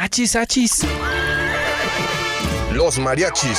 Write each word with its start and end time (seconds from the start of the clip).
Achis, 0.00 0.36
achis. 0.36 0.86
Los 2.72 2.98
mariachis. 2.98 3.58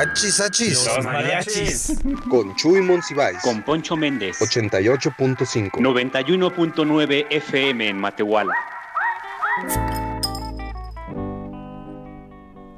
Achis, 0.00 0.40
achis. 0.40 0.86
Los 0.96 1.04
mariachis. 1.04 2.00
Con 2.30 2.56
Chuy 2.56 2.80
Monsiváis. 2.80 3.36
con 3.42 3.60
Poncho 3.62 3.98
Méndez. 3.98 4.40
88.5. 4.40 5.72
91.9 5.72 7.26
FM 7.28 7.86
en 7.86 7.98
Matehuala. 7.98 8.54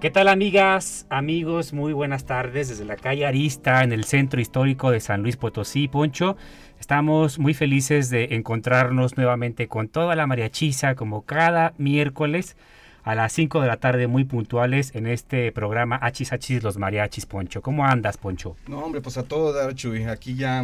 ¿Qué 0.00 0.10
tal 0.10 0.26
amigas, 0.26 1.06
amigos? 1.10 1.72
Muy 1.72 1.92
buenas 1.92 2.26
tardes 2.26 2.70
desde 2.70 2.84
la 2.84 2.96
calle 2.96 3.24
Arista 3.24 3.84
en 3.84 3.92
el 3.92 4.02
centro 4.02 4.40
histórico 4.40 4.90
de 4.90 4.98
San 4.98 5.22
Luis 5.22 5.36
Potosí, 5.36 5.86
Poncho. 5.86 6.36
Estamos 6.80 7.38
muy 7.38 7.54
felices 7.54 8.10
de 8.10 8.34
encontrarnos 8.34 9.16
nuevamente 9.16 9.68
con 9.68 9.86
toda 9.86 10.16
la 10.16 10.26
mariachiza 10.26 10.96
como 10.96 11.24
cada 11.24 11.72
miércoles 11.78 12.56
a 13.04 13.14
las 13.14 13.32
5 13.32 13.60
de 13.60 13.66
la 13.66 13.76
tarde 13.78 14.06
muy 14.06 14.24
puntuales 14.24 14.94
en 14.94 15.06
este 15.06 15.50
programa 15.52 15.96
Hachis 15.96 16.32
Hachis 16.32 16.62
los 16.62 16.78
mariachis, 16.78 17.26
Poncho. 17.26 17.62
¿Cómo 17.62 17.84
andas, 17.84 18.16
Poncho? 18.16 18.56
No, 18.68 18.78
hombre, 18.78 19.00
pues 19.00 19.18
a 19.18 19.24
todo 19.24 19.52
dar, 19.52 19.74
Chuy. 19.74 20.04
Aquí 20.04 20.34
ya, 20.34 20.62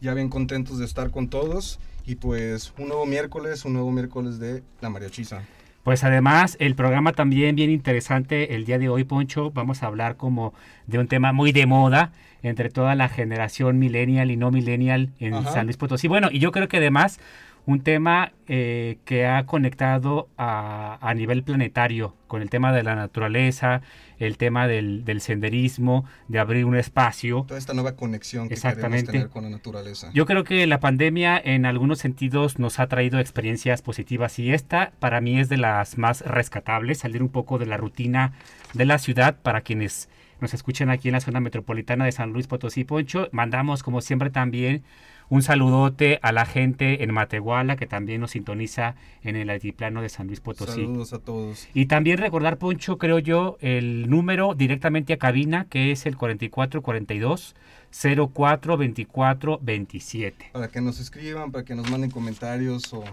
ya 0.00 0.14
bien 0.14 0.28
contentos 0.28 0.78
de 0.78 0.84
estar 0.84 1.10
con 1.10 1.28
todos. 1.28 1.78
Y 2.06 2.16
pues 2.16 2.72
un 2.78 2.88
nuevo 2.88 3.06
miércoles, 3.06 3.64
un 3.64 3.74
nuevo 3.74 3.90
miércoles 3.92 4.38
de 4.38 4.62
la 4.80 4.90
mariachiza. 4.90 5.42
Pues 5.84 6.04
además 6.04 6.56
el 6.60 6.74
programa 6.74 7.12
también 7.12 7.56
bien 7.56 7.70
interesante 7.70 8.54
el 8.54 8.64
día 8.64 8.78
de 8.78 8.88
hoy, 8.88 9.04
Poncho. 9.04 9.50
Vamos 9.52 9.82
a 9.82 9.86
hablar 9.86 10.16
como 10.16 10.52
de 10.86 10.98
un 10.98 11.06
tema 11.06 11.32
muy 11.32 11.52
de 11.52 11.66
moda 11.66 12.12
entre 12.42 12.68
toda 12.68 12.94
la 12.94 13.08
generación 13.08 13.78
millennial 13.78 14.30
y 14.30 14.36
no 14.36 14.50
millennial 14.50 15.10
en 15.20 15.34
Ajá. 15.34 15.52
San 15.52 15.66
Luis 15.66 15.76
Potosí. 15.76 16.08
Bueno, 16.08 16.28
y 16.30 16.38
yo 16.38 16.52
creo 16.52 16.68
que 16.68 16.78
además 16.78 17.18
un 17.66 17.82
tema 17.82 18.32
eh, 18.48 18.98
que 19.04 19.26
ha 19.26 19.46
conectado 19.46 20.28
a, 20.36 20.98
a 21.00 21.14
nivel 21.14 21.42
planetario 21.42 22.14
con 22.26 22.42
el 22.42 22.50
tema 22.50 22.72
de 22.72 22.82
la 22.82 22.94
naturaleza, 22.94 23.82
el 24.18 24.36
tema 24.36 24.66
del, 24.66 25.04
del 25.04 25.20
senderismo, 25.20 26.04
de 26.28 26.38
abrir 26.38 26.64
un 26.64 26.76
espacio. 26.76 27.44
Toda 27.46 27.58
esta 27.58 27.74
nueva 27.74 27.96
conexión 27.96 28.48
que 28.48 28.54
Exactamente. 28.54 29.06
queremos 29.06 29.12
tener 29.12 29.28
con 29.30 29.44
la 29.44 29.50
naturaleza. 29.50 30.10
Yo 30.14 30.26
creo 30.26 30.44
que 30.44 30.66
la 30.66 30.80
pandemia 30.80 31.40
en 31.42 31.66
algunos 31.66 31.98
sentidos 31.98 32.58
nos 32.58 32.78
ha 32.78 32.86
traído 32.86 33.18
experiencias 33.18 33.82
positivas 33.82 34.38
y 34.38 34.52
esta 34.52 34.92
para 34.98 35.20
mí 35.20 35.40
es 35.40 35.48
de 35.48 35.56
las 35.56 35.98
más 35.98 36.22
rescatables, 36.22 36.98
salir 36.98 37.22
un 37.22 37.30
poco 37.30 37.58
de 37.58 37.66
la 37.66 37.76
rutina 37.76 38.32
de 38.74 38.84
la 38.84 38.98
ciudad 38.98 39.36
para 39.42 39.62
quienes 39.62 40.08
nos 40.40 40.54
escuchan 40.54 40.90
aquí 40.90 41.08
en 41.08 41.14
la 41.14 41.20
zona 41.20 41.40
metropolitana 41.40 42.04
de 42.04 42.12
San 42.12 42.32
Luis 42.32 42.46
Potosí 42.46 42.84
Poncho. 42.84 43.28
Mandamos 43.32 43.82
como 43.82 44.00
siempre 44.00 44.30
también 44.30 44.82
un 45.30 45.42
saludote 45.42 46.18
a 46.22 46.32
la 46.32 46.44
gente 46.44 47.02
en 47.02 47.14
Matehuala 47.14 47.76
que 47.76 47.86
también 47.86 48.20
nos 48.20 48.32
sintoniza 48.32 48.96
en 49.22 49.36
el 49.36 49.48
altiplano 49.48 50.02
de 50.02 50.08
San 50.08 50.26
Luis 50.26 50.40
Potosí. 50.40 50.82
Saludos 50.82 51.12
a 51.12 51.20
todos. 51.20 51.68
Y 51.72 51.86
también 51.86 52.18
recordar, 52.18 52.58
Poncho, 52.58 52.98
creo 52.98 53.20
yo, 53.20 53.56
el 53.60 54.10
número 54.10 54.54
directamente 54.54 55.12
a 55.12 55.18
cabina, 55.18 55.66
que 55.70 55.92
es 55.92 56.04
el 56.04 56.16
4442 56.16 57.54
0424 57.92 59.60
27. 59.62 60.50
Para 60.52 60.68
que 60.68 60.80
nos 60.80 61.00
escriban, 61.00 61.52
para 61.52 61.64
que 61.64 61.76
nos 61.76 61.88
manden 61.90 62.10
comentarios 62.10 62.92
o, 62.92 63.04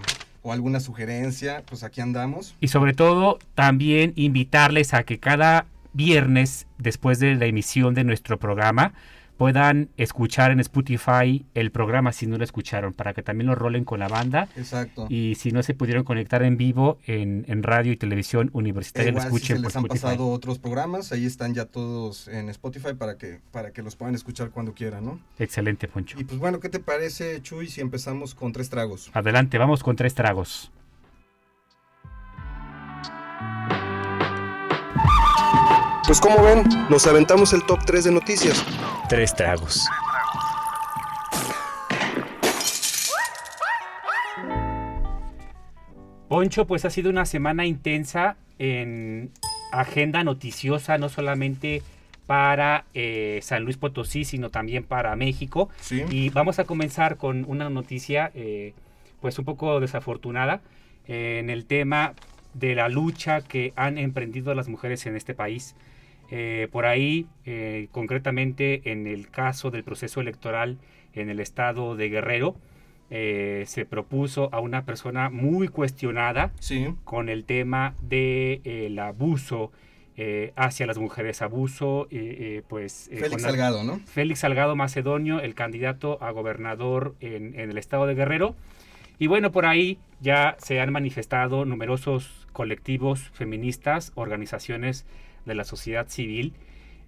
o 0.42 0.52
alguna 0.52 0.80
sugerencia, 0.80 1.64
pues 1.68 1.84
aquí 1.84 2.02
andamos. 2.02 2.56
Y 2.60 2.70
sobre 2.70 2.94
todo, 2.94 3.38
también 3.54 4.14
invitarles 4.16 4.96
a 4.96 5.04
que 5.04 5.20
cada 5.20 5.68
viernes, 5.94 6.68
después 6.80 7.20
de 7.20 7.36
la 7.36 7.46
emisión 7.46 7.94
de 7.94 8.04
nuestro 8.04 8.38
programa, 8.40 8.94
puedan 9.38 9.90
escuchar 9.98 10.52
en 10.52 10.60
Spotify 10.60 11.46
el 11.54 11.72
programa 11.72 12.12
si 12.12 12.26
no 12.28 12.38
lo 12.38 12.44
escucharon, 12.44 12.94
para 12.94 13.14
que 13.14 13.22
también 13.22 13.48
lo 13.48 13.56
rolen 13.56 13.86
con 13.86 14.00
la 14.00 14.08
banda. 14.08 14.50
Exacto. 14.56 15.06
Y 15.10 15.36
si 15.36 15.52
no 15.52 15.62
se 15.64 15.74
pudieron 15.76 16.04
conectar 16.04 16.42
en 16.44 16.58
vivo 16.58 16.98
en, 17.06 17.46
en 17.48 17.64
radio 17.64 17.92
y 17.92 17.98
televisión 17.98 18.50
universitaria, 18.54 19.12
lo 19.12 19.20
Igual 19.20 19.32
si 19.32 19.40
se 19.48 19.54
escuchen 19.54 19.62
por 19.62 19.64
les 19.64 19.76
han 19.76 19.84
Spotify. 19.84 20.02
pasado 20.04 20.30
otros 20.30 20.60
programas, 20.60 21.12
ahí 21.12 21.26
están 21.26 21.54
ya 21.54 21.66
todos 21.66 22.28
en 22.28 22.50
Spotify 22.50 22.94
para 22.98 23.18
que, 23.18 23.40
para 23.52 23.72
que 23.72 23.82
los 23.84 23.96
puedan 23.96 24.16
escuchar 24.16 24.50
cuando 24.50 24.74
quieran, 24.74 25.06
¿no? 25.06 25.20
Excelente, 25.38 25.88
Poncho. 25.88 26.20
Y 26.20 26.24
pues 26.24 26.40
bueno, 26.40 26.60
¿qué 26.60 26.70
te 26.70 26.80
parece, 26.80 27.42
Chuy, 27.42 27.68
si 27.70 27.82
empezamos 27.82 28.34
con 28.36 28.52
tres 28.52 28.70
tragos? 28.70 29.10
Adelante, 29.14 29.58
vamos 29.58 29.84
con 29.84 29.96
tres 29.96 30.16
tragos. 30.16 30.72
Pues 36.08 36.22
como 36.22 36.42
ven, 36.42 36.64
nos 36.90 37.06
aventamos 37.06 37.52
el 37.52 37.66
top 37.66 37.80
3 37.86 38.06
de 38.06 38.12
noticias. 38.14 38.66
Tres 39.10 39.36
tragos. 39.36 39.86
Poncho, 46.30 46.66
pues 46.66 46.86
ha 46.86 46.90
sido 46.92 47.10
una 47.10 47.26
semana 47.26 47.66
intensa 47.66 48.38
en 48.58 49.32
agenda 49.74 50.24
noticiosa, 50.24 50.98
no 50.98 51.10
solamente 51.10 51.82
para 52.26 52.86
eh, 52.94 53.42
San 53.44 53.66
Luis 53.66 53.76
Potosí, 53.76 54.24
sino 54.24 54.50
también 54.50 54.86
para 54.86 55.14
México. 55.18 55.68
Sí. 55.82 56.06
Y 56.10 56.30
vamos 56.30 56.58
a 56.60 56.64
comenzar 56.64 57.18
con 57.18 57.44
una 57.50 57.70
noticia, 57.70 58.32
eh, 58.34 58.74
pues 59.20 59.38
un 59.40 59.44
poco 59.44 59.82
desafortunada, 59.82 60.62
eh, 61.10 61.40
en 61.40 61.50
el 61.50 61.66
tema 61.66 62.14
de 62.54 62.76
la 62.76 62.88
lucha 62.88 63.42
que 63.42 63.74
han 63.76 63.98
emprendido 63.98 64.56
las 64.56 64.70
mujeres 64.70 65.06
en 65.06 65.18
este 65.18 65.34
país. 65.34 65.76
Eh, 66.30 66.68
por 66.72 66.86
ahí, 66.86 67.26
eh, 67.46 67.88
concretamente 67.92 68.92
en 68.92 69.08
el 69.08 69.30
caso 69.30 69.72
del 69.72 69.84
proceso 69.84 70.20
electoral 70.22 70.78
en 71.14 71.30
el 71.30 71.40
estado 71.40 71.96
de 71.96 72.10
Guerrero, 72.10 72.56
eh, 73.10 73.64
se 73.68 73.86
propuso 73.86 74.50
a 74.52 74.60
una 74.60 74.84
persona 74.86 75.30
muy 75.30 75.70
cuestionada 75.70 76.52
Sí. 76.60 76.94
con 77.06 77.30
el 77.30 77.46
tema 77.46 77.96
del 78.02 79.00
abuso 79.00 79.72
eh, 80.18 80.52
hacia 80.56 80.88
las 80.88 80.98
mujeres, 80.98 81.42
abuso, 81.44 82.08
pues... 82.68 83.08
Félix 83.14 83.44
Salgado, 83.44 83.84
¿no? 83.84 84.00
Félix 84.08 84.40
Salgado 84.40 84.76
Macedonio, 84.76 85.40
el 85.42 85.54
candidato 85.54 86.18
a 86.22 86.32
gobernador 86.32 87.14
en, 87.22 87.58
en 87.60 87.70
el 87.70 87.78
estado 87.78 88.08
de 88.08 88.16
Guerrero. 88.16 88.56
Y 89.20 89.28
bueno, 89.28 89.52
por 89.52 89.66
ahí 89.66 90.00
ya 90.20 90.58
se 90.60 90.80
han 90.80 90.92
manifestado 90.92 91.66
numerosos 91.66 92.48
colectivos 92.52 93.30
feministas, 93.34 94.12
organizaciones 94.16 95.06
de 95.48 95.56
la 95.56 95.64
sociedad 95.64 96.08
civil, 96.10 96.54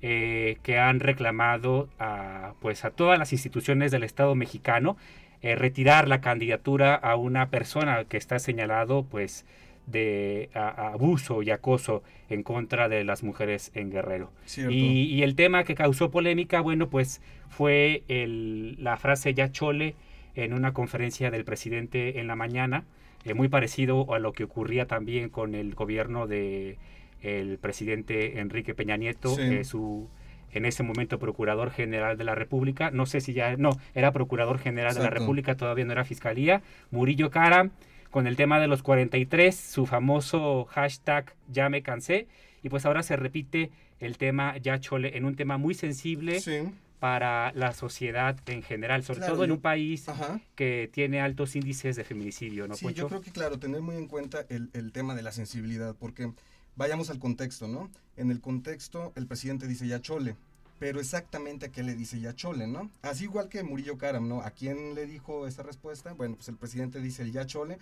eh, 0.01 0.57
que 0.63 0.79
han 0.79 0.99
reclamado 1.01 1.89
a, 1.99 2.53
pues, 2.61 2.85
a 2.85 2.89
todas 2.91 3.19
las 3.19 3.33
instituciones 3.33 3.91
del 3.91 4.03
Estado 4.03 4.33
mexicano 4.33 4.97
eh, 5.41 5.55
retirar 5.55 6.07
la 6.07 6.19
candidatura 6.21 6.95
a 6.95 7.15
una 7.15 7.49
persona 7.49 8.03
que 8.05 8.17
está 8.17 8.39
señalado 8.39 9.03
pues, 9.03 9.45
de 9.87 10.49
a- 10.53 10.67
a 10.69 10.93
abuso 10.93 11.41
y 11.43 11.49
acoso 11.49 12.03
en 12.29 12.43
contra 12.43 12.89
de 12.89 13.03
las 13.03 13.23
mujeres 13.23 13.71
en 13.73 13.89
Guerrero. 13.89 14.31
Y, 14.71 15.03
y 15.15 15.23
el 15.23 15.35
tema 15.35 15.63
que 15.63 15.75
causó 15.75 16.11
polémica, 16.11 16.59
bueno, 16.61 16.89
pues 16.89 17.21
fue 17.49 18.03
el- 18.07 18.75
la 18.83 18.97
frase 18.97 19.33
ya 19.33 19.51
chole 19.51 19.95
en 20.35 20.53
una 20.53 20.73
conferencia 20.73 21.31
del 21.31 21.43
presidente 21.43 22.19
en 22.19 22.27
la 22.27 22.35
mañana, 22.35 22.83
eh, 23.25 23.33
muy 23.33 23.47
parecido 23.49 24.13
a 24.13 24.19
lo 24.19 24.31
que 24.33 24.43
ocurría 24.45 24.85
también 24.87 25.29
con 25.29 25.55
el 25.55 25.73
gobierno 25.73 26.27
de 26.27 26.77
el 27.21 27.57
presidente 27.57 28.39
Enrique 28.39 28.73
Peña 28.75 28.97
Nieto, 28.97 29.35
Sí. 29.35 29.41
eh, 29.41 29.63
su 29.63 30.09
en 30.51 30.65
ese 30.65 30.81
momento 30.81 31.19
procurador 31.19 31.69
general 31.69 32.17
de 32.17 32.23
la 32.23 32.33
República, 32.33 32.89
no 32.89 33.05
sé 33.05 33.21
si 33.21 33.33
ya, 33.33 33.55
no, 33.55 33.69
era 33.93 34.11
procurador 34.11 34.57
general 34.57 34.95
de 34.95 35.01
la. 35.03 35.11
República, 35.11 35.55
todavía 35.55 35.85
no 35.85 35.91
era 35.91 36.05
fiscalía, 36.05 36.63
Murillo 36.89 37.29
Cara, 37.29 37.69
con 38.09 38.25
el 38.25 38.35
tema 38.35 38.59
de 38.59 38.65
los 38.67 38.81
43, 38.81 39.55
su 39.55 39.85
famoso 39.85 40.65
hashtag 40.65 41.35
ya 41.49 41.69
me 41.69 41.83
cansé, 41.83 42.27
y 42.63 42.69
pues 42.69 42.87
ahora 42.87 43.03
se 43.03 43.15
repite 43.15 43.69
el 43.99 44.17
tema 44.17 44.57
ya 44.57 44.79
chole 44.79 45.15
en 45.17 45.25
un 45.25 45.35
tema 45.35 45.59
muy 45.59 45.75
sensible 45.75 46.39
Sí. 46.39 46.61
para 46.99 47.51
la 47.53 47.71
sociedad 47.73 48.35
en 48.47 48.63
general, 48.63 49.03
sobre 49.03 49.19
Claro, 49.19 49.33
todo 49.35 49.43
en 49.43 49.51
un 49.51 49.61
país 49.61 50.09
Ajá. 50.09 50.39
que 50.55 50.89
tiene 50.91 51.21
altos 51.21 51.55
índices 51.55 51.95
de 51.95 52.03
feminicidio, 52.03 52.67
¿no, 52.67 52.73
Sí, 52.75 52.85
Poncho? 52.85 53.03
yo 53.03 53.07
creo 53.07 53.21
que 53.21 53.31
claro, 53.31 53.59
tener 53.59 53.81
muy 53.81 53.95
en 53.97 54.07
cuenta 54.07 54.45
el, 54.49 54.71
el 54.73 54.91
tema 54.91 55.13
de 55.13 55.21
la 55.21 55.31
sensibilidad, 55.31 55.95
porque 55.99 56.31
vayamos 56.79 57.09
al 57.09 57.19
contexto, 57.19 57.67
¿no? 57.67 57.91
En 58.15 58.31
el 58.31 58.39
contexto, 58.39 59.11
el 59.17 59.27
presidente 59.27 59.67
dice 59.67 59.85
ya 59.85 60.01
chole, 60.01 60.37
pero 60.79 61.01
exactamente 61.01 61.65
a 61.65 61.71
qué 61.73 61.83
le 61.83 61.93
dice 61.93 62.21
ya 62.21 62.33
chole, 62.33 62.67
¿no? 62.67 62.89
Así 63.01 63.25
igual 63.25 63.49
que 63.49 63.63
Murillo 63.63 63.97
Karam, 63.97 64.29
¿no? 64.29 64.41
¿A 64.41 64.51
quién 64.51 64.95
le 64.95 65.05
dijo 65.05 65.45
esa 65.45 65.61
respuesta? 65.61 66.13
Bueno, 66.13 66.35
pues 66.35 66.47
el 66.47 66.55
presidente 66.55 67.01
dice 67.01 67.23
el 67.23 67.33
ya 67.33 67.45
chole. 67.45 67.79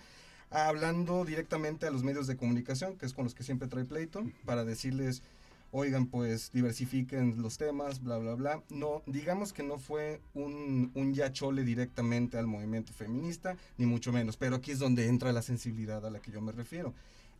hablando 0.50 1.24
directamente 1.24 1.86
a 1.86 1.92
los 1.92 2.02
medios 2.02 2.26
de 2.26 2.36
comunicación, 2.36 2.96
que 2.96 3.06
es 3.06 3.14
con 3.14 3.22
los 3.22 3.36
que 3.36 3.44
siempre 3.44 3.68
trae 3.68 3.84
pleito, 3.84 4.24
para 4.44 4.64
decirles, 4.64 5.22
oigan, 5.70 6.06
pues 6.06 6.50
diversifiquen 6.52 7.40
los 7.40 7.56
temas, 7.56 8.02
bla, 8.02 8.18
bla, 8.18 8.34
bla. 8.34 8.62
No, 8.68 9.04
digamos 9.06 9.52
que 9.52 9.62
no 9.62 9.78
fue 9.78 10.20
un, 10.34 10.90
un 10.94 11.14
ya 11.14 11.32
chole 11.32 11.62
directamente 11.62 12.36
al 12.36 12.48
movimiento 12.48 12.92
feminista, 12.92 13.56
ni 13.76 13.86
mucho 13.86 14.12
menos, 14.12 14.36
pero 14.36 14.56
aquí 14.56 14.72
es 14.72 14.80
donde 14.80 15.06
entra 15.06 15.32
la 15.32 15.42
sensibilidad 15.42 16.04
a 16.04 16.10
la 16.10 16.18
que 16.18 16.32
yo 16.32 16.40
me 16.40 16.50
refiero. 16.50 16.94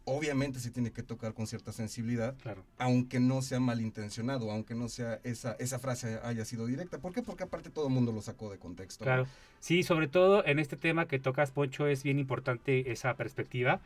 Obviamente 0.08 0.58
se 0.60 0.70
tiene 0.70 0.90
que 0.90 1.02
tocar 1.02 1.34
con 1.34 1.46
cierta 1.46 1.72
sensibilidad, 1.72 2.34
Claro. 2.42 2.64
aunque 2.78 3.20
no 3.20 3.42
sea 3.42 3.60
malintencionado, 3.60 4.50
aunque 4.50 4.74
no 4.74 4.88
sea 4.88 5.20
esa, 5.24 5.52
esa 5.58 5.78
frase 5.78 6.18
haya 6.22 6.44
sido 6.44 6.66
directa. 6.66 6.98
¿Por 6.98 7.12
qué? 7.12 7.22
Porque 7.22 7.44
aparte 7.44 7.70
todo 7.70 7.88
el 7.88 7.92
mundo 7.92 8.10
lo 8.12 8.22
sacó 8.22 8.50
de 8.50 8.58
contexto. 8.58 9.04
Claro. 9.04 9.26
Sí, 9.60 9.82
sobre 9.82 10.08
todo 10.08 10.44
en 10.46 10.58
este 10.58 10.76
tema 10.76 11.06
que 11.06 11.18
tocas, 11.18 11.50
Poncho, 11.50 11.86
es 11.86 12.02
bien 12.02 12.18
importante 12.18 12.90
esa 12.90 13.14
perspectiva. 13.14 13.80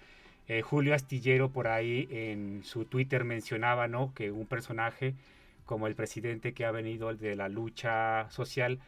Eh, 0.48 0.62
Julio 0.62 0.94
Astillero 0.94 1.50
por 1.50 1.68
ahí 1.68 2.08
en 2.10 2.62
su 2.64 2.84
Twitter 2.84 3.24
mencionaba, 3.24 3.88
¿no? 3.88 4.12
Que 4.14 4.30
un 4.32 4.46
personaje 4.46 5.14
como 5.66 5.86
el 5.86 5.94
presidente 5.94 6.52
que 6.52 6.64
ha 6.64 6.70
venido 6.72 7.14
de 7.14 7.36
la 7.36 7.48
lucha 7.48 8.28
social, 8.30 8.78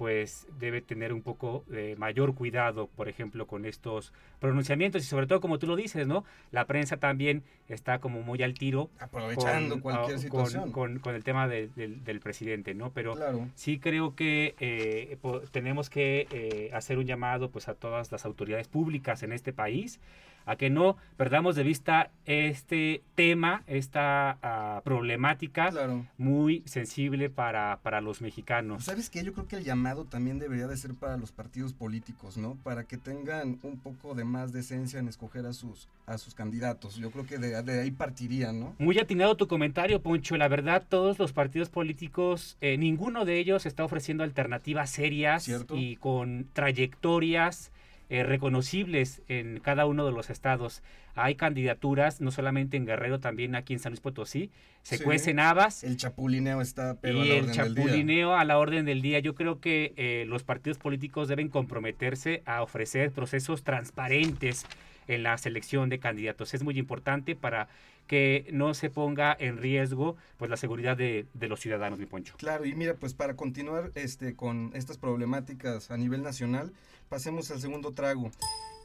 pues 0.00 0.46
debe 0.58 0.80
tener 0.80 1.12
un 1.12 1.20
poco 1.20 1.62
de 1.66 1.94
mayor 1.96 2.34
cuidado, 2.34 2.86
por 2.96 3.10
ejemplo, 3.10 3.46
con 3.46 3.66
estos 3.66 4.14
pronunciamientos 4.38 5.02
y 5.02 5.04
sobre 5.04 5.26
todo, 5.26 5.42
como 5.42 5.58
tú 5.58 5.66
lo 5.66 5.76
dices, 5.76 6.06
¿no? 6.06 6.24
La 6.52 6.64
prensa 6.64 6.96
también 6.96 7.42
está 7.68 7.98
como 7.98 8.22
muy 8.22 8.42
al 8.42 8.54
tiro 8.54 8.88
Aprovechando 8.98 9.74
con, 9.74 9.82
cualquier 9.82 10.16
ah, 10.16 10.18
situación. 10.18 10.72
con- 10.72 11.02
el 11.14 11.22
tema 11.22 11.46
de- 11.48 11.68
del- 11.76 12.02
del 12.02 12.18
presidente, 12.20 12.72
¿no? 12.72 12.92
Pero 12.94 13.12
Claro. 13.14 13.46
sí 13.54 13.78
creo 13.78 14.14
que 14.14 14.54
eh, 14.58 15.18
tenemos 15.52 15.90
que 15.90 16.26
eh, 16.30 16.70
hacer 16.72 16.96
un 16.96 17.04
llamado 17.04 17.50
pues 17.50 17.68
a 17.68 17.74
todas 17.74 18.10
las 18.10 18.24
autoridades 18.24 18.68
públicas 18.68 19.22
en 19.22 19.32
este 19.34 19.52
país 19.52 20.00
a 20.46 20.56
que 20.56 20.70
no 20.70 20.96
perdamos 21.16 21.56
de 21.56 21.62
vista 21.62 22.10
este 22.24 23.02
tema, 23.14 23.62
esta 23.66 24.38
ah, 24.42 24.80
problemática 24.84 25.70
Claro. 25.70 26.06
muy 26.18 26.62
sensible 26.66 27.30
para, 27.30 27.78
para 27.82 28.00
los 28.00 28.20
mexicanos. 28.22 28.84
¿Sabes 28.84 29.10
qué? 29.10 29.22
Yo 29.24 29.32
creo 29.32 29.46
que 29.48 29.56
el 29.56 29.64
llamado 29.64 30.04
también 30.04 30.38
debería 30.38 30.66
de 30.66 30.76
ser 30.76 30.94
para 30.94 31.16
los 31.16 31.32
partidos 31.32 31.72
políticos, 31.72 32.36
¿no? 32.36 32.56
Para 32.62 32.84
que 32.84 32.96
tengan 32.96 33.58
un 33.62 33.78
poco 33.78 34.14
de 34.14 34.24
más 34.24 34.52
decencia 34.52 34.98
en 34.98 35.08
escoger 35.08 35.46
a 35.46 35.52
sus, 35.52 35.88
a 36.06 36.18
sus 36.18 36.34
candidatos. 36.34 36.96
Yo 36.96 37.10
creo 37.10 37.26
que 37.26 37.38
de, 37.38 37.62
de 37.62 37.80
ahí 37.80 37.90
partirían, 37.90 38.58
¿no? 38.60 38.74
Muy 38.78 38.98
atinado 38.98 39.36
tu 39.36 39.46
comentario, 39.48 40.00
Poncho. 40.02 40.36
La 40.36 40.48
verdad, 40.48 40.84
todos 40.88 41.18
los 41.18 41.32
partidos 41.32 41.68
políticos, 41.68 42.56
eh, 42.60 42.78
ninguno 42.78 43.24
de 43.24 43.38
ellos 43.38 43.66
está 43.66 43.84
ofreciendo 43.84 44.24
alternativas 44.24 44.90
serias 44.90 45.44
Cierto. 45.44 45.76
y 45.76 45.96
con 45.96 46.46
trayectorias 46.52 47.72
eh, 48.10 48.22
reconocibles 48.24 49.22
en 49.28 49.60
cada 49.60 49.86
uno 49.86 50.04
de 50.04 50.12
los 50.12 50.28
estados. 50.30 50.82
Hay 51.14 51.34
candidaturas, 51.36 52.20
no 52.20 52.30
solamente 52.30 52.76
en 52.76 52.84
Guerrero, 52.86 53.20
también 53.20 53.54
aquí 53.54 53.72
en 53.72 53.78
San 53.78 53.92
Luis 53.92 54.00
Potosí. 54.00 54.50
Se 54.82 54.98
Sí. 54.98 55.04
cuecen 55.04 55.40
habas. 55.40 55.84
El 55.84 55.96
chapulineo 55.96 56.60
está, 56.60 56.96
pero 57.00 57.20
a 57.20 57.24
y 57.24 57.28
la 57.28 57.34
el 57.36 57.40
orden 57.44 57.56
del 57.56 57.74
día. 57.74 57.84
chapulineo 57.84 58.34
a 58.34 58.44
la 58.44 58.58
orden 58.58 58.84
del 58.84 59.00
día. 59.02 59.18
Yo 59.20 59.34
creo 59.34 59.60
que 59.60 59.92
eh, 59.96 60.24
los 60.26 60.42
partidos 60.44 60.78
políticos 60.78 61.28
deben 61.28 61.48
comprometerse 61.48 62.42
a 62.46 62.62
ofrecer 62.62 63.10
procesos 63.12 63.62
transparentes 63.62 64.66
en 65.08 65.22
la 65.22 65.36
selección 65.38 65.88
de 65.88 65.98
candidatos. 65.98 66.54
Es 66.54 66.62
muy 66.62 66.78
importante 66.78 67.34
para 67.34 67.68
que 68.06 68.48
no 68.52 68.74
se 68.74 68.90
ponga 68.90 69.36
en 69.38 69.58
riesgo 69.58 70.16
pues 70.36 70.50
la 70.50 70.56
seguridad 70.56 70.96
de, 70.96 71.26
de 71.34 71.48
los 71.48 71.60
ciudadanos, 71.60 71.98
mi 71.98 72.06
poncho. 72.06 72.34
Claro, 72.38 72.64
y 72.64 72.74
mira, 72.74 72.94
pues 72.94 73.14
para 73.14 73.34
continuar 73.36 73.92
este, 73.94 74.34
con 74.34 74.70
estas 74.74 74.98
problemáticas 74.98 75.90
a 75.90 75.96
nivel 75.96 76.22
nacional, 76.22 76.72
pasemos 77.10 77.50
al 77.50 77.60
segundo 77.60 77.92
trago, 77.92 78.30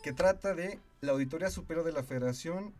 que 0.02 0.12
trata 0.12 0.56
de 0.56 0.80
la 1.02 1.12
Auditoría 1.12 1.52
Superior 1.52 1.86
de 1.86 1.92
la 1.92 2.02
Federación 2.02 2.74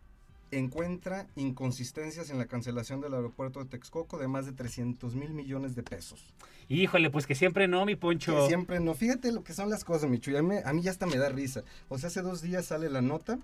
encuentra 0.50 1.28
inconsistencias 1.36 2.32
en 2.32 2.40
la 2.40 2.48
cancelación 2.48 3.00
del 3.00 3.14
aeropuerto 3.14 3.60
de 3.60 3.70
Texcoco 3.70 4.18
de 4.18 4.28
más 4.28 4.48
de 4.48 4.54
300 4.54 5.14
mil 5.14 5.30
millones 5.36 5.76
de 5.76 5.84
pesos. 5.84 6.34
Híjole, 6.68 7.12
pues 7.12 7.28
que 7.28 7.36
siempre 7.36 7.68
no, 7.68 7.86
mi 7.86 7.96
poncho. 7.96 8.36
Que 8.36 8.48
siempre 8.48 8.80
no. 8.80 8.96
Fíjate 8.96 9.32
lo 9.32 9.44
que 9.44 9.54
son 9.54 9.70
las 9.70 9.84
cosas, 9.84 10.10
Michu. 10.10 10.36
A 10.36 10.42
mí, 10.42 10.56
a 10.66 10.74
mí 10.74 10.82
ya 10.82 10.90
hasta 10.90 11.06
me 11.06 11.18
da 11.18 11.30
risa. 11.30 11.64
O 11.90 12.00
sea, 12.00 12.08
hace 12.08 12.24
dos 12.24 12.42
días 12.42 12.66
sale 12.66 12.90
la 12.90 13.04
nota 13.04 13.38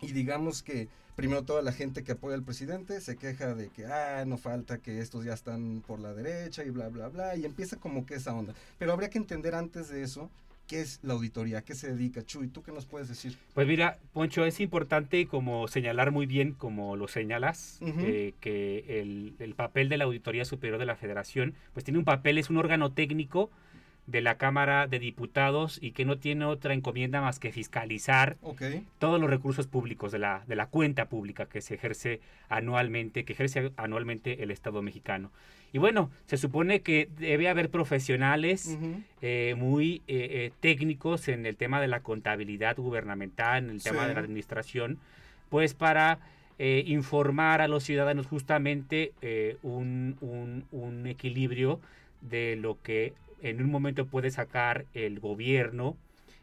y 0.00 0.12
digamos 0.12 0.62
que 0.62 0.86
primero 1.16 1.42
toda 1.42 1.62
la 1.62 1.72
gente 1.72 2.04
que 2.04 2.12
apoya 2.12 2.36
al 2.36 2.44
presidente 2.44 3.00
se 3.00 3.16
queja 3.16 3.56
de 3.56 3.70
que, 3.70 3.86
ah, 3.86 4.24
no 4.24 4.38
falta 4.38 4.78
que 4.78 5.00
estos 5.00 5.24
ya 5.24 5.32
están 5.32 5.82
por 5.84 5.98
la 5.98 6.14
derecha 6.14 6.62
y 6.62 6.70
bla, 6.70 6.90
bla, 6.90 7.08
bla. 7.08 7.34
Y 7.34 7.44
empieza 7.44 7.76
como 7.76 8.06
que 8.06 8.14
esa 8.14 8.34
onda. 8.34 8.54
Pero 8.78 8.92
habría 8.92 9.10
que 9.10 9.18
entender 9.18 9.56
antes 9.56 9.88
de 9.88 10.04
eso 10.04 10.30
qué 10.66 10.80
es 10.80 11.00
la 11.02 11.14
auditoría, 11.14 11.62
qué 11.62 11.74
se 11.74 11.92
dedica. 11.92 12.22
Chuy, 12.24 12.48
¿tú 12.48 12.62
qué 12.62 12.72
nos 12.72 12.86
puedes 12.86 13.08
decir? 13.08 13.36
Pues 13.54 13.66
mira, 13.66 13.98
Poncho, 14.12 14.44
es 14.46 14.60
importante 14.60 15.26
como 15.26 15.68
señalar 15.68 16.10
muy 16.10 16.26
bien, 16.26 16.52
como 16.52 16.96
lo 16.96 17.08
señalas, 17.08 17.78
eh, 17.82 18.34
que 18.40 19.00
el, 19.00 19.34
el 19.38 19.54
papel 19.54 19.88
de 19.88 19.98
la 19.98 20.04
Auditoría 20.04 20.44
Superior 20.44 20.78
de 20.78 20.86
la 20.86 20.96
Federación, 20.96 21.54
pues 21.72 21.84
tiene 21.84 21.98
un 21.98 22.04
papel, 22.04 22.38
es 22.38 22.50
un 22.50 22.56
órgano 22.56 22.92
técnico 22.92 23.50
de 24.06 24.20
la 24.20 24.36
Cámara 24.36 24.86
de 24.86 24.98
Diputados 24.98 25.78
y 25.80 25.92
que 25.92 26.04
no 26.04 26.18
tiene 26.18 26.44
otra 26.44 26.74
encomienda 26.74 27.22
más 27.22 27.38
que 27.38 27.52
fiscalizar 27.52 28.36
Ok. 28.42 28.62
todos 28.98 29.18
los 29.18 29.30
recursos 29.30 29.66
públicos 29.66 30.12
de 30.12 30.18
la, 30.18 30.44
de 30.46 30.56
la 30.56 30.66
cuenta 30.66 31.08
pública 31.08 31.46
que 31.46 31.62
se 31.62 31.74
ejerce 31.74 32.20
anualmente, 32.50 33.24
que 33.24 33.32
ejerce 33.32 33.72
anualmente 33.76 34.42
el 34.42 34.50
Estado 34.50 34.82
mexicano. 34.82 35.30
Y 35.74 35.78
bueno, 35.78 36.08
se 36.26 36.36
supone 36.36 36.82
que 36.82 37.08
debe 37.18 37.48
haber 37.48 37.68
profesionales 37.68 38.78
eh, 39.20 39.56
muy 39.58 40.02
eh, 40.06 40.28
eh, 40.46 40.52
técnicos 40.60 41.26
en 41.26 41.46
el 41.46 41.56
tema 41.56 41.80
de 41.80 41.88
la 41.88 41.98
contabilidad 41.98 42.76
gubernamental, 42.76 43.64
en 43.64 43.70
el 43.70 43.82
tema 43.82 44.02
Sí. 44.02 44.08
de 44.08 44.14
la 44.14 44.20
administración, 44.20 44.98
pues 45.48 45.74
para 45.74 46.20
eh, 46.60 46.84
informar 46.86 47.60
a 47.60 47.66
los 47.66 47.82
ciudadanos 47.82 48.28
justamente 48.28 49.10
un, 49.64 50.16
un- 50.20 50.64
un 50.70 51.08
equilibrio 51.08 51.80
de 52.20 52.54
lo 52.54 52.80
que 52.80 53.12
en 53.42 53.60
un 53.60 53.68
momento 53.68 54.06
puede 54.06 54.30
sacar 54.30 54.84
el 54.94 55.18
gobierno 55.18 55.96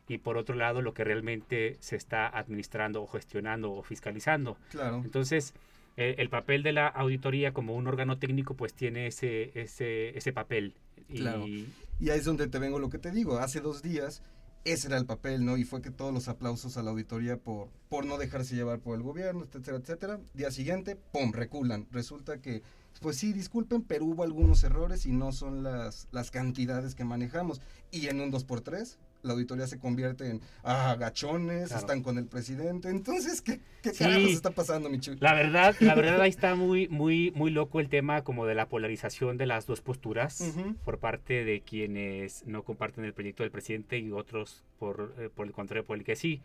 y 0.09 0.17
por 0.17 0.35
otro 0.35 0.55
lado 0.55 0.81
lo 0.81 0.93
que 0.93 1.05
realmente 1.05 1.77
se 1.79 1.95
está 1.95 2.27
administrando 2.27 3.01
o 3.01 3.07
gestionando 3.07 3.71
o 3.71 3.81
fiscalizando. 3.81 4.57
Claro. 4.71 4.99
Entonces, 5.05 5.53
eh, 5.97 6.15
el 6.17 6.29
papel 6.29 6.63
de 6.63 6.71
la 6.71 6.87
auditoría 6.87 7.53
como 7.53 7.75
un 7.75 7.87
órgano 7.87 8.17
técnico 8.17 8.55
pues 8.55 8.73
tiene 8.73 9.07
ese, 9.07 9.51
ese, 9.59 10.17
ese 10.17 10.33
papel. 10.33 10.75
Y, 11.09 12.09
ahí 12.09 12.19
es 12.19 12.25
donde 12.25 12.47
te 12.47 12.59
vengo 12.59 12.79
lo 12.79 12.89
que 12.89 12.97
te 12.97 13.11
digo. 13.11 13.39
Hace 13.39 13.59
dos 13.59 13.81
días 13.81 14.23
ese 14.63 14.87
era 14.87 14.97
el 14.97 15.05
papel, 15.05 15.43
¿no? 15.43 15.57
Y 15.57 15.63
fue 15.63 15.81
que 15.81 15.91
todos 15.91 16.13
los 16.13 16.27
aplausos 16.27 16.77
a 16.77 16.83
la 16.83 16.91
auditoría 16.91 17.37
por, 17.37 17.69
por 17.89 18.05
no 18.05 18.17
dejarse 18.17 18.55
llevar 18.55 18.79
por 18.79 18.95
el 18.95 19.03
gobierno, 19.03 19.43
etcétera, 19.43 19.77
etcétera. 19.77 20.19
Día 20.33 20.51
siguiente, 20.51 20.95
¡pum!, 20.95 21.31
reculan. 21.31 21.87
Resulta 21.91 22.39
que, 22.41 22.61
pues 23.01 23.17
sí, 23.17 23.33
disculpen, 23.33 23.81
pero 23.81 24.05
hubo 24.05 24.23
algunos 24.23 24.63
errores 24.63 25.05
y 25.05 25.11
no 25.11 25.31
son 25.31 25.63
las, 25.63 26.07
las 26.11 26.31
cantidades 26.31 26.95
que 26.95 27.03
manejamos. 27.03 27.59
Y 27.91 28.07
en 28.07 28.21
un 28.21 28.31
2x3, 28.31 28.97
la 29.23 29.33
auditoría 29.33 29.67
se 29.67 29.79
convierte 29.79 30.29
en, 30.29 30.41
ah, 30.63 30.95
gachones, 30.99 31.67
Claro. 31.67 31.79
están 31.79 32.01
con 32.03 32.17
el 32.17 32.25
presidente. 32.25 32.89
Entonces, 32.89 33.41
¿qué, 33.41 33.59
qué 33.81 33.91
Sí. 33.93 34.03
carajos 34.03 34.31
está 34.31 34.51
pasando, 34.51 34.89
Michu? 34.89 35.15
La 35.19 35.33
verdad, 35.33 35.75
la 35.79 35.95
verdad 35.95 36.21
ahí 36.21 36.29
está 36.29 36.55
muy, 36.55 36.87
muy, 36.87 37.31
muy 37.35 37.51
loco 37.51 37.79
el 37.79 37.89
tema 37.89 38.23
como 38.23 38.45
de 38.45 38.55
la 38.55 38.67
polarización 38.67 39.37
de 39.37 39.45
las 39.45 39.65
dos 39.67 39.81
posturas 39.81 40.55
por 40.83 40.99
parte 40.99 41.43
de 41.43 41.61
quienes 41.61 42.45
no 42.47 42.63
comparten 42.63 43.05
el 43.05 43.13
proyecto 43.13 43.43
del 43.43 43.51
presidente 43.51 43.97
y 43.99 44.11
otros 44.11 44.63
por, 44.79 45.13
eh, 45.19 45.29
por 45.33 45.45
el 45.47 45.53
contrario 45.53 45.85
por 45.85 45.97
el 45.97 46.03
que 46.03 46.15
sí. 46.15 46.41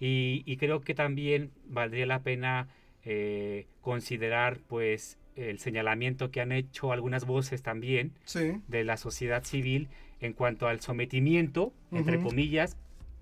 Y, 0.00 0.42
y 0.46 0.56
creo 0.58 0.80
que 0.80 0.94
también 0.94 1.50
valdría 1.66 2.06
la 2.06 2.20
pena 2.22 2.68
eh, 3.04 3.66
considerar 3.80 4.58
pues 4.68 5.18
el 5.34 5.58
señalamiento 5.60 6.30
que 6.30 6.40
han 6.40 6.52
hecho 6.52 6.92
algunas 6.92 7.24
voces 7.24 7.62
también 7.62 8.12
Sí, 8.24 8.60
de 8.66 8.84
la 8.84 8.96
sociedad 8.96 9.44
civil 9.44 9.88
en 10.20 10.32
cuanto 10.32 10.66
al 10.68 10.80
sometimiento, 10.80 11.72
entre 11.92 12.16
comillas, 12.20 12.76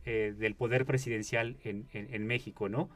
eh, 0.05 0.35
del 0.39 0.55
poder 0.55 0.85
presidencial 0.87 1.57
en, 1.65 1.87
en- 1.93 2.13
en 2.15 2.27
México, 2.27 2.69
¿no? 2.69 2.89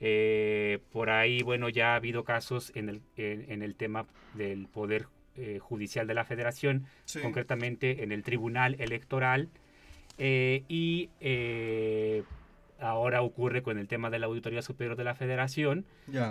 Eh, 0.00 0.78
por 0.92 1.10
ahí, 1.10 1.42
bueno, 1.42 1.68
ya 1.68 1.92
ha 1.92 1.96
habido 1.96 2.24
casos 2.24 2.70
en 2.74 2.88
el, 2.88 3.00
en, 3.16 3.50
en 3.50 3.62
el 3.62 3.74
tema 3.74 4.06
del 4.34 4.66
poder 4.68 5.06
eh, 5.36 5.58
judicial 5.60 6.06
de 6.06 6.14
la 6.14 6.24
federación, 6.24 6.84
sí. 7.04 7.20
concretamente 7.20 8.02
en 8.02 8.12
el 8.12 8.22
tribunal 8.22 8.76
electoral, 8.78 9.48
y 10.18 11.10
ahora 12.80 13.22
ocurre 13.22 13.62
con 13.62 13.78
el 13.78 13.86
tema 13.88 14.10
de 14.10 14.18
la 14.18 14.26
Auditoría 14.26 14.62
Superior 14.62 14.96
de 14.96 15.04
la 15.04 15.14
Federación, 15.14 15.84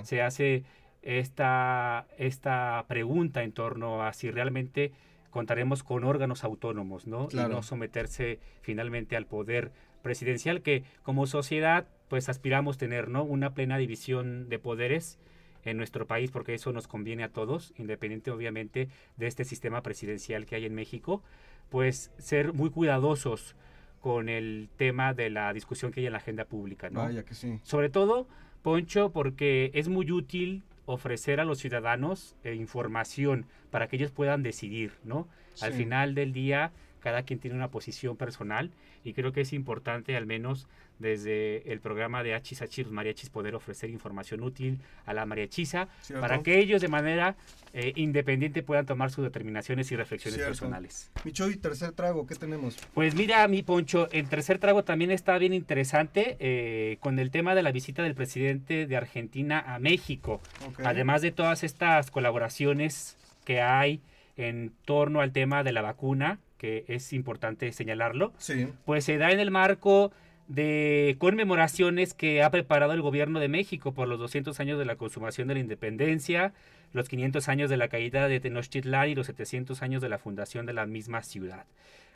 se 0.03 0.21
hace 0.21 0.63
esta, 1.03 2.07
esta 2.17 2.85
pregunta 2.88 3.43
en 3.43 3.51
torno 3.51 4.03
a 4.03 4.13
si 4.13 4.31
realmente 4.31 4.91
contaremos 5.35 5.83
con 5.83 6.05
órganos 6.05 6.45
autónomos, 6.45 7.07
¿no? 7.07 7.27
Claro. 7.27 7.49
Y 7.49 7.55
no 7.55 7.61
someterse 7.61 8.39
finalmente 8.61 9.17
al 9.17 9.25
poder 9.25 9.73
presidencial 10.01 10.61
que 10.61 10.85
como 11.03 11.27
sociedad 11.27 11.89
pues 12.07 12.29
aspiramos 12.29 12.77
tener, 12.77 13.09
¿no? 13.09 13.25
Una 13.25 13.53
plena 13.53 13.77
división 13.77 14.47
de 14.47 14.59
poderes 14.59 15.19
en 15.65 15.75
nuestro 15.75 16.07
país 16.07 16.31
porque 16.31 16.53
eso 16.53 16.71
nos 16.71 16.87
conviene 16.87 17.25
a 17.25 17.33
todos, 17.33 17.73
independiente 17.75 18.31
obviamente 18.31 18.87
de 19.17 19.27
este 19.27 19.43
sistema 19.43 19.83
presidencial 19.83 20.45
que 20.45 20.55
hay 20.55 20.67
en 20.67 20.73
México, 20.73 21.21
pues 21.67 22.13
ser 22.17 22.53
muy 22.53 22.69
cuidadosos 22.69 23.57
con 23.99 24.29
el 24.29 24.69
tema 24.77 25.13
de 25.13 25.31
la 25.31 25.51
discusión 25.51 25.91
que 25.91 25.99
hay 25.99 26.05
en 26.05 26.13
la 26.13 26.19
agenda 26.19 26.45
pública, 26.45 26.89
¿no? 26.89 27.01
Vaya 27.01 27.25
que 27.25 27.35
sí. 27.35 27.59
Sobre 27.63 27.89
todo, 27.89 28.29
Poncho, 28.61 29.11
porque 29.11 29.69
es 29.73 29.89
muy 29.89 30.09
útil 30.13 30.63
ofrecer 30.85 31.39
a 31.39 31.45
los 31.45 31.59
ciudadanos 31.59 32.35
eh, 32.43 32.53
información 32.53 33.45
para 33.71 33.87
que 33.87 33.95
ellos 33.95 34.11
puedan 34.11 34.43
decidir, 34.43 34.93
¿no? 35.03 35.27
Al 35.61 35.73
final 35.73 36.15
del 36.15 36.33
día, 36.33 36.71
cada 37.05 37.21
quien 37.21 37.38
tiene 37.38 37.55
una 37.55 37.67
posición 37.67 38.17
personal 38.17 38.71
y 39.03 39.13
creo 39.13 39.31
que 39.31 39.41
es 39.41 39.53
importante, 39.53 40.17
al 40.17 40.25
menos 40.25 40.67
desde 40.97 41.71
el 41.71 41.79
programa 41.79 42.24
de 42.24 42.33
Hachis 42.33 42.63
Hachis, 42.63 42.85
los 42.85 42.93
mariachis, 42.93 43.29
poder 43.29 43.53
ofrecer 43.53 43.91
información 43.91 44.41
útil 44.41 44.79
a 45.05 45.13
la 45.13 45.27
mariachisa 45.27 45.88
¿Cierto? 46.01 46.21
para 46.21 46.41
que 46.41 46.57
ellos 46.57 46.81
de 46.81 46.88
manera 46.88 47.35
eh, 47.74 47.93
independiente 47.95 48.63
puedan 48.63 48.88
tomar 48.88 49.12
sus 49.12 49.24
determinaciones 49.24 49.91
y 49.91 49.95
reflexiones 49.95 50.38
Cierto. 50.38 50.50
personales. 50.50 51.12
Michoy, 51.24 51.57
tercer 51.57 51.91
trago, 51.91 52.25
¿qué 52.25 52.33
tenemos? 52.33 52.75
Pues 52.95 53.13
mira, 53.13 53.47
mi 53.47 53.62
Poncho, 53.62 54.09
el 54.12 54.27
tercer 54.27 54.57
trago 54.57 54.83
también 54.83 55.12
está 55.12 55.38
bien 55.38 55.53
interesante 55.53 56.38
eh, 56.39 56.97
con 57.01 57.19
el 57.19 57.29
tema 57.29 57.53
de 57.53 57.62
la 57.62 57.71
visita 57.71 58.01
del 58.01 58.15
presidente 58.15 58.88
de 58.88 58.97
Argentina 58.97 59.59
a 59.59 59.77
México. 59.77 60.41
Ok. 60.67 60.79
Además 60.83 61.21
de 61.21 61.31
todas 61.31 61.63
estas 61.63 62.09
colaboraciones 62.09 63.15
que 63.43 63.62
hay 63.62 64.01
en 64.38 64.74
torno 64.85 65.21
al 65.21 65.31
tema 65.31 65.63
de 65.63 65.71
la 65.71 65.83
vacuna, 65.83 66.39
que 66.57 66.85
es 66.88 67.13
importante 67.13 67.71
señalarlo, 67.71 68.33
Sí, 68.38 68.67
pues 68.85 69.03
se 69.03 69.17
da 69.17 69.31
en 69.31 69.39
el 69.39 69.51
marco 69.51 70.12
de 70.47 71.15
conmemoraciones 71.17 72.13
que 72.13 72.43
ha 72.43 72.51
preparado 72.51 72.93
el 72.93 73.01
gobierno 73.01 73.39
de 73.39 73.47
México 73.47 73.93
por 73.93 74.07
los 74.07 74.19
200 74.19 74.59
años 74.59 74.77
de 74.77 74.85
la 74.85 74.95
consumación 74.95 75.47
de 75.47 75.55
la 75.55 75.59
independencia, 75.59 76.53
los 76.93 77.09
500 77.09 77.50
años 77.50 77.69
de 77.69 77.77
la 77.77 77.88
caída 77.88 78.27
de 78.27 78.39
Tenochtitlán 78.39 79.09
y 79.09 79.15
los 79.15 79.27
700 79.27 79.81
años 79.81 80.01
de 80.01 80.09
la 80.09 80.19
fundación 80.19 80.65
de 80.65 80.74
la 80.74 80.85
misma 80.85 81.24
ciudad. 81.24 81.65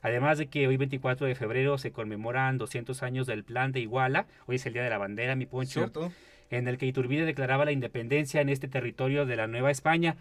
Además 0.01 0.37
de 0.37 0.47
que 0.47 0.67
hoy 0.67 0.77
24 0.77 1.27
de 1.27 1.35
febrero 1.35 1.77
se 1.77 1.91
conmemoran 1.91 2.57
200 2.57 3.03
años 3.03 3.27
del 3.27 3.43
plan 3.43 3.71
de 3.71 3.81
Iguala, 3.81 4.27
hoy 4.45 4.55
es 4.55 4.65
el 4.65 4.73
Día 4.73 4.83
de 4.83 4.89
la 4.89 4.97
Bandera, 4.97 5.35
mi 5.35 5.45
poncho, 5.45 5.81
¿cierto? 5.81 6.11
en 6.49 6.67
el 6.67 6.77
que 6.77 6.85
Iturbide 6.85 7.25
declaraba 7.25 7.65
la 7.65 7.71
independencia 7.71 8.41
en 8.41 8.49
este 8.49 8.67
territorio 8.67 9.25
de 9.25 9.35
la 9.35 9.47
Nueva 9.47 9.71
España. 9.71 10.15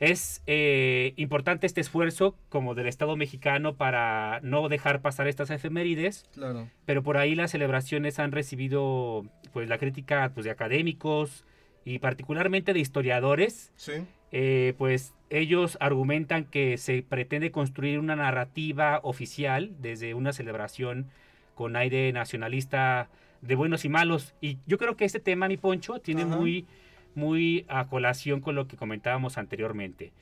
Es 0.00 0.42
eh, 0.46 1.12
importante 1.16 1.66
este 1.66 1.82
esfuerzo 1.82 2.34
como 2.48 2.74
del 2.74 2.86
Estado 2.88 3.16
mexicano 3.16 3.76
para 3.76 4.40
no 4.42 4.68
dejar 4.70 5.02
pasar 5.02 5.28
estas 5.28 5.50
efemérides, 5.50 6.24
Claro. 6.32 6.68
pero 6.86 7.02
por 7.02 7.18
ahí 7.18 7.34
las 7.34 7.50
celebraciones 7.50 8.18
han 8.18 8.32
recibido 8.32 9.24
pues 9.52 9.68
la 9.68 9.76
crítica 9.78 10.30
pues, 10.34 10.44
de 10.44 10.50
académicos 10.50 11.44
y 11.84 11.98
particularmente 11.98 12.72
de 12.72 12.80
historiadores, 12.80 13.72
Sí, 13.76 13.92
eh, 14.32 14.74
pues 14.78 15.12
ellos 15.28 15.76
argumentan 15.80 16.44
que 16.44 16.78
se 16.78 17.02
pretende 17.02 17.50
construir 17.50 17.98
una 17.98 18.16
narrativa 18.16 19.00
oficial 19.02 19.72
desde 19.80 20.14
una 20.14 20.32
celebración 20.32 21.10
con 21.54 21.76
aire 21.76 22.10
nacionalista 22.12 23.08
de 23.42 23.54
buenos 23.54 23.84
y 23.84 23.88
malos. 23.90 24.34
Y 24.40 24.58
yo 24.66 24.78
creo 24.78 24.96
que 24.96 25.04
este 25.04 25.20
tema, 25.20 25.46
mi 25.48 25.56
Poncho, 25.58 25.98
tiene 25.98 26.22
Ajá. 26.22 26.36
muy, 26.36 26.66
muy 27.14 27.64
a 27.68 27.86
colación 27.86 28.40
con 28.40 28.54
lo 28.54 28.66
que 28.66 28.76
comentábamos 28.76 29.38
anteriormente. 29.38 30.12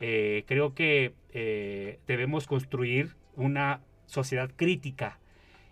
Eh, 0.00 0.44
creo 0.46 0.74
que 0.74 1.14
eh, 1.32 1.98
debemos 2.06 2.46
construir 2.46 3.16
una 3.36 3.80
sociedad 4.06 4.50
crítica 4.54 5.18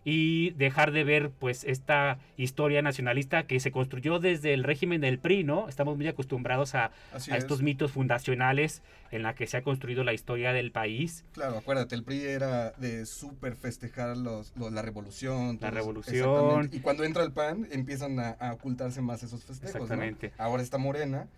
y 0.05 0.51
dejar 0.51 0.91
de 0.93 1.05
ver 1.05 1.31
pues 1.31 1.65
esta 1.65 2.19
historia 2.37 2.83
nacionalista 2.83 3.45
que 3.47 3.61
se 3.61 3.71
construyó 3.71 4.19
desde 4.19 4.53
el 4.55 4.65
régimen 4.65 5.01
del 5.01 5.19
PRI, 5.19 5.45
¿no? 5.45 5.69
Estamos 5.69 5.97
muy 5.97 6.09
acostumbrados 6.09 6.75
a, 6.75 6.91
es. 7.17 7.29
estos 7.29 7.63
mitos 7.63 7.93
fundacionales 7.93 8.83
en 9.11 9.23
la 9.23 9.35
que 9.35 9.47
se 9.47 9.57
ha 9.59 9.63
construido 9.63 10.03
la 10.05 10.13
historia 10.13 10.53
del 10.53 10.73
país. 10.73 11.25
Claro, 11.33 11.59
acuérdate, 11.59 11.95
el 11.95 12.03
PRI 12.03 12.23
era 12.25 12.73
de 12.73 13.07
súper 13.07 13.55
festejar 13.57 14.17
los, 14.17 14.53
lo- 14.57 14.71
la 14.71 14.83
revolución. 14.83 15.59
La 15.61 15.71
revolución. 15.71 16.69
Y 16.73 16.81
cuando 16.81 17.05
entra 17.05 17.23
el 17.23 17.33
PAN, 17.33 17.69
empiezan 17.71 18.19
a, 18.19 18.31
a 18.31 18.53
ocultarse 18.55 19.01
más 19.03 19.23
esos 19.23 19.45
festejos. 19.45 19.75
¿no? 19.75 19.83
Exactamente. 19.85 20.33
Ahora 20.39 20.63
está 20.63 20.79
Morena. 20.79 21.29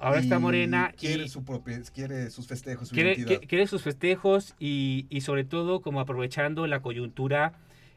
Ahora 0.00 0.18
está 0.18 0.40
Morena 0.40 0.92
Quiere, 0.96 1.24
y 1.24 1.28
su 1.28 1.44
propia, 1.44 1.80
quiere 1.94 2.28
sus 2.30 2.48
festejos, 2.48 2.88
su 2.88 2.94
quiere, 2.94 3.14
quiere 3.46 3.68
sus 3.68 3.82
festejos 3.82 4.56
y, 4.58 5.06
y 5.10 5.20
sobre 5.20 5.44
todo 5.44 5.80
como 5.80 6.00
aprovechando 6.00 6.66
la 6.66 6.80
coyuntura, 6.82 7.52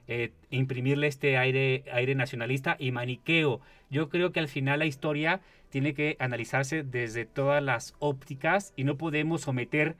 eh, 0.07 0.31
imprimirle 0.49 1.07
este 1.07 1.37
aire, 1.37 1.83
aire 1.91 2.15
nacionalista 2.15 2.75
y 2.79 2.91
maniqueo. 2.91 3.61
Yo 3.89 4.09
creo 4.09 4.31
que 4.31 4.39
al 4.39 4.47
final 4.47 4.79
la 4.79 4.85
historia 4.85 5.41
tiene 5.69 5.93
que 5.93 6.15
analizarse 6.19 6.83
desde 6.83 7.25
todas 7.25 7.61
las 7.61 7.95
ópticas 7.99 8.73
y 8.75 8.83
no 8.83 8.97
podemos 8.97 9.41
someter 9.41 9.95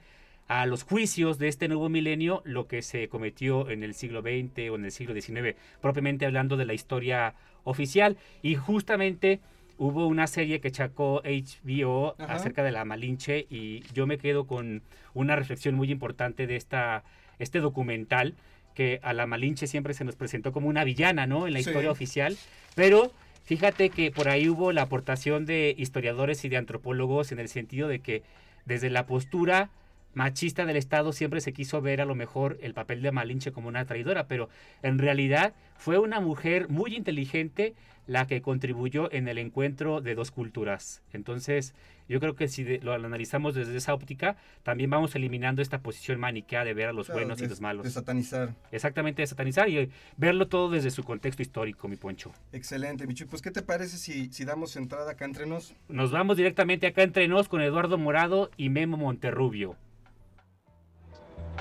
a 0.47 0.65
los 0.65 0.83
juicios 0.83 1.39
de 1.39 1.47
este 1.47 1.67
nuevo 1.67 1.89
milenio 1.89 2.41
lo 2.45 2.67
que 2.67 2.81
se 2.81 3.07
cometió 3.09 3.69
en 3.69 3.83
el 3.83 3.93
siglo 3.93 4.21
XX 4.21 4.69
o 4.69 4.75
en 4.75 4.85
el 4.85 4.91
siglo 4.91 5.19
XIX, 5.19 5.55
propiamente 5.81 6.25
hablando 6.25 6.55
de 6.55 6.65
la 6.65 6.73
historia 6.73 7.33
oficial. 7.63 8.17
Y 8.41 8.55
justamente 8.55 9.39
hubo 9.77 10.07
una 10.07 10.27
serie 10.27 10.61
que 10.61 10.71
chacó 10.71 11.21
HBO 11.23 12.15
Ajá. 12.19 12.35
acerca 12.35 12.63
de 12.63 12.71
la 12.71 12.85
Malinche 12.85 13.47
y 13.49 13.81
yo 13.93 14.07
me 14.07 14.17
quedo 14.17 14.45
con 14.45 14.83
una 15.13 15.35
reflexión 15.35 15.75
muy 15.75 15.91
importante 15.91 16.47
de 16.47 16.55
esta, 16.55 17.03
este 17.39 17.59
documental 17.59 18.35
que 18.75 18.99
a 19.01 19.13
la 19.13 19.25
Malinche 19.25 19.65
siempre 19.65 19.93
se 19.95 20.03
nos 20.03 20.15
presentó 20.15 20.51
como 20.51 20.67
una 20.67 20.83
villana, 20.83 21.25
¿no? 21.25 21.47
En 21.47 21.53
la 21.53 21.61
Sí. 21.61 21.69
historia 21.69 21.89
oficial, 21.89 22.37
pero 22.75 23.11
fíjate 23.45 23.89
que 23.89 24.11
por 24.11 24.27
ahí 24.29 24.47
hubo 24.49 24.71
la 24.71 24.83
aportación 24.83 25.45
de 25.45 25.73
historiadores 25.77 26.45
y 26.45 26.49
de 26.49 26.57
antropólogos 26.57 27.31
en 27.31 27.39
el 27.39 27.47
sentido 27.49 27.87
de 27.87 27.99
que 27.99 28.21
desde 28.65 28.89
la 28.89 29.05
postura 29.07 29.69
machista 30.15 30.65
del 30.65 30.77
Estado 30.77 31.13
siempre 31.13 31.41
se 31.41 31.53
quiso 31.53 31.81
ver 31.81 32.01
a 32.01 32.05
lo 32.05 32.15
mejor 32.15 32.57
el 32.61 32.73
papel 32.73 33.01
de 33.03 33.11
Malinche 33.11 33.51
como 33.51 33.67
una 33.67 33.85
traidora, 33.85 34.27
pero 34.27 34.49
en 34.81 34.97
realidad 34.97 35.53
fue 35.77 35.99
una 35.99 36.19
mujer 36.19 36.67
muy 36.69 36.95
inteligente 36.95 37.75
la 38.07 38.27
que 38.27 38.41
contribuyó 38.41 39.11
en 39.11 39.27
el 39.27 39.39
encuentro 39.39 39.99
de 39.99 40.13
dos 40.13 40.29
culturas. 40.29 41.01
Entonces, 41.11 41.73
yo 42.07 42.19
creo 42.19 42.35
que 42.35 42.47
si 42.47 42.63
de- 42.63 42.79
lo 42.79 42.93
analizamos 42.93 43.55
desde 43.55 43.75
esa 43.75 43.95
óptica, 43.95 44.37
también 44.61 44.91
vamos 44.91 45.15
eliminando 45.15 45.63
esta 45.63 45.79
posición 45.79 46.19
maniquea 46.19 46.63
de 46.63 46.75
ver 46.75 46.89
a 46.89 46.93
los 46.93 47.07
Claro, 47.07 47.21
buenos 47.21 47.41
y 47.41 47.47
los 47.47 47.61
malos. 47.61 47.83
De 47.83 47.89
satanizar. 47.89 48.53
Exactamente, 48.71 49.23
de 49.23 49.27
satanizar 49.27 49.67
y 49.69 49.89
verlo 50.17 50.47
todo 50.47 50.69
desde 50.69 50.91
su 50.91 51.03
contexto 51.03 51.41
histórico, 51.41 51.87
mi 51.87 51.95
poncho. 51.95 52.31
Excelente, 52.53 53.07
Michu. 53.07 53.25
Pues, 53.25 53.41
¿qué 53.41 53.49
te 53.49 53.63
parece 53.63 53.97
si, 53.97 54.31
si 54.31 54.45
damos 54.45 54.75
entrada 54.75 55.11
acá 55.11 55.25
entre 55.25 55.47
nos? 55.47 55.73
Nos 55.89 56.11
vamos 56.11 56.37
directamente 56.37 56.85
acá 56.85 57.01
entre 57.01 57.27
nos 57.27 57.49
con 57.49 57.61
Eduardo 57.61 57.97
Morado 57.97 58.51
y 58.55 58.69
Memo 58.69 58.97
Monterrubio. 58.97 59.75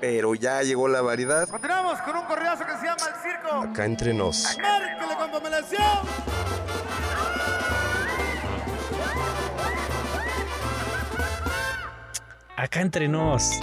Pero 0.00 0.34
ya 0.34 0.62
llegó 0.62 0.88
la 0.88 1.02
variedad. 1.02 1.48
Continuamos 1.48 2.00
con 2.00 2.16
un 2.16 2.24
correazo 2.24 2.64
que 2.64 2.72
se 2.72 2.86
llama 2.86 3.02
El 3.06 3.22
Circo. 3.22 3.54
Acá 3.70 3.84
entre 3.84 4.14
nos. 4.14 4.56
Márquele 4.58 5.14
con 5.16 5.30
pomelación. 5.30 5.80
Acá 12.56 12.80
entre 12.80 13.08
nos. 13.08 13.60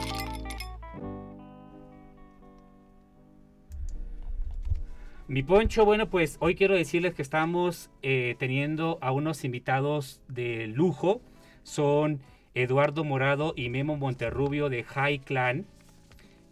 Mi 5.28 5.44
poncho, 5.44 5.86
bueno, 5.86 6.10
pues 6.10 6.38
hoy 6.40 6.56
quiero 6.56 6.76
decirles 6.76 7.14
que 7.14 7.22
estamos 7.22 7.90
eh, 8.02 8.36
teniendo 8.40 8.98
a 9.02 9.12
unos 9.12 9.44
invitados 9.44 10.22
de 10.28 10.68
lujo. 10.68 11.22
Son 11.64 12.22
Eduardo 12.54 13.04
Morado 13.04 13.54
y 13.56 13.70
Memo 13.70 13.98
Monterrubio 13.98 14.70
de 14.70 14.84
High 14.84 15.20
Clan. 15.20 15.66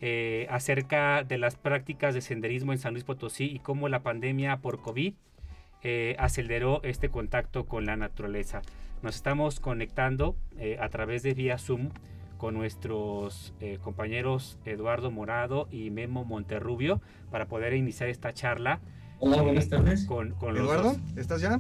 Eh, 0.07 0.45
acerca 0.51 1.23
de 1.23 1.39
las 1.39 1.55
prácticas 1.55 2.13
de 2.13 2.21
senderismo 2.21 2.73
en 2.73 2.77
San 2.77 2.93
Luis 2.93 3.03
Potosí 3.03 3.45
y 3.45 3.57
cómo 3.57 3.89
la 3.89 4.03
pandemia 4.03 4.57
por 4.57 4.79
COVID 4.79 5.15
eh, 5.81 6.15
aceleró 6.19 6.79
este 6.83 7.09
contacto 7.09 7.65
con 7.65 7.87
la 7.87 7.95
naturaleza. 7.97 8.61
Nos 9.01 9.15
estamos 9.15 9.59
conectando 9.59 10.35
eh, 10.59 10.77
a 10.79 10.89
través 10.89 11.23
de 11.23 11.33
vía 11.33 11.57
Zoom 11.57 11.89
con 12.37 12.53
nuestros 12.53 13.55
eh, 13.59 13.79
compañeros 13.81 14.59
Eduardo 14.63 15.09
Morado 15.09 15.67
y 15.71 15.89
Memo 15.89 16.23
Monterrubio 16.23 17.01
para 17.31 17.47
poder 17.47 17.73
iniciar 17.73 18.07
esta 18.07 18.31
charla 18.31 18.81
Hola, 19.17 19.41
buenas 19.41 19.69
tardes. 19.69 20.05
con, 20.05 20.33
con 20.33 20.53
los 20.53 20.65
Eduardo. 20.65 20.97
¿estás 21.15 21.41
ya? 21.41 21.59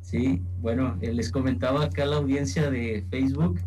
Sí, 0.00 0.42
bueno, 0.60 0.96
les 1.00 1.30
comentaba 1.30 1.84
acá 1.84 2.02
a 2.02 2.06
la 2.06 2.16
audiencia 2.16 2.70
de 2.72 3.04
Facebook 3.08 3.60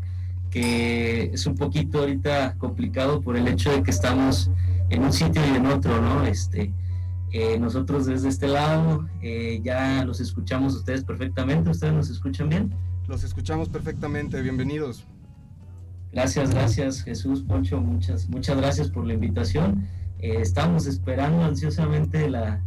que 0.52 1.32
es 1.34 1.48
un 1.48 1.56
poquito 1.56 2.00
ahorita 2.00 2.56
complicado 2.60 3.22
por 3.22 3.36
el 3.38 3.48
hecho 3.48 3.72
de 3.72 3.82
que 3.82 3.92
estamos 3.92 4.52
en 4.90 5.04
un 5.04 5.14
sitio 5.14 5.42
y 5.52 5.56
en 5.56 5.66
otro, 5.66 6.00
¿no? 6.02 6.26
Este, 6.26 6.72
Eh, 7.34 7.58
nosotros 7.58 8.08
desde 8.08 8.28
este 8.28 8.48
lado 8.50 9.08
eh, 9.22 9.62
ya 9.64 10.04
los 10.04 10.20
escuchamos 10.20 10.76
ustedes 10.76 11.06
perfectamente. 11.06 11.70
¿Ustedes 11.70 11.94
nos 11.94 12.10
escuchan 12.10 12.50
bien? 12.50 12.74
Los 13.08 13.24
escuchamos 13.24 13.70
perfectamente. 13.70 14.42
Bienvenidos. 14.42 15.06
Gracias, 16.12 16.50
gracias 16.52 17.04
Jesús, 17.04 17.42
Poncho. 17.44 17.80
Muchas, 17.80 18.28
muchas 18.28 18.58
gracias 18.58 18.90
por 18.90 19.08
la 19.08 19.14
invitación. 19.14 19.88
Eh, 20.20 20.40
estamos 20.42 20.88
esperando 20.88 21.46
ansiosamente 21.46 22.30
la, 22.30 22.60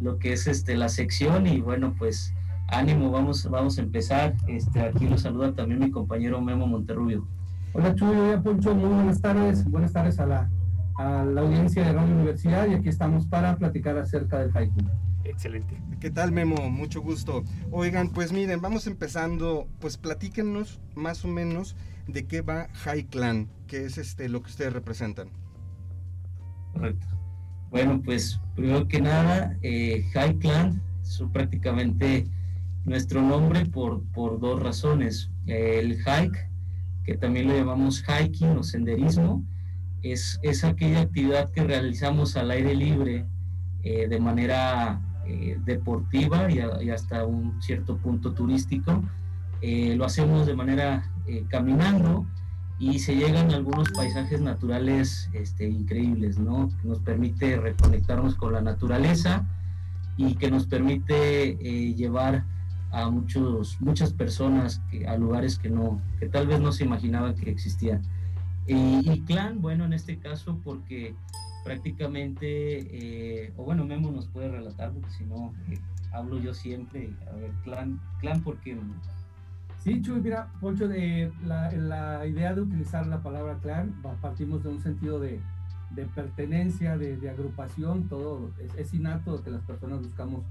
lo 0.00 0.20
que 0.20 0.34
es 0.34 0.46
este, 0.46 0.76
la 0.76 0.88
sección 0.88 1.48
y 1.48 1.60
bueno, 1.60 1.96
pues 1.98 2.32
ánimo, 2.68 3.10
vamos, 3.10 3.48
vamos 3.50 3.78
a 3.78 3.82
empezar. 3.82 4.34
Este, 4.46 4.80
aquí 4.80 5.08
lo 5.08 5.18
saluda 5.18 5.52
también 5.52 5.80
mi 5.80 5.90
compañero 5.90 6.40
Memo 6.40 6.66
Monterrubio. 6.66 7.26
Hola 7.72 7.94
Chuy, 7.94 8.16
hola 8.16 8.42
Poncho, 8.42 8.74
muy 8.74 8.88
buenas 8.88 9.20
tardes. 9.20 9.64
Buenas 9.64 9.92
tardes 9.92 10.18
a 10.20 10.26
la, 10.26 10.50
a 10.96 11.24
la 11.24 11.40
audiencia 11.40 11.84
de 11.84 11.92
la 11.92 12.02
Universidad 12.02 12.68
y 12.68 12.74
aquí 12.74 12.88
estamos 12.88 13.26
para 13.26 13.56
platicar 13.56 13.98
acerca 13.98 14.38
del 14.38 14.56
haiku. 14.56 14.80
Excelente. 15.24 15.80
¿Qué 16.00 16.10
tal 16.10 16.32
Memo? 16.32 16.70
Mucho 16.70 17.00
gusto. 17.00 17.44
Oigan, 17.70 18.10
pues 18.10 18.32
miren, 18.32 18.60
vamos 18.60 18.86
empezando, 18.86 19.66
pues 19.80 19.96
platíquenos 19.96 20.80
más 20.94 21.24
o 21.24 21.28
menos 21.28 21.76
de 22.06 22.26
qué 22.26 22.42
va 22.42 22.68
High 22.84 23.04
Clan, 23.06 23.48
que 23.66 23.84
es 23.84 23.98
este 23.98 24.28
lo 24.28 24.42
que 24.42 24.50
ustedes 24.50 24.72
representan. 24.72 25.28
Correcto. 26.74 27.06
Bueno, 27.70 28.00
pues 28.04 28.38
primero 28.54 28.86
que 28.86 29.00
nada, 29.00 29.56
eh, 29.62 30.04
High 30.12 30.38
Clan 30.38 30.80
es 31.02 31.22
prácticamente 31.32 32.26
nuestro 32.84 33.22
nombre 33.22 33.64
por, 33.66 34.02
por 34.12 34.40
dos 34.40 34.62
razones. 34.62 35.30
El 35.46 35.98
hike, 35.98 36.48
que 37.04 37.16
también 37.16 37.48
lo 37.48 37.56
llamamos 37.56 38.02
hiking 38.02 38.58
o 38.58 38.62
senderismo, 38.62 39.44
es, 40.02 40.38
es 40.42 40.64
aquella 40.64 41.00
actividad 41.00 41.50
que 41.50 41.64
realizamos 41.64 42.36
al 42.36 42.50
aire 42.50 42.74
libre 42.74 43.26
eh, 43.82 44.06
de 44.08 44.20
manera 44.20 45.00
eh, 45.26 45.58
deportiva 45.64 46.50
y, 46.50 46.90
hasta 46.90 47.24
un 47.24 47.60
cierto 47.62 47.96
punto 47.96 48.32
turístico. 48.32 49.02
Eh, 49.62 49.94
lo 49.96 50.04
hacemos 50.04 50.46
de 50.46 50.54
manera 50.54 51.10
caminando 51.48 52.26
y 52.78 52.98
se 52.98 53.16
llegan 53.16 53.50
a 53.50 53.56
algunos 53.56 53.90
paisajes 53.92 54.42
naturales 54.42 55.30
este, 55.32 55.66
increíbles, 55.66 56.38
¿no? 56.38 56.68
Que 56.68 56.88
nos 56.88 56.98
permite 56.98 57.56
reconectarnos 57.56 58.34
con 58.34 58.52
la 58.52 58.60
naturaleza 58.60 59.46
y 60.18 60.34
que 60.34 60.50
nos 60.50 60.66
permite 60.66 61.56
llevar 61.94 62.44
a 62.94 63.10
muchos, 63.10 63.80
muchas 63.80 64.12
personas 64.12 64.80
que, 64.90 65.06
a 65.06 65.16
lugares 65.16 65.58
que, 65.58 65.68
no, 65.68 66.00
que 66.20 66.28
tal 66.28 66.46
vez 66.46 66.60
no 66.60 66.70
se 66.70 66.84
imaginaban 66.84 67.34
que 67.34 67.50
existían. 67.50 68.02
Y, 68.66 69.20
clan, 69.22 69.60
bueno, 69.60 69.84
en 69.84 69.92
este 69.92 70.16
caso 70.18 70.58
porque 70.64 71.14
prácticamente, 71.64 72.46
eh, 72.46 73.52
o 73.56 73.64
bueno, 73.64 73.84
Memo 73.84 74.10
nos 74.10 74.28
puede 74.28 74.48
relatar, 74.48 74.92
porque 74.92 75.10
si 75.10 75.24
no, 75.24 75.52
eh, 75.68 75.78
hablo 76.12 76.38
yo 76.38 76.54
siempre. 76.54 77.10
A 77.28 77.36
ver, 77.36 77.50
clan, 77.64 78.00
clan, 78.20 78.42
¿por 78.42 78.58
qué? 78.58 78.78
Sí, 79.80 80.00
Chuy, 80.00 80.20
mira, 80.20 80.50
Poncho, 80.60 80.86
de 80.86 81.32
la, 81.44 81.72
la, 81.72 82.26
idea 82.26 82.54
de 82.54 82.62
utilizar 82.62 83.06
la 83.06 83.22
palabra 83.22 83.58
clan, 83.60 83.92
partimos 84.22 84.62
de 84.62 84.70
un 84.70 84.80
sentido 84.80 85.18
de, 85.18 85.40
de 85.90 86.06
pertenencia, 86.06 86.96
de, 86.96 87.16
de, 87.16 87.28
agrupación, 87.28 88.08
todo 88.08 88.50
es, 88.60 88.74
es, 88.76 88.94
innato 88.94 89.42
que 89.42 89.50
las 89.50 89.62
personas 89.62 89.98
buscamos 89.98 90.42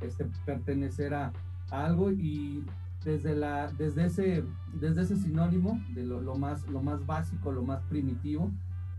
este, 0.00 0.26
pertenecer 0.44 1.14
a, 1.14 1.32
a 1.70 1.86
algo 1.86 2.10
y 2.10 2.64
desde, 3.04 3.34
la, 3.34 3.72
desde, 3.72 4.06
ese, 4.06 4.44
desde 4.74 5.02
ese 5.02 5.16
sinónimo, 5.16 5.80
de 5.94 6.04
lo, 6.04 6.20
lo, 6.20 6.36
más, 6.36 6.66
lo 6.68 6.82
más 6.82 7.04
básico, 7.06 7.52
lo 7.52 7.62
más 7.62 7.82
primitivo, 7.84 8.50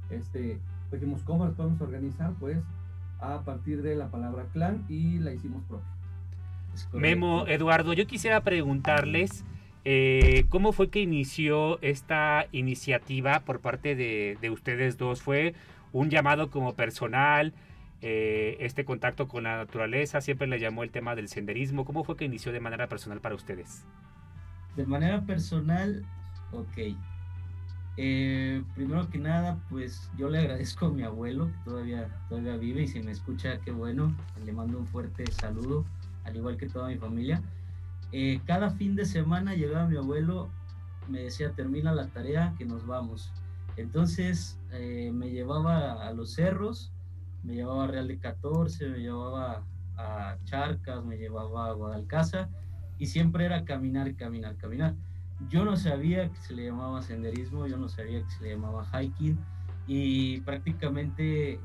este, 0.10 0.60
dijimos, 0.92 1.22
¿cómo 1.24 1.46
lo 1.46 1.54
podemos 1.54 1.82
organizar? 1.82 2.34
Pues 2.40 2.58
a 3.20 3.42
partir 3.42 3.82
de 3.82 3.96
la 3.96 4.10
palabra 4.10 4.46
clan 4.52 4.86
y 4.90 5.20
la 5.20 5.34
hicimos 5.34 5.64
propia. 5.64 5.88
Memo, 6.92 7.46
Eduardo, 7.48 7.94
yo 7.94 8.06
quisiera 8.08 8.42
preguntarles 8.42 9.46
eh, 9.86 10.46
cómo 10.50 10.72
fue 10.72 10.90
que 10.90 11.02
inició 11.02 11.80
esta 11.82 12.48
iniciativa 12.52 13.42
por 13.42 13.60
parte 13.60 13.96
de, 13.96 14.38
de 14.42 14.50
ustedes 14.50 14.98
dos. 14.98 15.22
¿Fue 15.22 15.54
un 15.92 16.10
llamado 16.10 16.50
como 16.50 16.74
personal? 16.74 17.54
Eh, 18.06 18.58
este 18.60 18.84
contacto 18.84 19.30
con 19.30 19.44
la 19.44 19.56
naturaleza, 19.56 20.20
siempre 20.20 20.46
le 20.46 20.60
llamó 20.60 20.84
el 20.84 20.92
tema 20.92 21.16
del 21.16 21.30
senderismo. 21.30 21.86
¿Cómo 21.86 22.04
fue 22.04 22.18
que 22.18 22.26
inició 22.26 22.52
de 22.52 22.60
manera 22.60 22.90
personal 22.90 23.22
para 23.22 23.34
ustedes? 23.34 23.86
De 24.76 24.86
manera 24.86 25.22
personal, 25.22 26.04
ok. 26.52 26.98
Eh, 27.96 28.62
primero 28.76 29.10
que 29.10 29.20
nada, 29.20 29.58
pues 29.70 30.12
yo 30.18 30.30
le 30.30 30.40
agradezco 30.40 30.88
a 30.88 30.92
mi 30.92 31.04
abuelo, 31.04 31.48
que 31.48 31.58
todavía, 31.64 32.10
todavía 32.28 32.58
vive 32.58 32.82
y 32.82 32.88
si 32.90 33.00
me 33.02 33.14
escucha, 33.14 33.62
qué 33.62 33.72
bueno. 33.72 34.14
Le 34.44 34.52
mando 34.52 34.80
un 34.80 34.86
fuerte 34.86 35.26
saludo, 35.32 35.86
al 36.26 36.36
igual 36.36 36.58
que 36.58 36.68
toda 36.68 36.90
mi 36.90 36.98
familia. 36.98 37.42
Eh, 38.12 38.42
cada 38.46 38.72
fin 38.72 38.98
de 38.98 39.06
semana 39.06 39.56
llegaba 39.56 39.88
mi 39.88 39.96
abuelo, 39.96 40.50
me 41.08 41.22
decía, 41.22 41.52
termina 41.52 41.94
la 41.94 42.08
tarea, 42.08 42.54
que 42.58 42.66
nos 42.66 42.86
vamos. 42.86 43.32
Entonces 43.78 44.60
me 44.72 45.30
llevaba 45.30 46.06
a 46.06 46.12
los 46.12 46.34
cerros, 46.34 46.92
me 47.44 47.56
llevaba 47.56 47.86
a 47.86 47.88
Real 47.88 48.08
de 48.08 48.18
14, 48.18 48.90
me 48.90 49.00
llevaba 49.00 49.64
a 49.98 50.38
Charcas, 50.46 51.04
me 51.06 51.18
llevaba 51.18 51.68
a 51.68 51.74
Guadalcaza 51.74 52.50
y 52.98 53.08
siempre 53.08 53.46
era 53.46 53.66
caminar, 53.66 54.16
caminar, 54.16 54.56
caminar. 54.58 54.96
Yo 55.50 55.66
no 55.66 55.76
sabía 55.76 56.30
que 56.30 56.40
se 56.40 56.54
le 56.54 56.66
llamaba 56.66 57.02
senderismo, 57.02 57.68
yo 57.68 57.78
no 57.78 57.90
sabía 57.90 58.24
que 58.24 58.30
se 58.32 58.44
le 58.44 58.52
llamaba 58.52 58.86
hiking 58.94 59.38
y 59.88 60.40
prácticamente 60.42 61.60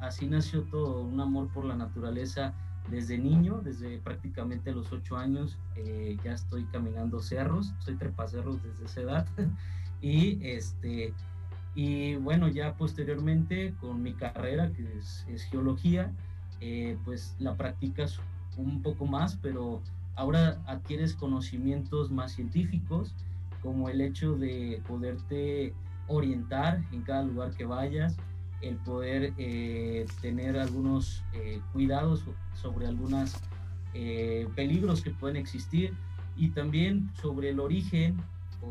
así 0.00 0.26
nació 0.26 0.62
todo, 0.62 1.02
un 1.02 1.20
amor 1.20 1.48
por 1.52 1.64
la 1.64 1.76
naturaleza 1.76 2.54
desde 2.88 3.18
niño, 3.18 3.60
desde 3.64 3.98
prácticamente 3.98 4.72
los 4.72 4.92
ocho 4.92 5.16
años, 5.16 5.58
eh, 5.74 6.16
ya 6.22 6.32
estoy 6.32 6.64
caminando 6.66 7.20
cerros, 7.20 7.74
soy 7.80 7.96
trepacerros 7.96 8.62
desde 8.62 8.84
esa 8.84 9.00
edad 9.00 9.26
y 10.00 10.38
este 10.46 11.12
y 11.76 12.16
bueno, 12.16 12.48
ya 12.48 12.74
posteriormente 12.74 13.74
con 13.82 14.02
mi 14.02 14.14
carrera, 14.14 14.72
que 14.72 14.82
es, 14.98 15.44
geología, 15.50 16.10
eh, 16.62 16.96
pues 17.04 17.36
la 17.38 17.54
practicas 17.54 18.18
un 18.56 18.80
poco 18.80 19.04
más, 19.04 19.36
pero 19.42 19.82
ahora 20.14 20.62
adquieres 20.66 21.12
conocimientos 21.14 22.10
más 22.10 22.32
científicos, 22.32 23.14
como 23.62 23.90
el 23.90 24.00
hecho 24.00 24.36
de 24.36 24.82
poderte 24.88 25.74
orientar 26.08 26.82
en 26.92 27.02
cada 27.02 27.24
lugar 27.24 27.50
que 27.50 27.66
vayas, 27.66 28.16
el 28.62 28.76
poder 28.76 29.34
eh, 29.36 30.06
tener 30.22 30.58
algunos 30.58 31.22
eh, 31.34 31.60
cuidados 31.72 32.24
sobre 32.54 32.86
algunos 32.86 33.36
peligros 34.54 35.00
que 35.00 35.10
pueden 35.10 35.36
existir 35.36 35.94
y 36.36 36.50
también 36.50 37.10
sobre 37.14 37.48
el 37.48 37.60
origen 37.60 38.22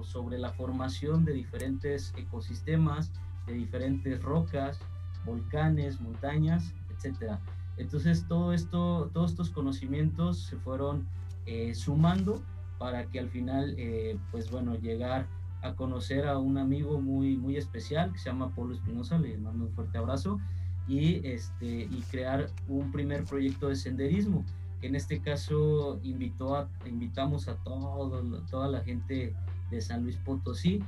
sobre 0.03 0.37
la 0.37 0.51
formación 0.51 1.25
de 1.25 1.33
diferentes 1.33 2.13
ecosistemas, 2.17 3.11
de 3.47 3.53
diferentes 3.53 4.21
rocas, 4.21 4.79
volcanes, 5.25 5.99
montañas, 6.01 6.73
etc. 6.89 7.37
Entonces 7.77 8.27
todo 8.27 8.53
esto, 8.53 9.09
todos 9.13 9.31
estos 9.31 9.49
conocimientos 9.49 10.39
se 10.39 10.57
fueron 10.57 11.07
eh, 11.45 11.73
sumando 11.75 12.41
para 12.77 13.05
que 13.05 13.19
al 13.19 13.29
final, 13.29 13.75
eh, 13.77 14.17
pues 14.31 14.51
bueno, 14.51 14.75
llegar 14.75 15.27
a 15.61 15.73
conocer 15.73 16.27
a 16.27 16.37
un 16.37 16.57
amigo 16.57 16.99
muy, 17.01 17.37
muy 17.37 17.57
especial 17.57 18.11
que 18.11 18.19
se 18.19 18.29
llama 18.29 18.53
Pablo 18.55 18.75
Espinosa, 18.75 19.17
le 19.17 19.37
mando 19.37 19.65
un 19.65 19.71
fuerte 19.71 19.97
abrazo, 19.97 20.39
y, 20.87 21.25
este, 21.27 21.65
y 21.65 22.03
crear 22.11 22.49
un 22.67 22.91
primer 22.91 23.23
proyecto 23.23 23.69
de 23.69 23.75
senderismo. 23.75 24.45
En 24.81 24.95
este 24.95 25.19
caso 25.19 25.99
invitó 26.03 26.55
a, 26.55 26.69
invitamos 26.85 27.47
a 27.47 27.55
todo, 27.63 28.21
toda 28.51 28.67
la 28.67 28.81
gente 28.81 29.33
de 29.69 29.81
San 29.81 30.03
Luis 30.03 30.17
Potosí. 30.17 30.81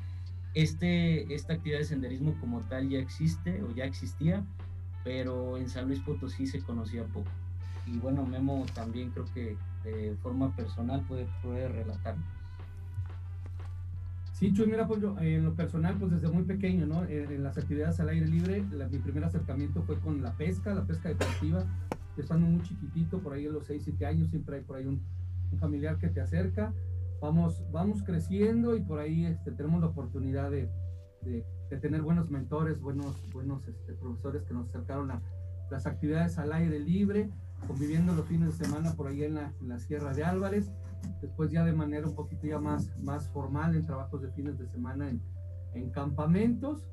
Este, 0.54 1.34
esta 1.34 1.54
actividad 1.54 1.80
de 1.80 1.86
senderismo 1.86 2.36
como 2.40 2.62
tal 2.62 2.90
ya 2.90 3.00
existe 3.00 3.62
o 3.62 3.74
ya 3.76 3.86
existía, 3.86 4.44
pero 5.04 5.58
en 5.58 5.70
San 5.70 5.88
Luis 5.88 6.00
Potosí 6.00 6.48
se 6.48 6.62
conocía 6.62 7.04
poco. 7.06 7.30
Y 7.86 8.00
bueno, 8.00 8.26
Memo 8.26 8.66
también 8.74 9.12
creo 9.12 9.26
que 9.34 9.56
de 9.84 10.16
forma 10.22 10.56
personal 10.56 11.02
puede, 11.08 11.28
puede. 11.44 11.70
Sí, 14.34 14.54
Chuy, 14.54 14.68
mira, 14.68 14.88
pues 14.88 15.02
yo, 15.02 15.18
en 15.20 15.44
lo 15.44 15.54
personal, 15.54 15.96
pues 15.98 16.12
desde 16.12 16.28
muy 16.28 16.44
pequeño, 16.44 16.86
¿no? 16.86 17.06
En, 17.06 17.44
las 17.44 17.58
actividades 17.58 18.00
al 18.00 18.10
aire 18.10 18.28
libre, 18.28 18.64
mi 18.92 19.00
primer 19.00 19.24
acercamiento 19.24 19.82
fue 19.84 20.00
con 20.00 20.22
la 20.22 20.34
pesca, 20.34 20.74
la 20.74 20.86
pesca 20.86 21.10
deportiva. 21.10 21.64
Estando 22.18 22.48
muy 22.48 22.64
chiquitito, 22.64 23.20
por 23.20 23.34
ahí 23.34 23.46
a 23.46 23.52
los 23.52 23.68
6, 23.68 23.84
7 23.86 24.06
años, 24.06 24.30
siempre 24.30 24.58
hay 24.58 24.64
por 24.64 24.78
ahí 24.78 24.86
un 24.86 25.00
familiar 25.60 25.98
que 25.98 26.08
te 26.08 26.20
acerca 26.20 26.74
vamos, 27.22 27.64
vamos 27.72 28.04
creciendo 28.04 28.76
y 28.76 28.82
por 28.82 29.00
ahí 29.00 29.26
este, 29.26 29.52
tenemos 29.52 29.82
la 29.82 29.88
oportunidad 29.88 30.52
de, 30.52 30.70
de, 31.22 31.44
tener 31.82 32.02
buenos 32.02 32.30
mentores, 32.30 32.80
buenos, 32.80 33.16
buenos 33.34 33.68
este, 33.68 33.94
profesores 33.94 34.44
que 34.44 34.54
nos 34.54 34.70
acercaron 34.70 35.12
a 35.12 35.22
las 35.70 35.86
actividades 35.86 36.38
al 36.38 36.54
aire 36.54 36.80
libre, 36.80 37.30
conviviendo 37.68 38.14
los 38.14 38.26
fines 38.26 38.58
de 38.58 38.66
semana 38.66 38.94
por 38.94 39.08
ahí 39.08 39.24
en 39.24 39.36
la, 39.36 39.54
en 39.62 39.70
la 39.70 39.80
Sierra 39.80 40.14
de 40.14 40.24
Álvarez, 40.24 40.72
después 41.22 41.52
ya 41.52 41.66
de 41.66 41.74
manera 41.74 42.08
un 42.08 42.16
poquito 42.16 42.48
ya 42.48 42.60
más, 42.60 42.90
más 43.00 43.28
formal 43.30 43.76
en 43.76 43.86
trabajos 43.86 44.22
de 44.22 44.32
fines 44.32 44.58
de 44.58 44.68
semana 44.68 45.10
en, 45.10 45.22
en 45.74 45.90
campamentos. 45.90 46.86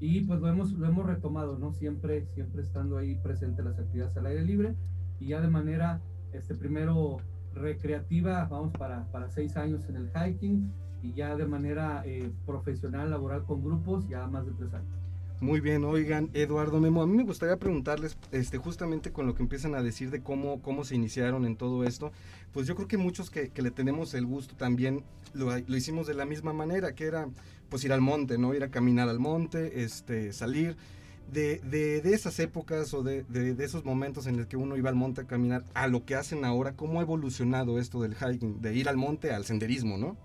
Y 0.00 0.20
pues 0.20 0.40
lo 0.40 0.48
hemos, 0.48 0.72
lo 0.72 0.86
hemos 0.86 1.06
retomado, 1.06 1.58
¿no? 1.58 1.72
Siempre, 1.72 2.26
siempre 2.34 2.62
estando 2.62 2.98
ahí 2.98 3.16
presente 3.16 3.64
las 3.64 3.78
actividades 3.78 4.16
al 4.16 4.26
aire 4.26 4.44
libre. 4.44 4.76
Y 5.18 5.28
ya 5.28 5.40
de 5.40 5.48
manera, 5.48 6.00
este, 6.32 6.54
primero 6.54 7.16
recreativa, 7.58 8.44
vamos 8.44 8.72
para, 8.72 9.04
para 9.12 9.28
seis 9.28 9.56
años 9.56 9.84
en 9.88 9.96
el 9.96 10.10
hiking 10.10 10.72
y 11.02 11.12
ya 11.12 11.36
de 11.36 11.46
manera 11.46 12.02
eh, 12.06 12.30
profesional, 12.46 13.10
laboral 13.10 13.44
con 13.44 13.62
grupos, 13.62 14.08
ya 14.08 14.26
más 14.26 14.46
de 14.46 14.52
tres 14.52 14.74
años. 14.74 14.98
Muy 15.40 15.60
bien, 15.60 15.84
oigan, 15.84 16.30
Eduardo 16.34 16.80
Memo, 16.80 17.00
a 17.00 17.06
mí 17.06 17.16
me 17.16 17.22
gustaría 17.22 17.56
preguntarles, 17.56 18.18
este, 18.32 18.58
justamente 18.58 19.12
con 19.12 19.24
lo 19.26 19.36
que 19.36 19.42
empiezan 19.44 19.76
a 19.76 19.82
decir 19.82 20.10
de 20.10 20.20
cómo, 20.20 20.60
cómo 20.62 20.82
se 20.82 20.96
iniciaron 20.96 21.44
en 21.44 21.56
todo 21.56 21.84
esto, 21.84 22.10
pues 22.52 22.66
yo 22.66 22.74
creo 22.74 22.88
que 22.88 22.96
muchos 22.96 23.30
que, 23.30 23.52
le 23.54 23.70
tenemos 23.70 24.14
el 24.14 24.26
gusto 24.26 24.56
también 24.56 25.04
lo, 25.34 25.56
lo, 25.56 25.76
hicimos 25.76 26.08
de 26.08 26.14
la 26.14 26.24
misma 26.24 26.52
manera, 26.52 26.92
que 26.96 27.04
era 27.04 27.28
pues 27.68 27.84
ir 27.84 27.92
al 27.92 28.00
monte, 28.00 28.36
¿no? 28.36 28.52
Ir 28.52 28.64
a 28.64 28.70
caminar 28.70 29.08
al 29.08 29.20
monte, 29.20 29.84
este, 29.84 30.32
salir. 30.32 30.76
De, 31.32 31.58
de, 31.58 32.00
de 32.00 32.14
esas 32.14 32.38
épocas 32.40 32.94
o 32.94 33.02
de, 33.02 33.22
de, 33.24 33.62
esos 33.62 33.84
momentos 33.84 34.26
en 34.26 34.38
los 34.38 34.46
que 34.46 34.56
uno 34.56 34.78
iba 34.78 34.88
al 34.88 34.94
monte 34.94 35.20
a 35.20 35.24
caminar 35.24 35.62
a 35.74 35.86
lo 35.86 36.06
que 36.06 36.14
hacen 36.14 36.44
ahora, 36.44 36.74
¿cómo 36.74 37.00
ha 37.00 37.02
evolucionado 37.02 37.78
esto 37.78 38.00
del 38.00 38.14
hiking? 38.14 38.62
De 38.62 38.74
ir 38.74 38.88
al 38.88 38.96
monte 38.96 39.30
al 39.30 39.44
senderismo, 39.44 39.98
¿no? 39.98 40.16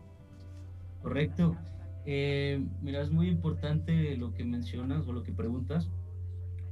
Correcto. 1.01 1.57
Eh, 2.05 2.65
mira, 2.81 3.01
es 3.01 3.11
muy 3.11 3.27
importante 3.27 4.15
lo 4.17 4.33
que 4.33 4.43
mencionas 4.43 5.07
o 5.07 5.13
lo 5.13 5.23
que 5.23 5.31
preguntas, 5.31 5.89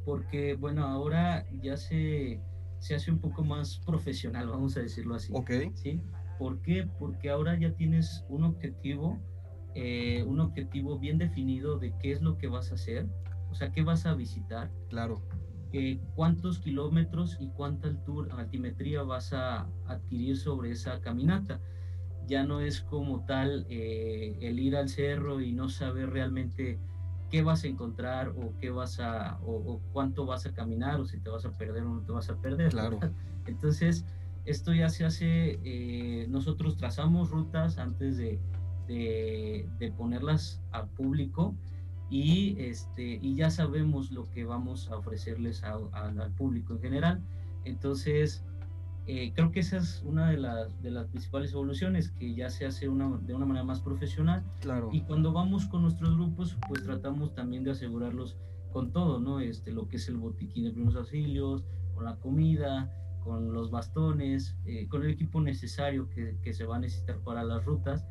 porque 0.05 0.55
bueno, 0.55 0.85
ahora 0.85 1.45
ya 1.61 1.77
se, 1.77 2.39
se 2.79 2.95
hace 2.95 3.11
un 3.11 3.19
poco 3.19 3.43
más 3.43 3.79
profesional, 3.85 4.47
vamos 4.47 4.75
a 4.77 4.81
decirlo 4.81 5.15
así. 5.15 5.31
Ok. 5.33 5.51
¿sí? 5.75 6.01
¿Por 6.37 6.61
qué? 6.61 6.87
Porque 6.99 7.29
ahora 7.29 7.57
ya 7.57 7.71
tienes 7.73 8.25
un 8.27 8.43
objetivo, 8.43 9.19
eh, 9.75 10.23
un 10.23 10.39
objetivo 10.39 10.97
bien 10.97 11.17
definido 11.17 11.77
de 11.77 11.93
qué 11.99 12.11
es 12.11 12.21
lo 12.21 12.37
que 12.37 12.47
vas 12.47 12.71
a 12.71 12.75
hacer, 12.75 13.07
o 13.51 13.55
sea, 13.55 13.71
qué 13.71 13.83
vas 13.83 14.05
a 14.05 14.13
visitar. 14.13 14.71
Claro. 14.89 15.21
Eh, 15.73 15.99
cuántos 16.15 16.59
kilómetros 16.59 17.37
y 17.39 17.47
cuánta 17.49 17.87
altura, 17.87 18.35
altimetría 18.35 19.03
vas 19.03 19.31
a 19.33 19.67
adquirir 19.87 20.37
sobre 20.37 20.71
esa 20.71 20.99
caminata 20.99 21.61
ya 22.27 22.43
no 22.43 22.61
es 22.61 22.81
como 22.81 23.25
tal 23.25 23.65
eh, 23.69 24.37
el 24.41 24.59
ir 24.59 24.75
al 24.75 24.89
cerro 24.89 25.41
y 25.41 25.51
no 25.51 25.69
saber 25.69 26.09
realmente 26.11 26.79
qué 27.29 27.41
vas 27.41 27.63
a 27.63 27.67
encontrar 27.67 28.29
o 28.29 28.53
qué 28.59 28.69
vas 28.69 28.99
a 28.99 29.39
o, 29.43 29.51
o, 29.51 29.81
cuánto 29.93 30.25
vas 30.25 30.45
a 30.45 30.53
caminar 30.53 30.99
o 30.99 31.05
si 31.05 31.19
te 31.19 31.29
vas 31.29 31.45
a 31.45 31.51
perder 31.51 31.83
o 31.83 31.95
no 31.95 32.01
te 32.01 32.11
vas 32.11 32.29
a 32.29 32.35
perder 32.35 32.71
claro 32.71 32.99
entonces 33.45 34.05
esto 34.45 34.73
ya 34.73 34.89
se 34.89 35.05
hace 35.05 35.59
eh, 35.63 36.27
nosotros 36.29 36.77
trazamos 36.77 37.29
rutas 37.29 37.77
antes 37.77 38.17
de, 38.17 38.39
de, 38.87 39.67
de, 39.77 39.91
ponerlas 39.91 40.61
a 40.71 40.85
público 40.85 41.55
y 42.11 42.55
este 42.59 43.17
y 43.21 43.35
ya 43.35 43.49
sabemos 43.49 44.11
lo 44.11 44.29
que 44.29 44.43
vamos 44.43 44.89
a 44.91 44.97
ofrecerles 44.97 45.63
a, 45.63 45.79
a, 45.93 46.09
al 46.09 46.31
público 46.33 46.73
en 46.73 46.81
general 46.81 47.21
entonces 47.65 48.43
eh, 49.07 49.33
creo 49.33 49.51
que 49.51 49.61
esa 49.61 49.77
es 49.77 50.03
una 50.05 50.29
de 50.29 50.37
las, 50.37 50.81
de 50.83 50.91
las 50.91 51.07
principales 51.07 51.51
evoluciones, 51.53 52.11
que 52.11 52.35
ya 52.35 52.49
se 52.49 52.65
hace 52.65 52.87
una, 52.87 53.17
de 53.17 53.33
una 53.33 53.45
manera 53.45 53.65
más 53.65 53.81
profesional. 53.81 54.43
Claro. 54.59 54.89
Y 54.91 55.01
cuando 55.01 55.33
vamos 55.33 55.65
con 55.65 55.81
nuestros 55.81 56.15
grupos, 56.15 56.55
pues 56.67 56.83
tratamos 56.83 57.33
también 57.33 57.63
de 57.63 57.71
asegurarlos 57.71 58.37
con 58.71 58.91
todo, 58.91 59.19
¿no? 59.19 59.39
Este, 59.39 59.71
lo 59.71 59.87
que 59.87 59.97
es 59.97 60.07
el 60.07 60.17
botiquín 60.17 60.65
de 60.65 60.71
primeros 60.71 60.95
auxilios, 60.95 61.63
con 61.95 62.05
la 62.05 62.15
comida, 62.17 62.91
con 63.23 63.53
los 63.53 63.71
bastones, 63.71 64.55
eh, 64.65 64.87
con 64.87 65.03
el 65.03 65.09
equipo 65.09 65.41
necesario 65.41 66.07
que, 66.09 66.37
que, 66.41 66.53
se 66.53 66.65
va 66.65 66.77
a 66.77 66.79
necesitar 66.79 67.17
para 67.19 67.43
las 67.43 67.65
rutas. 67.65 68.05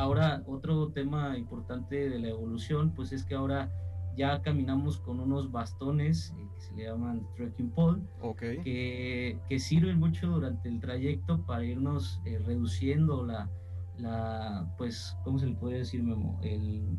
Ahora, 0.00 0.42
otro 0.46 0.88
tema 0.92 1.36
importante 1.36 2.08
de 2.08 2.18
la 2.18 2.28
evolución, 2.28 2.94
pues 2.94 3.12
es 3.12 3.22
que 3.22 3.34
ahora 3.34 3.70
ya 4.16 4.40
caminamos 4.40 4.98
con 4.98 5.20
unos 5.20 5.52
bastones 5.52 6.34
eh, 6.38 6.48
que 6.54 6.60
se 6.62 6.74
le 6.74 6.84
llaman 6.84 7.26
trekking 7.36 7.70
pole, 7.70 8.00
okay. 8.22 8.62
que, 8.62 9.38
que, 9.46 9.58
sirven 9.58 9.98
mucho 9.98 10.28
durante 10.28 10.70
el 10.70 10.80
trayecto 10.80 11.44
para 11.44 11.64
irnos 11.64 12.18
eh, 12.24 12.38
reduciendo 12.38 13.26
la, 13.26 13.50
la, 13.98 14.74
pues, 14.78 15.14
¿cómo 15.22 15.38
se 15.38 15.48
le 15.48 15.54
puede 15.56 15.80
decir, 15.80 16.02
Memo? 16.02 16.40
El, 16.42 16.96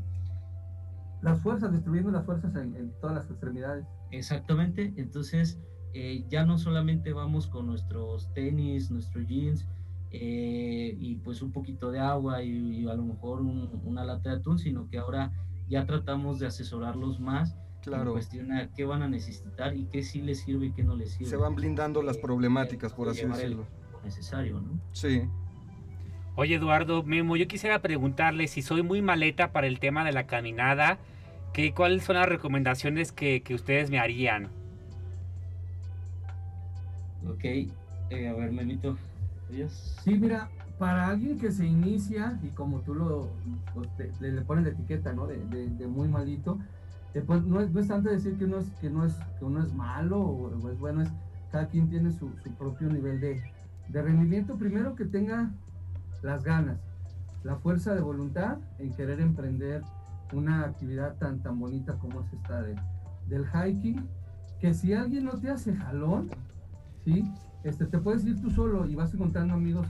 las 1.23 1.41
fuerzas, 1.41 1.71
distribuyendo 1.71 2.11
las 2.11 2.23
fuerzas 2.23 2.55
en, 2.55 2.75
en 2.75 2.91
todas 3.01 3.15
las 3.15 3.31
extremidades. 3.31 3.87
Exactamente, 4.11 4.93
entonces 4.95 5.59
eh, 5.95 6.23
ya 6.29 6.45
no 6.45 6.59
solamente 6.59 7.13
vamos 7.13 7.47
con 7.47 7.65
nuestros 7.65 8.31
tenis, 8.35 8.91
nuestros 8.91 9.25
jeans, 9.25 9.67
eh, 10.11 10.95
y 10.99 11.15
pues 11.15 11.41
un 11.41 11.51
poquito 11.51 11.91
de 11.91 11.99
agua 11.99 12.43
y, 12.43 12.81
y 12.81 12.89
a 12.89 12.93
lo 12.93 13.03
mejor 13.03 13.41
un, 13.41 13.81
una 13.85 14.03
lata 14.03 14.31
de 14.31 14.35
atún, 14.37 14.59
sino 14.59 14.89
que 14.89 14.97
ahora 14.97 15.31
ya 15.69 15.85
tratamos 15.85 16.39
de 16.39 16.47
asesorarlos 16.47 17.19
más 17.19 17.55
claro. 17.81 18.07
en 18.07 18.11
cuestión 18.13 18.51
a 18.51 18.67
qué 18.73 18.85
van 18.85 19.01
a 19.03 19.07
necesitar 19.07 19.75
y 19.75 19.85
qué 19.85 20.03
sí 20.03 20.21
les 20.21 20.41
sirve 20.41 20.67
y 20.67 20.71
qué 20.71 20.83
no 20.83 20.95
les 20.95 21.11
sirve. 21.13 21.29
Se 21.29 21.37
van 21.37 21.55
blindando 21.55 22.01
las 22.01 22.17
problemáticas, 22.17 22.93
por 22.93 23.09
así 23.09 23.25
decirlo. 23.25 23.65
Necesario, 24.03 24.59
¿no? 24.59 24.79
Sí. 24.91 25.23
Oye, 26.35 26.55
Eduardo, 26.55 27.03
Memo, 27.03 27.35
yo 27.35 27.47
quisiera 27.47 27.81
preguntarle 27.81 28.47
si 28.47 28.61
soy 28.61 28.83
muy 28.83 29.01
maleta 29.01 29.51
para 29.51 29.67
el 29.67 29.79
tema 29.79 30.03
de 30.03 30.11
la 30.11 30.27
caminada, 30.27 30.97
que, 31.53 31.73
¿cuáles 31.73 32.03
son 32.03 32.15
las 32.15 32.27
recomendaciones 32.27 33.11
que, 33.11 33.43
que 33.43 33.53
ustedes 33.53 33.91
me 33.91 33.99
harían? 33.99 34.49
Ok, 37.27 37.43
eh, 37.43 38.27
a 38.27 38.33
ver, 38.33 38.51
Memito. 38.51 38.97
Sí, 40.03 40.17
mira, 40.17 40.49
para 40.79 41.09
alguien 41.09 41.37
que 41.37 41.51
se 41.51 41.65
inicia 41.65 42.39
y 42.41 42.47
como 42.49 42.79
tú 42.79 42.95
lo, 42.95 43.27
te, 43.97 44.11
le, 44.19 44.31
le, 44.31 44.41
pones 44.41 44.63
la 44.63 44.71
etiqueta, 44.71 45.13
¿no? 45.13 45.27
De, 45.27 45.87
muy 45.87 46.07
malito, 46.07 46.57
pues 47.27 47.43
no 47.43 47.59
es, 47.61 47.71
no 47.71 47.79
es, 47.79 47.87
tanto 47.87 48.09
decir 48.09 48.37
que 48.37 48.45
uno 48.45 48.57
es, 48.57 48.69
que 48.81 48.89
no 48.89 49.05
es, 49.05 49.13
que 49.37 49.45
uno 49.45 49.61
es 49.61 49.73
malo 49.73 50.19
o, 50.19 50.71
es 50.71 50.79
bueno, 50.79 51.01
es 51.01 51.09
cada 51.51 51.67
quien 51.67 51.89
tiene 51.89 52.11
su, 52.11 52.29
propio 52.57 52.89
nivel 52.89 53.19
de, 53.19 53.43
de, 53.89 54.01
rendimiento. 54.01 54.55
Primero 54.55 54.95
que 54.95 55.05
tenga 55.05 55.51
las 56.23 56.43
ganas, 56.43 56.79
la 57.43 57.57
fuerza 57.57 57.93
de 57.93 58.01
voluntad 58.01 58.57
en 58.79 58.93
querer 58.93 59.19
emprender 59.19 59.83
una 60.33 60.61
actividad 60.61 61.15
tan, 61.17 61.43
tan 61.43 61.59
bonita 61.59 61.93
como 61.99 62.21
es 62.21 62.33
esta 62.33 62.61
de, 62.61 62.75
del 63.27 63.45
hiking, 63.45 64.07
que 64.59 64.73
si 64.73 64.93
alguien 64.93 65.25
no 65.25 65.33
te 65.33 65.49
hace 65.49 65.75
jalón, 65.75 66.29
¿sí? 67.03 67.31
Este, 67.63 67.85
te 67.85 67.97
puedes 67.99 68.25
ir 68.25 68.39
tú 68.41 68.49
solo 68.49 68.87
y 68.87 68.95
vas 68.95 69.13
encontrando 69.13 69.53
amigos 69.53 69.87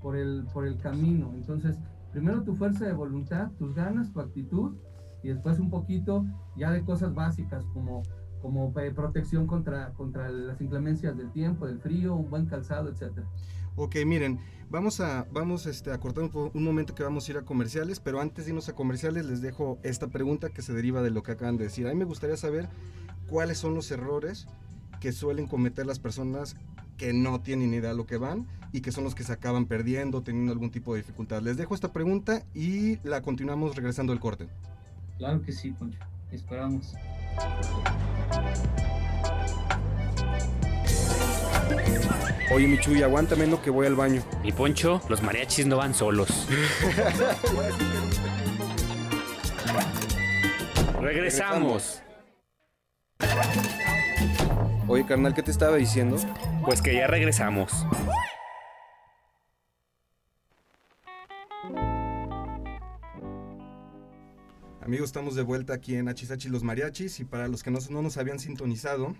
por 0.00 0.16
el, 0.16 0.46
por 0.52 0.66
el 0.66 0.78
camino. 0.78 1.32
Entonces, 1.34 1.76
primero 2.12 2.42
tu 2.42 2.54
fuerza 2.54 2.86
de 2.86 2.92
voluntad, 2.92 3.50
tus 3.58 3.74
ganas, 3.74 4.12
tu 4.12 4.20
actitud, 4.20 4.76
y 5.22 5.28
después 5.28 5.58
un 5.58 5.70
poquito 5.70 6.24
ya 6.56 6.70
de 6.70 6.82
cosas 6.82 7.14
básicas 7.14 7.64
como, 7.72 8.02
como 8.40 8.72
eh, 8.78 8.92
protección 8.92 9.46
contra, 9.46 9.90
contra 9.94 10.28
las 10.30 10.60
inclemencias 10.60 11.16
del 11.16 11.30
tiempo, 11.32 11.66
del 11.66 11.80
frío, 11.80 12.14
un 12.14 12.30
buen 12.30 12.46
calzado, 12.46 12.88
etcétera. 12.88 13.26
Ok, 13.74 13.96
miren, 14.06 14.40
vamos 14.70 15.00
a, 15.00 15.26
vamos 15.32 15.66
este, 15.66 15.92
a 15.92 15.98
cortar 15.98 16.24
un, 16.24 16.50
un, 16.52 16.64
momento 16.64 16.94
que 16.94 17.02
vamos 17.02 17.28
a 17.28 17.32
ir 17.32 17.38
a 17.38 17.42
comerciales, 17.42 18.00
pero 18.00 18.20
antes 18.20 18.44
de 18.44 18.50
irnos 18.50 18.68
a 18.68 18.74
comerciales 18.74 19.26
les 19.26 19.40
dejo 19.40 19.78
esta 19.82 20.08
pregunta 20.08 20.50
que 20.50 20.62
se 20.62 20.72
deriva 20.72 21.02
de 21.02 21.10
lo 21.10 21.22
que 21.22 21.32
acaban 21.32 21.56
de 21.56 21.64
decir. 21.64 21.86
A 21.86 21.90
mí 21.90 21.96
me 21.96 22.04
gustaría 22.04 22.36
saber 22.36 22.68
cuáles 23.28 23.58
son 23.58 23.74
los 23.74 23.90
errores 23.90 24.46
que 25.00 25.12
suelen 25.12 25.46
cometer 25.46 25.86
las 25.86 26.00
personas 26.00 26.56
que 26.98 27.14
no 27.14 27.40
tienen 27.40 27.72
idea 27.72 27.90
de 27.90 27.96
lo 27.96 28.04
que 28.06 28.18
van 28.18 28.46
y 28.72 28.82
que 28.82 28.92
son 28.92 29.04
los 29.04 29.14
que 29.14 29.24
se 29.24 29.32
acaban 29.32 29.64
perdiendo, 29.64 30.20
teniendo 30.22 30.52
algún 30.52 30.70
tipo 30.70 30.92
de 30.92 31.00
dificultad. 31.00 31.40
Les 31.40 31.56
dejo 31.56 31.74
esta 31.74 31.92
pregunta 31.92 32.42
y 32.54 32.98
la 33.08 33.22
continuamos 33.22 33.74
regresando 33.74 34.12
al 34.12 34.20
corte. 34.20 34.48
Claro 35.16 35.40
que 35.40 35.52
sí, 35.52 35.70
Poncho. 35.70 35.98
Esperamos. 36.30 36.94
Oye, 42.52 42.66
Michuy, 42.66 43.02
aguántame 43.02 43.46
lo 43.46 43.62
que 43.62 43.70
voy 43.70 43.86
al 43.86 43.94
baño. 43.94 44.22
Mi 44.42 44.52
Poncho, 44.52 45.00
los 45.08 45.22
mariachis 45.22 45.66
no 45.66 45.76
van 45.76 45.94
solos. 45.94 46.46
Regresamos. 51.00 52.02
Oye, 54.90 55.04
carnal, 55.04 55.34
¿qué 55.34 55.42
te 55.42 55.50
estaba 55.50 55.76
diciendo? 55.76 56.16
Pues 56.64 56.80
que 56.80 56.94
ya 56.94 57.06
regresamos. 57.06 57.84
Amigos, 64.80 65.08
estamos 65.08 65.34
de 65.34 65.42
vuelta 65.42 65.74
aquí 65.74 65.94
en 65.94 66.08
Hachisachi 66.08 66.48
Los 66.48 66.62
Mariachis 66.62 67.20
y 67.20 67.26
para 67.26 67.48
los 67.48 67.62
que 67.62 67.70
no, 67.70 67.80
no, 67.90 68.00
nos 68.00 68.16
habían 68.16 68.38
sintonizado, 68.38 69.14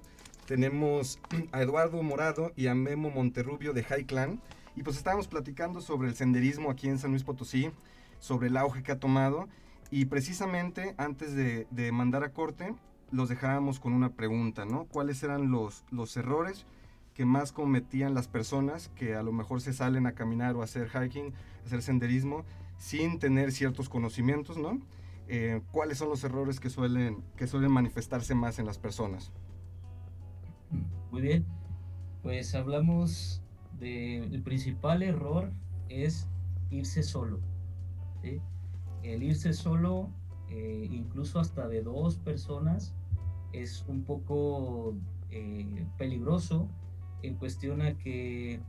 tenemos 0.47 1.19
a 1.53 1.61
Eduardo 1.61 2.03
Morado 2.03 2.51
y 2.57 2.69
a 2.69 2.75
Memo 2.75 3.11
Monterrubio 3.11 3.75
de 3.75 3.85
High 3.85 4.07
Clan 4.07 4.41
y 4.75 4.83
pues 4.83 4.97
estábamos 4.97 5.29
platicando 5.29 5.83
sobre 5.83 6.09
el 6.09 6.15
senderismo 6.15 6.71
aquí 6.71 6.89
en 6.89 6.99
San 6.99 7.11
Luis 7.11 7.25
Potosí, 7.25 7.71
sobre 8.21 8.47
el 8.47 8.57
auge 8.57 8.83
que 8.83 8.93
ha 8.93 8.99
tomado 8.99 9.51
y 9.91 10.07
precisamente 10.07 10.95
antes 10.97 11.35
de, 11.35 11.67
de 11.71 11.93
mandar 11.93 12.25
a 12.25 12.33
corte 12.33 12.75
los 13.11 13.29
dejábamos 13.29 13.81
con 13.81 13.93
una 13.93 14.11
pregunta, 14.11 14.65
¿no? 14.65 14.87
¿Cuáles 14.87 15.23
eran 15.23 15.51
los, 15.51 15.85
los 15.91 16.17
errores 16.17 16.67
que 17.15 17.25
más 17.25 17.53
cometían 17.53 18.15
las 18.15 18.29
personas 18.29 18.89
que 18.95 19.17
a 19.17 19.23
lo 19.23 19.33
mejor 19.33 19.61
se 19.61 19.73
salen 19.73 20.07
a 20.07 20.13
caminar 20.13 20.55
o 20.55 20.61
a 20.61 20.65
hacer 20.65 20.89
hiking, 20.89 21.33
hacer 21.65 21.83
senderismo 21.83 22.45
sin 22.77 23.19
tener 23.19 23.51
ciertos 23.51 23.89
conocimientos, 23.89 24.57
¿no? 24.57 24.79
Eh, 25.27 25.61
¿Cuáles 25.73 25.99
son 25.99 26.09
los 26.09 26.25
errores 26.25 26.61
que 26.61 26.71
suelen, 26.71 27.23
que 27.37 27.47
suelen 27.47 27.71
manifestarse 27.71 28.35
más 28.35 28.59
en 28.59 28.67
las 28.67 28.79
personas? 28.79 29.33
Muy 31.11 31.23
bien. 31.23 31.45
Pues 32.23 32.55
hablamos 32.55 33.43
de 33.79 34.19
el 34.19 34.43
principal 34.43 35.03
error 35.03 35.53
es 35.89 36.29
irse 36.71 37.03
solo. 37.03 37.41
¿sí? 38.23 38.41
El 39.03 39.23
irse 39.23 39.53
solo, 39.53 40.11
eh, 40.49 40.89
incluso 40.91 41.41
hasta 41.41 41.69
de 41.69 41.83
dos 41.83 42.17
personas, 42.17 42.95
es 43.53 43.85
un 43.89 44.03
poco 44.05 44.95
eh, 45.31 45.87
peligroso 45.97 46.69
en 47.23 47.35
cuestión 47.37 47.83
a 47.83 47.97
que 47.97 48.61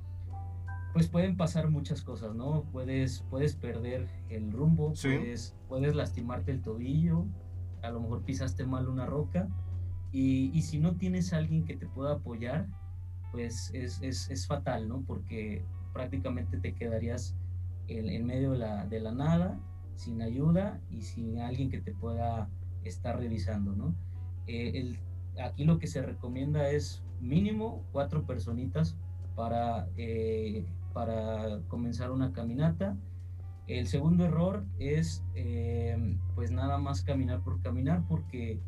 pues 0.94 1.08
pueden 1.08 1.38
pasar 1.38 1.70
muchas 1.70 2.02
cosas, 2.02 2.34
¿no? 2.34 2.64
Puedes, 2.72 3.24
puedes 3.30 3.56
perder 3.56 4.08
el 4.30 4.52
rumbo, 4.52 4.94
puedes, 5.00 5.56
puedes 5.68 5.96
lastimarte 5.96 6.52
el 6.52 6.62
tobillo, 6.62 7.26
a 7.84 7.92
lo 7.92 8.02
mejor 8.02 8.24
pisaste 8.24 8.66
mal 8.66 8.90
una 8.90 9.06
roca, 9.06 9.48
y, 10.12 10.50
y 10.58 10.64
si 10.64 10.80
no 10.80 10.96
tienes 10.96 11.32
a 11.34 11.38
alguien 11.38 11.64
que 11.64 11.78
te 11.78 11.86
pueda 11.86 12.14
apoyar, 12.14 12.68
pues 13.32 13.72
es, 13.74 14.02
es, 14.02 14.30
es 14.32 14.48
fatal, 14.48 14.88
¿no? 14.88 15.04
Porque 15.06 15.64
prácticamente 15.94 16.58
te 16.58 16.74
quedarías 16.74 17.36
en, 17.88 18.10
en 18.10 18.26
medio 18.26 18.52
de 18.52 18.58
la, 18.58 18.86
de 18.88 19.00
la, 19.00 19.12
nada, 19.12 19.60
sin 19.96 20.22
ayuda 20.22 20.80
y 20.90 21.02
sin 21.02 21.40
alguien 21.40 21.70
que 21.70 21.82
te 21.82 21.94
pueda 21.94 22.50
estar 22.84 23.20
revisando, 23.20 23.74
¿no? 23.74 23.94
Eh, 24.50 24.80
el, 24.80 24.98
aquí 25.40 25.64
lo 25.64 25.78
que 25.78 25.86
se 25.86 26.02
recomienda 26.02 26.72
es 26.72 27.04
mínimo 27.22 27.84
cuatro 27.92 28.24
personitas 28.24 28.96
para, 29.36 29.88
eh, 29.96 30.66
para 30.92 31.60
comenzar 31.68 32.10
una 32.10 32.34
caminata. 32.34 32.98
El 33.68 33.86
segundo 33.86 34.26
error 34.26 34.66
es 34.80 35.24
eh, 35.36 36.18
pues 36.34 36.50
nada 36.50 36.80
más 36.80 37.04
caminar 37.04 37.42
por 37.42 37.62
caminar 37.62 38.04
porque 38.08 38.60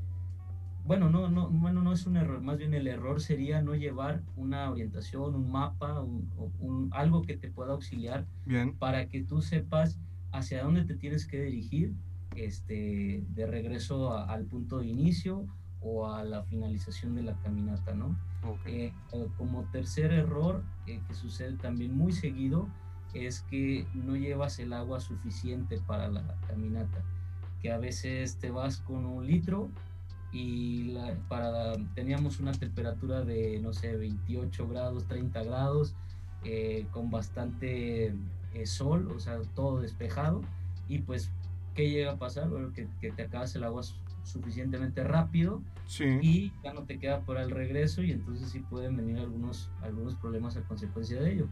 bueno, 0.86 1.10
no, 1.10 1.30
no, 1.30 1.50
bueno, 1.50 1.82
no 1.82 1.94
es 1.94 2.06
un 2.06 2.18
error, 2.18 2.42
más 2.42 2.58
bien 2.58 2.74
el 2.74 2.88
error 2.88 3.22
sería 3.22 3.62
no 3.62 3.76
llevar 3.76 4.24
una 4.36 4.70
orientación, 4.70 5.36
un 5.36 5.52
mapa, 5.52 6.02
un, 6.02 6.30
un, 6.60 6.90
algo 6.92 7.22
que 7.22 7.38
te 7.38 7.50
pueda 7.50 7.74
auxiliar 7.74 8.26
Bien. 8.46 8.76
para 8.76 9.08
que 9.08 9.24
tú 9.24 9.42
sepas 9.42 10.00
hacia 10.32 10.64
dónde 10.64 10.84
te 10.84 10.96
tienes 10.96 11.28
que 11.28 11.42
dirigir 11.42 11.94
este, 12.36 13.24
de 13.30 13.46
regreso 13.46 14.12
a, 14.12 14.26
al 14.26 14.46
punto 14.46 14.80
de 14.80 14.88
inicio 14.88 15.46
o 15.84 16.08
a 16.08 16.24
la 16.24 16.44
finalización 16.44 17.16
de 17.16 17.24
la 17.24 17.34
caminata, 17.42 17.94
¿no? 17.94 18.16
Okay. 18.44 18.94
Eh, 19.12 19.28
como 19.38 19.64
tercer 19.72 20.12
error 20.12 20.64
eh, 20.88 21.00
que 21.08 21.14
sucede 21.14 21.58
también 21.58 21.96
muy 21.96 22.12
seguido 22.12 22.68
es 23.14 23.42
que 23.42 23.86
no 23.94 24.16
llevas 24.16 24.60
el 24.60 24.74
agua 24.74 25.00
suficiente 25.00 25.80
para 25.86 26.08
la 26.08 26.36
caminata, 26.48 27.04
que 27.62 27.72
a 27.72 27.78
veces 27.78 28.38
te 28.38 28.52
vas 28.52 28.78
con 28.78 29.06
un 29.06 29.28
litro 29.28 29.70
y 30.32 30.86
la, 30.86 31.14
para, 31.28 31.74
teníamos 31.94 32.40
una 32.40 32.54
temperatura 32.54 33.26
de, 33.26 33.60
no 33.60 33.74
sé, 33.74 33.98
28 33.98 34.68
grados, 34.70 35.06
30 35.08 35.44
grados, 35.44 35.94
eh, 36.46 36.88
con 36.92 37.12
bastante 37.12 38.16
sol, 38.64 39.12
o 39.14 39.20
sea, 39.20 39.40
todo 39.56 39.82
despejado, 39.82 40.42
y 40.88 41.00
pues, 41.00 41.32
¿qué 41.76 41.90
llega 41.90 42.14
a 42.14 42.18
pasar? 42.18 42.50
Bueno, 42.50 42.72
que, 42.72 42.88
que 43.02 43.12
te 43.12 43.24
acabas 43.24 43.54
el 43.56 43.66
agua 43.66 43.84
suficientemente 44.24 45.04
rápido 45.04 45.62
sí. 45.88 46.06
y 46.22 46.54
ya 46.64 46.74
no 46.74 46.84
te 46.84 47.00
queda 47.00 47.22
para 47.22 47.44
el 47.44 47.52
regreso 47.52 48.04
y 48.04 48.12
entonces 48.12 48.50
sí 48.50 48.60
pueden 48.60 48.96
venir 48.96 49.18
algunos, 49.18 49.70
algunos 49.82 50.16
problemas 50.16 50.58
a 50.58 50.62
consecuencia 50.62 51.20
de 51.22 51.34
ello. 51.34 51.48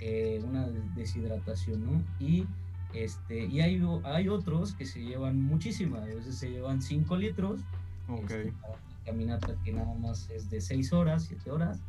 Eh, 0.00 0.40
una 0.44 0.68
deshidratación, 0.94 1.84
¿no? 1.84 2.02
Y, 2.20 2.46
este, 2.94 3.46
y 3.46 3.60
hay, 3.60 3.82
hay 4.04 4.28
otros 4.28 4.72
que 4.74 4.86
se 4.86 5.02
llevan 5.02 5.42
muchísima, 5.42 5.98
a 5.98 6.04
veces 6.04 6.36
se 6.36 6.50
llevan 6.50 6.80
5 6.80 7.16
litros, 7.16 7.60
Okay. 8.08 8.48
Este, 8.48 8.54
caminata 9.04 9.54
que 9.64 9.72
nada 9.72 9.94
más 9.94 10.28
es 10.30 10.50
de 10.50 10.60
6 10.60 10.92
horas, 10.92 11.24
7 11.28 11.50
horas, 11.50 11.80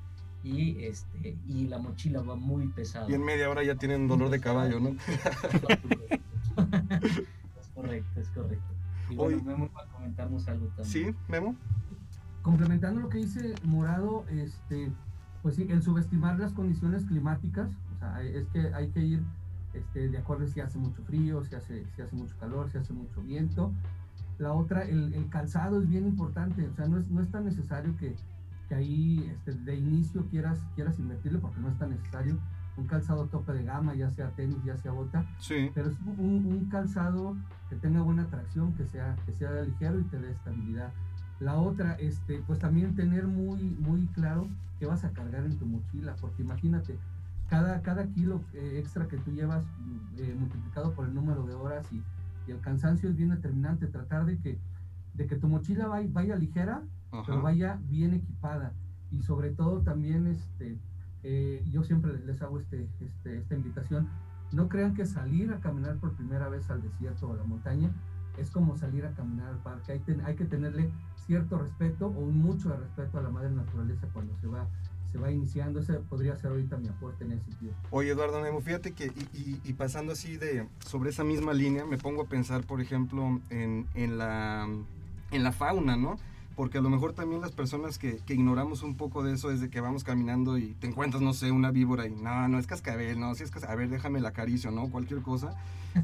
y, 0.43 0.83
este, 0.83 1.35
y 1.47 1.67
la 1.67 1.77
mochila 1.79 2.21
va 2.21 2.35
muy 2.35 2.67
pesada. 2.67 3.09
Y 3.09 3.13
en 3.13 3.23
media 3.23 3.49
hora 3.49 3.63
ya 3.63 3.75
tienen 3.75 4.07
dolor 4.07 4.29
de 4.29 4.39
caballo, 4.39 4.79
¿no? 4.79 4.89
es 7.59 7.67
correcto, 7.73 8.19
es 8.19 8.29
correcto. 8.29 8.78
Y 9.09 9.15
bueno, 9.15 9.37
Hoy... 9.37 9.43
Memo 9.43 9.69
va 9.75 9.83
a 9.83 9.87
comentarnos 9.87 10.47
algo 10.47 10.67
también. 10.67 10.85
Sí, 10.85 11.15
Memo. 11.27 11.55
Complementando 12.41 13.01
lo 13.01 13.09
que 13.09 13.17
dice 13.19 13.53
Morado, 13.63 14.25
este, 14.29 14.91
pues 15.41 15.55
sí, 15.55 15.67
el 15.69 15.83
subestimar 15.83 16.39
las 16.39 16.53
condiciones 16.53 17.05
climáticas, 17.05 17.69
o 17.95 17.99
sea, 17.99 18.21
es 18.21 18.47
que 18.47 18.73
hay 18.73 18.89
que 18.89 19.01
ir 19.01 19.23
este, 19.73 20.09
de 20.09 20.17
acuerdo 20.17 20.47
si 20.47 20.59
hace 20.61 20.79
mucho 20.79 21.03
frío, 21.03 21.43
si 21.43 21.55
hace, 21.55 21.85
si 21.95 22.01
hace 22.01 22.15
mucho 22.15 22.35
calor, 22.39 22.69
si 22.69 22.77
hace 22.77 22.93
mucho 22.93 23.21
viento. 23.21 23.71
La 24.37 24.53
otra, 24.53 24.83
el, 24.83 25.13
el, 25.13 25.27
calzado 25.29 25.81
es 25.81 25.89
bien 25.89 26.07
importante, 26.07 26.65
o 26.67 26.73
sea, 26.73 26.87
no 26.87 26.97
es, 26.97 27.09
no 27.09 27.21
es 27.21 27.29
tan 27.29 27.43
necesario 27.43 27.95
que, 27.97 28.15
que 28.69 28.75
ahí 28.75 29.29
este, 29.35 29.53
de 29.53 29.75
inicio 29.75 30.25
quieras, 30.27 30.59
quieras 30.75 30.97
invertirle, 30.97 31.39
porque 31.39 31.59
no 31.59 31.67
es 31.67 31.77
tan 31.77 31.89
necesario 31.89 32.39
un 32.79 32.87
calzado 32.87 33.25
tope 33.27 33.53
de 33.53 33.63
gama, 33.63 33.93
ya 33.95 34.09
sea 34.09 34.29
tenis, 34.31 34.57
ya 34.63 34.77
sea 34.77 34.91
bota, 34.91 35.25
sí. 35.39 35.69
pero 35.73 35.89
es 35.89 35.97
un, 36.17 36.45
un, 36.45 36.69
calzado 36.69 37.35
que 37.69 37.75
tenga 37.75 38.01
buena 38.01 38.27
tracción, 38.27 38.73
que 38.73 38.85
sea, 38.85 39.15
que 39.25 39.33
sea 39.33 39.61
ligero 39.61 39.99
y 39.99 40.03
te 40.03 40.19
dé 40.19 40.31
estabilidad. 40.31 40.91
La 41.39 41.55
otra, 41.55 41.93
este, 41.95 42.43
pues 42.47 42.59
también 42.59 42.95
tener 42.95 43.27
muy, 43.27 43.61
muy 43.63 44.05
claro 44.07 44.47
qué 44.79 44.85
vas 44.85 45.03
a 45.03 45.11
cargar 45.11 45.45
en 45.45 45.57
tu 45.57 45.65
mochila, 45.65 46.15
porque 46.19 46.41
imagínate, 46.41 46.97
cada, 47.49 47.81
cada 47.81 48.07
kilo 48.07 48.41
eh, 48.53 48.77
extra 48.79 49.07
que 49.07 49.17
tú 49.17 49.31
llevas 49.31 49.65
eh, 50.17 50.35
multiplicado 50.37 50.93
por 50.93 51.07
el 51.07 51.13
número 51.13 51.45
de 51.45 51.55
horas 51.55 51.85
y, 51.91 52.03
y, 52.47 52.51
el 52.51 52.61
cansancio 52.61 53.09
es 53.09 53.15
bien 53.15 53.29
determinante, 53.29 53.87
tratar 53.87 54.25
de 54.25 54.37
que, 54.37 54.57
de 55.13 55.27
que 55.27 55.35
tu 55.35 55.47
mochila 55.47 55.87
vaya, 55.87 56.09
vaya 56.11 56.35
ligera, 56.35 56.81
Ajá. 57.11 57.23
pero 57.25 57.41
vaya 57.41 57.79
bien 57.89 58.13
equipada 58.13 58.73
y 59.11 59.21
sobre 59.21 59.51
todo 59.51 59.81
también, 59.81 60.27
este, 60.27 60.77
eh, 61.23 61.63
yo 61.71 61.83
siempre 61.83 62.17
les 62.25 62.41
hago 62.41 62.59
este, 62.59 62.87
este, 62.99 63.37
esta 63.37 63.55
invitación, 63.55 64.07
no 64.51 64.67
crean 64.67 64.95
que 64.95 65.05
salir 65.05 65.51
a 65.51 65.59
caminar 65.59 65.97
por 65.97 66.13
primera 66.13 66.49
vez 66.49 66.69
al 66.69 66.81
desierto 66.81 67.27
o 67.27 67.33
a 67.33 67.37
la 67.37 67.43
montaña 67.43 67.91
es 68.37 68.49
como 68.51 68.77
salir 68.77 69.05
a 69.05 69.13
caminar 69.13 69.49
al 69.49 69.57
parque, 69.57 69.91
hay, 69.91 69.99
ten, 69.99 70.21
hay 70.25 70.35
que 70.35 70.45
tenerle 70.45 70.89
cierto 71.25 71.57
respeto 71.57 72.07
o 72.07 72.25
mucho 72.25 72.69
de 72.69 72.77
respeto 72.77 73.19
a 73.19 73.21
la 73.21 73.29
madre 73.29 73.51
naturaleza 73.51 74.07
cuando 74.13 74.35
se 74.37 74.47
va 74.47 74.67
se 75.11 75.17
va 75.17 75.31
iniciando, 75.31 75.79
ese 75.79 75.93
podría 75.93 76.35
ser 76.35 76.51
ahorita 76.51 76.77
mi 76.77 76.87
aporte 76.87 77.23
en 77.23 77.31
ese 77.31 77.45
sentido. 77.45 77.73
Oye, 77.89 78.11
Eduardo 78.11 78.41
Memo, 78.41 78.61
fíjate 78.61 78.91
que, 78.91 79.05
y, 79.05 79.37
y, 79.37 79.61
y, 79.63 79.73
pasando 79.73 80.13
así 80.13 80.37
de, 80.37 80.67
sobre 80.85 81.09
esa 81.09 81.23
misma 81.23 81.53
línea, 81.53 81.85
me 81.85 81.97
pongo 81.97 82.23
a 82.23 82.25
pensar, 82.25 82.63
por 82.63 82.79
ejemplo, 82.79 83.39
en, 83.49 83.87
en, 83.95 84.17
la, 84.17 84.67
en 85.31 85.43
la 85.43 85.51
fauna, 85.51 85.97
¿no? 85.97 86.17
Porque 86.59 86.79
a 86.79 86.81
lo 86.81 86.89
mejor 86.89 87.13
también 87.13 87.39
las 87.39 87.53
personas 87.53 87.97
que, 87.97 88.17
que, 88.17 88.33
ignoramos 88.33 88.83
un 88.83 88.95
poco 88.95 89.23
de 89.23 89.33
eso 89.33 89.49
es 89.49 89.61
de 89.61 89.69
que 89.69 89.79
vamos 89.79 90.03
caminando 90.03 90.57
y 90.57 90.73
te 90.73 90.87
encuentras, 90.87 91.23
no 91.23 91.31
sé, 91.31 91.53
una 91.53 91.71
víbora 91.71 92.05
y 92.05 92.11
no, 92.11 92.49
no 92.49 92.59
es 92.59 92.67
cascabel, 92.67 93.17
no, 93.17 93.33
si 93.33 93.43
es 93.43 93.49
cascabel, 93.49 93.73
a 93.73 93.79
ver, 93.79 93.89
déjame 93.89 94.19
la 94.19 94.27
acaricio, 94.27 94.69
¿no? 94.69 94.89
Cualquier 94.89 95.21
cosa. 95.21 95.55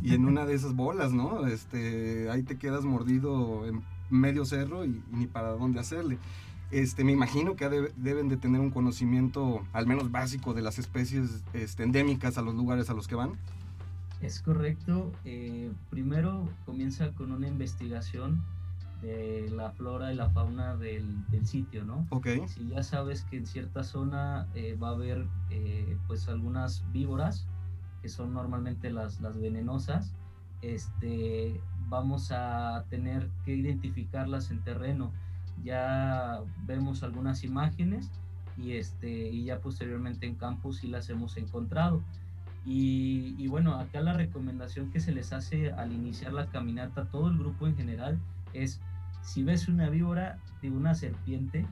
Y 0.01 0.13
en 0.13 0.23
una 0.23 0.45
de 0.45 0.53
esas 0.53 0.73
bolas, 0.73 1.11
¿no? 1.11 1.45
Este, 1.45 2.29
ahí 2.29 2.41
te 2.41 2.57
quedas 2.57 2.85
mordido 2.85 3.67
en 3.67 3.83
medio 4.09 4.45
cerro 4.45 4.85
y, 4.85 5.03
y 5.11 5.15
ni 5.17 5.27
para 5.27 5.49
dónde 5.49 5.81
hacerle. 5.81 6.19
Este, 6.71 7.03
me 7.03 7.11
imagino 7.11 7.57
que 7.57 7.67
de, 7.67 7.91
deben 7.97 8.29
de 8.29 8.37
tener 8.37 8.61
un 8.61 8.71
conocimiento 8.71 9.61
al 9.73 9.87
menos 9.87 10.09
básico 10.09 10.53
de 10.53 10.61
las 10.61 10.79
especies 10.79 11.43
este, 11.51 11.83
endémicas 11.83 12.37
a 12.37 12.41
los 12.41 12.55
lugares 12.55 12.89
a 12.89 12.93
los 12.93 13.09
que 13.09 13.15
van. 13.15 13.33
Es 14.21 14.39
correcto. 14.39 15.11
Eh, 15.25 15.69
primero 15.89 16.47
comienza 16.65 17.11
con 17.11 17.33
una 17.33 17.49
investigación 17.49 18.41
de 19.01 19.49
la 19.51 19.71
flora 19.71 20.11
y 20.11 20.15
la 20.15 20.29
fauna 20.29 20.75
del, 20.75 21.25
del 21.29 21.45
sitio, 21.45 21.83
¿no? 21.83 22.07
Ok. 22.09 22.27
Si 22.47 22.67
ya 22.67 22.83
sabes 22.83 23.23
que 23.23 23.37
en 23.37 23.45
cierta 23.45 23.83
zona 23.83 24.47
eh, 24.55 24.77
va 24.81 24.89
a 24.89 24.91
haber 24.91 25.27
eh, 25.49 25.97
pues 26.07 26.27
algunas 26.27 26.83
víboras, 26.91 27.47
que 28.01 28.09
son 28.09 28.33
normalmente 28.33 28.91
las, 28.91 29.21
las 29.21 29.39
venenosas, 29.39 30.13
este, 30.61 31.61
vamos 31.89 32.31
a 32.31 32.85
tener 32.89 33.29
que 33.43 33.55
identificarlas 33.55 34.51
en 34.51 34.63
terreno 34.63 35.11
ya 35.63 36.41
vemos 36.65 37.03
algunas 37.03 37.43
imágenes 37.43 38.11
y, 38.57 38.73
este, 38.73 39.09
y 39.09 39.45
ya 39.45 39.59
posteriormente 39.59 40.25
en 40.25 40.35
campo 40.35 40.73
sí 40.73 40.87
las 40.87 41.09
hemos 41.09 41.37
encontrado. 41.37 42.01
Y, 42.65 43.35
y, 43.37 43.47
bueno, 43.47 43.75
acá 43.75 44.01
la 44.01 44.13
recomendación 44.13 44.89
que 44.91 44.99
se 44.99 45.11
les 45.11 45.33
hace 45.33 45.71
al 45.71 45.91
iniciar 45.91 46.33
la 46.33 46.47
caminata, 46.47 47.05
todo 47.05 47.29
el 47.29 47.37
grupo 47.37 47.67
en 47.67 47.75
general, 47.75 48.19
es 48.63 48.81
si 49.21 49.43
ves 49.43 49.67
una 49.67 49.89
víbora 49.89 50.39
de 50.61 50.69
una 50.69 50.93
serpiente, 50.93 51.65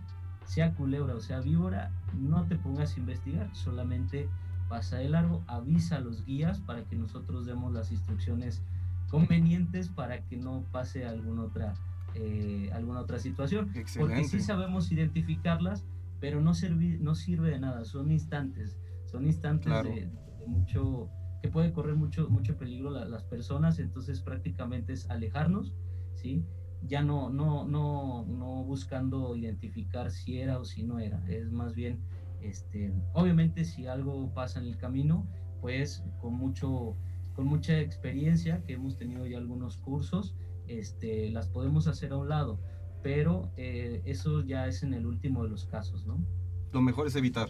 sea 0.46 0.74
culebra 0.74 1.16
o 1.16 1.22
sea 1.22 1.40
víbora, 1.40 1.92
no 2.14 2.46
te 2.46 2.56
pongas 2.56 2.96
a 2.96 3.00
investigar, 3.00 3.56
solamente 3.56 4.28
pasa 4.68 4.98
de 4.98 5.10
largo, 5.10 5.44
avisa 5.48 5.98
a 5.98 6.00
los 6.00 6.26
guías 6.26 6.60
para 6.62 6.84
que 6.84 6.96
nosotros 6.96 7.46
demos 7.46 7.72
las 7.72 7.92
instrucciones 7.92 8.64
convenientes 9.10 9.90
para 9.90 10.24
que 10.26 10.38
no 10.38 10.64
pase 10.72 11.06
alguna 11.06 11.44
otra 11.44 11.76
eh, 12.16 12.70
alguna 12.74 13.02
otra 13.02 13.20
situación. 13.20 13.72
Excelente. 13.76 14.00
Porque 14.00 14.24
sí 14.28 14.40
sabemos 14.40 14.92
identificarlas, 14.92 15.84
pero 16.20 16.42
no, 16.42 16.54
servi 16.54 16.98
no 17.00 17.16
sirve 17.16 17.52
de 17.52 17.60
nada, 17.60 17.86
son 17.86 18.12
instantes, 18.12 18.78
son 19.06 19.26
instantes 19.26 19.68
claro. 19.68 19.90
de, 19.90 20.08
de, 20.40 20.48
mucho, 20.48 21.10
que 21.42 21.50
puede 21.50 21.74
correr 21.74 21.96
mucho, 21.96 22.30
mucho 22.30 22.56
peligro 22.58 22.92
la, 22.92 23.06
las 23.06 23.24
personas, 23.24 23.80
entonces 23.80 24.22
prácticamente 24.22 24.94
es 24.94 25.10
alejarnos, 25.10 25.74
¿sí? 26.16 26.44
Ya 26.88 27.02
no, 27.02 27.30
no, 27.30 27.66
no, 27.66 28.26
no 28.26 28.64
buscando 28.64 29.36
identificar 29.36 30.12
si 30.12 30.40
era 30.40 30.60
o 30.60 30.66
si 30.66 30.84
no 30.84 31.00
era, 31.00 31.24
es 31.30 31.52
más 31.52 31.74
bien 31.74 32.00
Este, 32.42 32.94
obviamente 33.14 33.64
si 33.64 33.88
algo 33.88 34.34
pasa 34.34 34.60
en 34.60 34.68
el 34.68 34.78
camino, 34.78 35.26
pues 35.62 36.04
con 36.20 36.34
mucho 36.34 36.96
con 37.36 37.48
mucha 37.48 37.80
experiencia, 37.80 38.62
que 38.64 38.74
hemos 38.74 38.96
tenido 38.98 39.26
ya 39.26 39.38
algunos 39.40 39.78
cursos, 39.78 40.36
este, 40.68 41.32
las 41.32 41.48
podemos 41.48 41.88
hacer 41.88 42.12
a 42.12 42.18
un 42.18 42.30
lado, 42.30 42.60
pero 43.02 43.52
eh, 43.58 44.02
eso 44.06 44.44
ya 44.46 44.68
es 44.68 44.84
en 44.84 44.94
el 44.94 45.06
último 45.08 45.44
de 45.44 45.50
los 45.50 45.66
casos, 45.66 46.06
¿no? 46.06 46.24
Lo 46.72 46.82
mejor 46.82 47.08
es 47.08 47.16
evitar. 47.16 47.50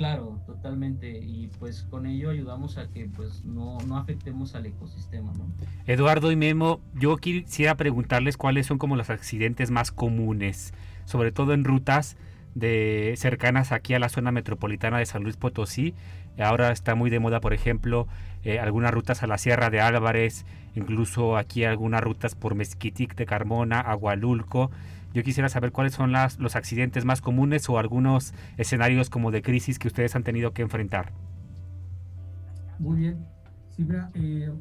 Claro, 0.00 0.40
totalmente. 0.46 1.10
Y 1.10 1.50
pues 1.58 1.82
con 1.82 2.06
ello 2.06 2.30
ayudamos 2.30 2.78
a 2.78 2.88
que 2.88 3.04
pues 3.14 3.44
no, 3.44 3.76
no 3.86 3.98
afectemos 3.98 4.54
al 4.54 4.64
ecosistema, 4.64 5.30
¿no? 5.34 5.44
Eduardo 5.86 6.32
y 6.32 6.36
Memo, 6.36 6.80
yo 6.94 7.18
quisiera 7.18 7.74
preguntarles 7.74 8.38
cuáles 8.38 8.64
son 8.64 8.78
como 8.78 8.96
los 8.96 9.10
accidentes 9.10 9.70
más 9.70 9.92
comunes, 9.92 10.72
sobre 11.04 11.32
todo 11.32 11.52
en 11.52 11.64
rutas 11.64 12.16
de 12.54 13.12
cercanas 13.18 13.72
aquí 13.72 13.92
a 13.92 13.98
la 13.98 14.08
zona 14.08 14.32
metropolitana 14.32 14.96
de 14.96 15.04
San 15.04 15.22
Luis 15.22 15.36
Potosí. 15.36 15.92
Ahora 16.38 16.72
está 16.72 16.94
muy 16.94 17.10
de 17.10 17.20
moda, 17.20 17.42
por 17.42 17.52
ejemplo, 17.52 18.08
eh, 18.42 18.58
algunas 18.58 18.94
rutas 18.94 19.22
a 19.22 19.26
la 19.26 19.36
Sierra 19.36 19.68
de 19.68 19.82
Álvarez, 19.82 20.46
incluso 20.74 21.36
aquí 21.36 21.64
algunas 21.64 22.00
rutas 22.00 22.34
por 22.34 22.54
Mezquitic 22.54 23.16
de 23.16 23.26
Carmona, 23.26 23.80
Agualulco. 23.80 24.70
Yo 25.12 25.22
quisiera 25.22 25.48
saber 25.48 25.72
cuáles 25.72 25.94
son 25.94 26.12
las, 26.12 26.38
los 26.38 26.56
accidentes 26.56 27.04
más 27.04 27.20
comunes 27.20 27.68
o 27.68 27.78
algunos 27.78 28.32
escenarios 28.56 29.10
como 29.10 29.30
de 29.30 29.42
crisis 29.42 29.78
que 29.78 29.88
ustedes 29.88 30.14
han 30.14 30.22
tenido 30.22 30.52
que 30.52 30.62
enfrentar. 30.62 31.12
Muy 32.78 33.00
bien. 33.00 33.26
Sí, 33.68 33.84
mira, 33.84 34.10
eh, 34.14 34.52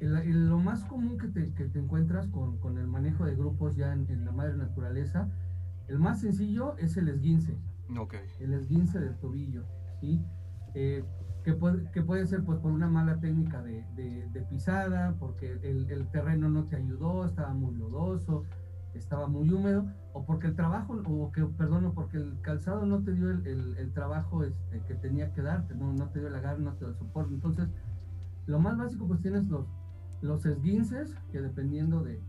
lo 0.00 0.58
más 0.58 0.84
común 0.84 1.18
que 1.18 1.28
te, 1.28 1.52
que 1.52 1.64
te 1.64 1.78
encuentras 1.78 2.28
con, 2.28 2.58
con, 2.58 2.78
el 2.78 2.86
manejo 2.86 3.24
de 3.24 3.34
grupos 3.34 3.76
ya 3.76 3.92
en, 3.92 4.06
en, 4.10 4.24
la 4.24 4.32
madre 4.32 4.56
naturaleza, 4.56 5.28
el 5.88 5.98
más 5.98 6.20
sencillo 6.20 6.76
es 6.78 6.96
el 6.96 7.08
esguince. 7.08 7.56
Okay. 7.96 8.20
El 8.40 8.52
esguince 8.52 8.98
del 8.98 9.16
tobillo, 9.16 9.64
¿sí? 10.00 10.20
Eh, 10.74 11.04
que, 11.44 11.54
puede, 11.54 11.90
que 11.92 12.02
puede 12.02 12.26
ser 12.26 12.42
pues 12.44 12.58
por 12.58 12.72
una 12.72 12.88
mala 12.88 13.18
técnica 13.18 13.62
de, 13.62 13.84
de, 13.94 14.28
de 14.28 14.42
pisada, 14.42 15.14
porque 15.18 15.52
el, 15.62 15.90
el, 15.90 16.06
terreno 16.08 16.48
no 16.48 16.64
te 16.64 16.76
ayudó, 16.76 17.24
estaba 17.24 17.54
muy 17.54 17.74
lodoso, 17.76 18.44
estaba 18.96 19.28
muy 19.28 19.50
húmedo, 19.50 19.86
o 20.12 20.24
porque 20.24 20.46
el 20.46 20.56
trabajo, 20.56 20.94
o 21.06 21.32
que, 21.32 21.44
perdón, 21.44 21.92
porque 21.94 22.16
el 22.16 22.40
calzado 22.40 22.86
no 22.86 23.02
te 23.02 23.12
dio 23.12 23.30
el, 23.30 23.46
el, 23.46 23.76
el 23.76 23.92
trabajo 23.92 24.44
este, 24.44 24.80
que 24.86 24.94
tenía 24.94 25.32
que 25.32 25.42
darte, 25.42 25.74
no, 25.74 25.92
no 25.92 26.08
te 26.08 26.20
dio 26.20 26.28
el 26.28 26.34
agarre, 26.34 26.60
no 26.60 26.72
te 26.72 26.80
dio 26.80 26.88
el 26.88 26.96
soporte. 26.96 27.34
Entonces, 27.34 27.68
lo 28.46 28.58
más 28.58 28.76
básico, 28.76 29.06
pues 29.06 29.20
tienes 29.20 29.46
los, 29.48 29.66
los 30.22 30.46
esguinces, 30.46 31.14
que 31.32 31.40
dependiendo 31.40 32.02
de, 32.02 32.20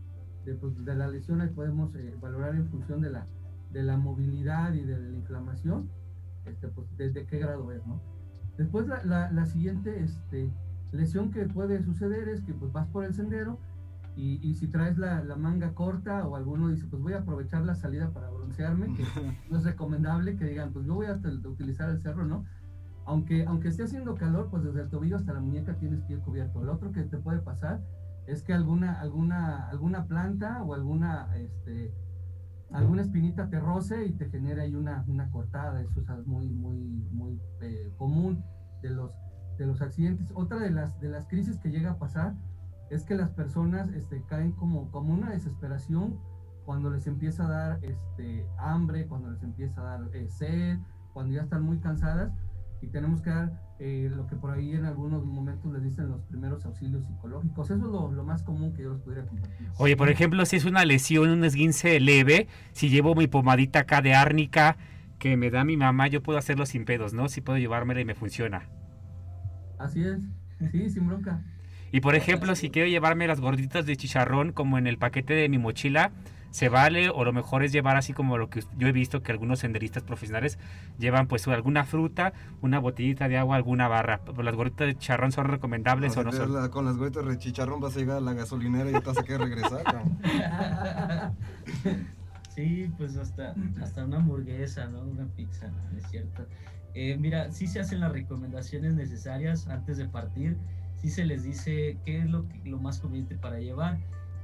de, 0.44 0.54
pues, 0.54 0.84
de 0.84 0.94
la 0.94 1.08
lesión, 1.08 1.40
ahí 1.40 1.48
podemos 1.50 1.94
eh, 1.94 2.14
valorar 2.20 2.54
en 2.54 2.68
función 2.68 3.00
de 3.00 3.10
la, 3.10 3.26
de 3.72 3.82
la 3.82 3.96
movilidad 3.96 4.72
y 4.74 4.84
de 4.84 4.98
la 4.98 5.08
inflamación, 5.10 5.88
este, 6.44 6.68
pues 6.68 6.86
desde 6.96 7.26
qué 7.26 7.38
grado 7.38 7.70
es, 7.72 7.86
¿no? 7.86 8.00
Después 8.56 8.86
la, 8.88 9.04
la, 9.04 9.30
la 9.30 9.46
siguiente 9.46 10.02
este, 10.02 10.50
lesión 10.92 11.30
que 11.30 11.46
puede 11.46 11.82
suceder 11.82 12.28
es 12.28 12.40
que 12.42 12.54
pues 12.54 12.72
vas 12.72 12.88
por 12.88 13.04
el 13.04 13.14
sendero 13.14 13.58
y, 14.18 14.40
y 14.42 14.54
si 14.56 14.66
traes 14.66 14.98
la, 14.98 15.22
la, 15.22 15.36
manga 15.36 15.74
corta 15.74 16.26
o 16.26 16.34
alguno 16.34 16.68
dice 16.68 16.86
pues 16.90 17.00
voy 17.00 17.12
a 17.12 17.18
aprovechar 17.18 17.64
la 17.64 17.76
salida 17.76 18.10
para 18.10 18.28
broncearme, 18.28 18.92
que 18.94 19.04
no 19.50 19.58
es 19.58 19.64
recomendable 19.64 20.36
que 20.36 20.44
digan 20.44 20.72
pues 20.72 20.84
yo 20.86 20.94
voy 20.96 21.06
a 21.06 21.20
utilizar 21.44 21.88
el 21.88 22.00
cerro, 22.00 22.24
¿no? 22.24 22.44
Aunque, 23.06 23.44
aunque 23.44 23.68
esté 23.68 23.84
haciendo 23.84 24.16
calor, 24.16 24.48
pues 24.50 24.64
desde 24.64 24.82
el 24.82 24.88
tobillo 24.88 25.16
hasta 25.16 25.32
la 25.32 25.40
muñeca 25.40 25.74
tienes 25.78 26.02
que 26.02 26.14
ir 26.14 26.18
cubierto. 26.18 26.60
El 26.60 26.68
otro 26.68 26.90
que 26.90 27.04
te 27.04 27.16
puede 27.16 27.38
pasar 27.38 27.80
es 28.26 28.42
que 28.42 28.52
alguna, 28.52 29.00
alguna, 29.00 29.68
alguna 29.68 30.04
planta 30.06 30.64
o 30.64 30.74
alguna, 30.74 31.34
este, 31.36 31.94
alguna 32.72 33.02
espinita 33.02 33.48
te 33.48 33.60
roce 33.60 34.04
y 34.04 34.12
te 34.12 34.28
genera 34.28 34.64
ahí 34.64 34.74
una, 34.74 35.04
una 35.06 35.30
cortada. 35.30 35.80
Eso 35.80 36.00
es 36.00 36.26
muy, 36.26 36.50
muy, 36.50 36.76
muy 37.12 37.40
eh, 37.62 37.90
común 37.96 38.44
de 38.82 38.90
los, 38.90 39.12
de 39.56 39.66
los 39.66 39.80
accidentes. 39.80 40.30
Otra 40.34 40.58
de 40.58 40.70
las, 40.70 41.00
de 41.00 41.08
las 41.08 41.26
crisis 41.28 41.58
que 41.60 41.70
llega 41.70 41.92
a 41.92 41.98
pasar 41.98 42.34
es 42.90 43.04
que 43.04 43.14
las 43.14 43.30
personas 43.30 43.92
este, 43.94 44.22
caen 44.22 44.52
como, 44.52 44.90
como 44.90 45.12
una 45.12 45.30
desesperación 45.30 46.18
cuando 46.64 46.90
les 46.90 47.06
empieza 47.06 47.46
a 47.46 47.48
dar 47.48 47.78
este, 47.82 48.46
hambre, 48.58 49.06
cuando 49.06 49.30
les 49.30 49.42
empieza 49.42 49.80
a 49.80 49.84
dar 49.84 50.10
eh, 50.14 50.28
sed, 50.28 50.78
cuando 51.12 51.34
ya 51.34 51.42
están 51.42 51.62
muy 51.62 51.78
cansadas 51.78 52.32
y 52.80 52.88
tenemos 52.88 53.22
que 53.22 53.30
dar 53.30 53.52
eh, 53.78 54.10
lo 54.14 54.26
que 54.26 54.36
por 54.36 54.50
ahí 54.50 54.72
en 54.72 54.84
algunos 54.84 55.24
momentos 55.24 55.72
les 55.72 55.82
dicen 55.82 56.08
los 56.08 56.20
primeros 56.22 56.64
auxilios 56.66 57.04
psicológicos. 57.06 57.70
Eso 57.70 57.74
es 57.74 57.80
lo, 57.80 58.12
lo, 58.12 58.24
más 58.24 58.42
común 58.42 58.72
que 58.74 58.82
yo 58.82 58.92
les 58.92 59.00
pudiera 59.00 59.26
compartir. 59.26 59.68
Oye, 59.78 59.96
por 59.96 60.08
ejemplo, 60.08 60.44
si 60.46 60.56
es 60.56 60.64
una 60.64 60.84
lesión, 60.84 61.30
un 61.30 61.44
esguince 61.44 61.98
leve, 62.00 62.48
si 62.72 62.88
llevo 62.88 63.14
mi 63.14 63.26
pomadita 63.26 63.80
acá 63.80 64.02
de 64.02 64.14
árnica 64.14 64.76
que 65.18 65.36
me 65.36 65.50
da 65.50 65.64
mi 65.64 65.76
mamá, 65.76 66.08
yo 66.08 66.22
puedo 66.22 66.38
hacerlo 66.38 66.66
sin 66.66 66.84
pedos, 66.84 67.12
¿no? 67.12 67.28
Si 67.28 67.40
puedo 67.40 67.58
llevármela 67.58 68.00
y 68.00 68.04
me 68.04 68.14
funciona. 68.14 68.68
Así 69.78 70.04
es, 70.04 70.20
sí, 70.70 70.90
sin 70.90 71.06
bronca. 71.06 71.42
Y 71.92 72.00
por 72.00 72.14
ejemplo, 72.14 72.54
si 72.54 72.70
quiero 72.70 72.88
llevarme 72.88 73.26
las 73.26 73.40
gorditas 73.40 73.86
de 73.86 73.96
chicharrón 73.96 74.52
como 74.52 74.78
en 74.78 74.86
el 74.86 74.98
paquete 74.98 75.34
de 75.34 75.48
mi 75.48 75.58
mochila, 75.58 76.12
se 76.50 76.68
vale 76.68 77.10
o 77.10 77.24
lo 77.24 77.32
mejor 77.32 77.62
es 77.62 77.72
llevar 77.72 77.96
así 77.96 78.12
como 78.12 78.38
lo 78.38 78.48
que 78.48 78.64
yo 78.76 78.88
he 78.88 78.92
visto 78.92 79.22
que 79.22 79.32
algunos 79.32 79.60
senderistas 79.60 80.02
profesionales 80.02 80.58
llevan 80.98 81.26
pues 81.26 81.46
alguna 81.48 81.84
fruta, 81.84 82.32
una 82.62 82.78
botellita 82.78 83.28
de 83.28 83.38
agua, 83.38 83.56
alguna 83.56 83.88
barra. 83.88 84.20
Las 84.42 84.54
gorditas 84.54 84.86
de 84.86 84.94
chicharrón 84.94 85.32
son 85.32 85.46
recomendables 85.46 86.16
no, 86.16 86.22
o 86.22 86.24
no 86.24 86.32
son. 86.32 86.54
La, 86.54 86.70
con 86.70 86.84
las 86.84 86.96
gorditas 86.96 87.26
de 87.26 87.38
chicharrón 87.38 87.80
vas 87.80 87.96
a 87.96 88.00
llegar 88.00 88.16
a 88.18 88.20
la 88.20 88.32
gasolinera 88.32 88.88
y 88.90 88.92
ya 88.94 89.00
te 89.00 89.06
vas 89.06 89.18
a 89.18 89.22
querer 89.22 89.40
regresar. 89.42 89.82
sí, 92.54 92.90
pues 92.96 93.16
hasta, 93.16 93.54
hasta 93.82 94.04
una 94.04 94.16
hamburguesa, 94.16 94.86
¿no? 94.86 95.02
Una 95.02 95.26
pizza, 95.26 95.68
¿no? 95.68 95.98
es 95.98 96.06
cierto. 96.10 96.46
Eh, 96.94 97.16
mira, 97.18 97.52
sí 97.52 97.66
se 97.66 97.80
hacen 97.80 98.00
las 98.00 98.12
recomendaciones 98.12 98.94
necesarias 98.94 99.68
antes 99.68 99.98
de 99.98 100.06
partir, 100.06 100.56
sí 101.00 101.10
se 101.10 101.24
les 101.24 101.44
dice 101.44 101.96
qué 102.04 102.18
es 102.18 102.30
lo, 102.30 102.48
que, 102.48 102.60
lo 102.64 102.78
más 102.78 102.98
conveniente 103.00 103.36
para 103.36 103.58
llevar 103.58 103.98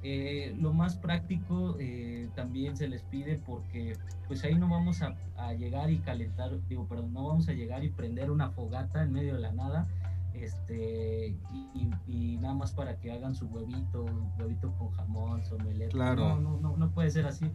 eh, 0.07 0.55
lo 0.61 0.75
más 0.75 0.97
práctico 0.97 1.77
eh, 1.79 2.29
también 2.35 2.77
se 2.77 2.88
les 2.88 3.03
pide 3.03 3.40
porque 3.47 3.97
pues 4.29 4.45
ahí 4.45 4.55
no 4.55 4.69
vamos 4.69 5.01
a, 5.01 5.17
a, 5.38 5.55
llegar 5.55 5.90
y 5.90 5.99
calentar, 5.99 6.51
digo, 6.69 6.87
perdón, 6.87 7.14
no 7.14 7.27
vamos 7.27 7.49
a 7.49 7.53
llegar 7.53 7.83
y 7.85 7.88
prender 7.88 8.31
una 8.31 8.51
fogata 8.51 9.03
en 9.03 9.12
medio 9.12 9.35
de 9.35 9.40
la 9.40 9.53
nada, 9.53 9.87
este, 10.35 11.29
y, 11.75 11.90
y 12.07 12.37
nada 12.37 12.55
más 12.55 12.73
para 12.73 12.97
que 12.97 13.12
hagan 13.12 13.35
su 13.35 13.47
huevito, 13.47 14.05
huevito 14.38 14.73
con 14.73 14.90
jamón, 14.90 15.45
somelette. 15.45 15.93
Claro. 15.93 16.37
No, 16.37 16.40
no, 16.40 16.61
no, 16.61 16.77
no 16.77 16.90
puede 16.90 17.11
ser 17.11 17.27
así. 17.27 17.51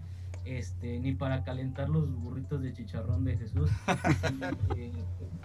Este, 0.45 0.99
ni 0.99 1.13
para 1.13 1.43
calentar 1.43 1.89
los 1.89 2.09
burritos 2.11 2.61
de 2.61 2.73
chicharrón 2.73 3.25
de 3.25 3.37
Jesús. 3.37 3.69
y, 4.75 4.79
eh, 4.79 4.91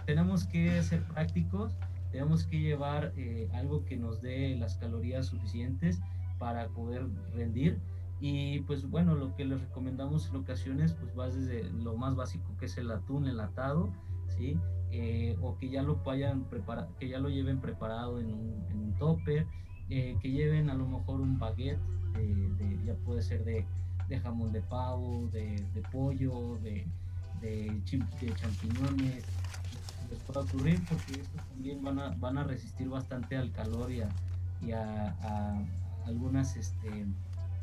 tenemos 0.05 0.45
que 0.45 0.81
ser 0.81 1.03
prácticos, 1.03 1.73
tenemos 2.15 2.45
que 2.45 2.61
llevar 2.61 3.11
eh, 3.17 3.49
algo 3.53 3.83
que 3.83 3.97
nos 3.97 4.21
dé 4.21 4.55
las 4.55 4.77
calorías 4.77 5.25
suficientes 5.25 5.99
para 6.39 6.69
poder 6.69 7.05
rendir. 7.33 7.77
Y 8.21 8.61
pues 8.61 8.89
bueno, 8.89 9.15
lo 9.15 9.35
que 9.35 9.43
les 9.43 9.59
recomendamos 9.59 10.29
en 10.29 10.37
ocasiones, 10.37 10.93
pues 10.93 11.11
va 11.19 11.27
desde 11.27 11.69
lo 11.71 11.97
más 11.97 12.15
básico 12.15 12.55
que 12.57 12.67
es 12.67 12.77
el 12.77 12.89
atún 12.89 13.27
enlatado, 13.27 13.89
¿sí? 14.29 14.57
Eh, 14.91 15.35
o 15.41 15.57
que 15.57 15.67
ya 15.67 15.83
lo 15.83 15.97
vayan 16.05 16.45
preparado, 16.45 16.87
que 16.97 17.09
ya 17.09 17.19
lo 17.19 17.27
lleven 17.27 17.59
preparado 17.59 18.17
en 18.21 18.27
un, 18.27 18.65
en 18.69 18.77
un 18.77 18.93
topper, 18.93 19.45
eh, 19.89 20.15
que 20.21 20.31
lleven 20.31 20.69
a 20.69 20.73
lo 20.73 20.87
mejor 20.87 21.19
un 21.19 21.37
baguette, 21.37 21.81
de, 22.13 22.23
de, 22.23 22.85
ya 22.85 22.93
puede 23.03 23.23
ser 23.23 23.43
de, 23.43 23.65
de 24.07 24.19
jamón 24.21 24.53
de 24.53 24.61
pavo, 24.61 25.27
de, 25.33 25.65
pollo, 25.91 26.57
de, 26.63 26.87
de 27.41 27.81
champiñones, 27.83 29.25
les 30.25 30.33
puede 30.33 30.45
ocurrir 30.45 30.81
porque 30.89 31.21
estos 31.21 31.41
también 31.49 31.83
van 31.83 31.99
a, 31.99 32.09
van 32.09 32.37
a 32.37 32.43
resistir 32.43 32.89
bastante 32.89 33.37
al 33.37 33.51
calor 33.51 33.91
y 33.91 34.01
a, 34.01 34.09
y 34.61 34.71
a, 34.71 35.09
a 35.21 35.65
algunas 36.05 36.55
este, 36.55 37.05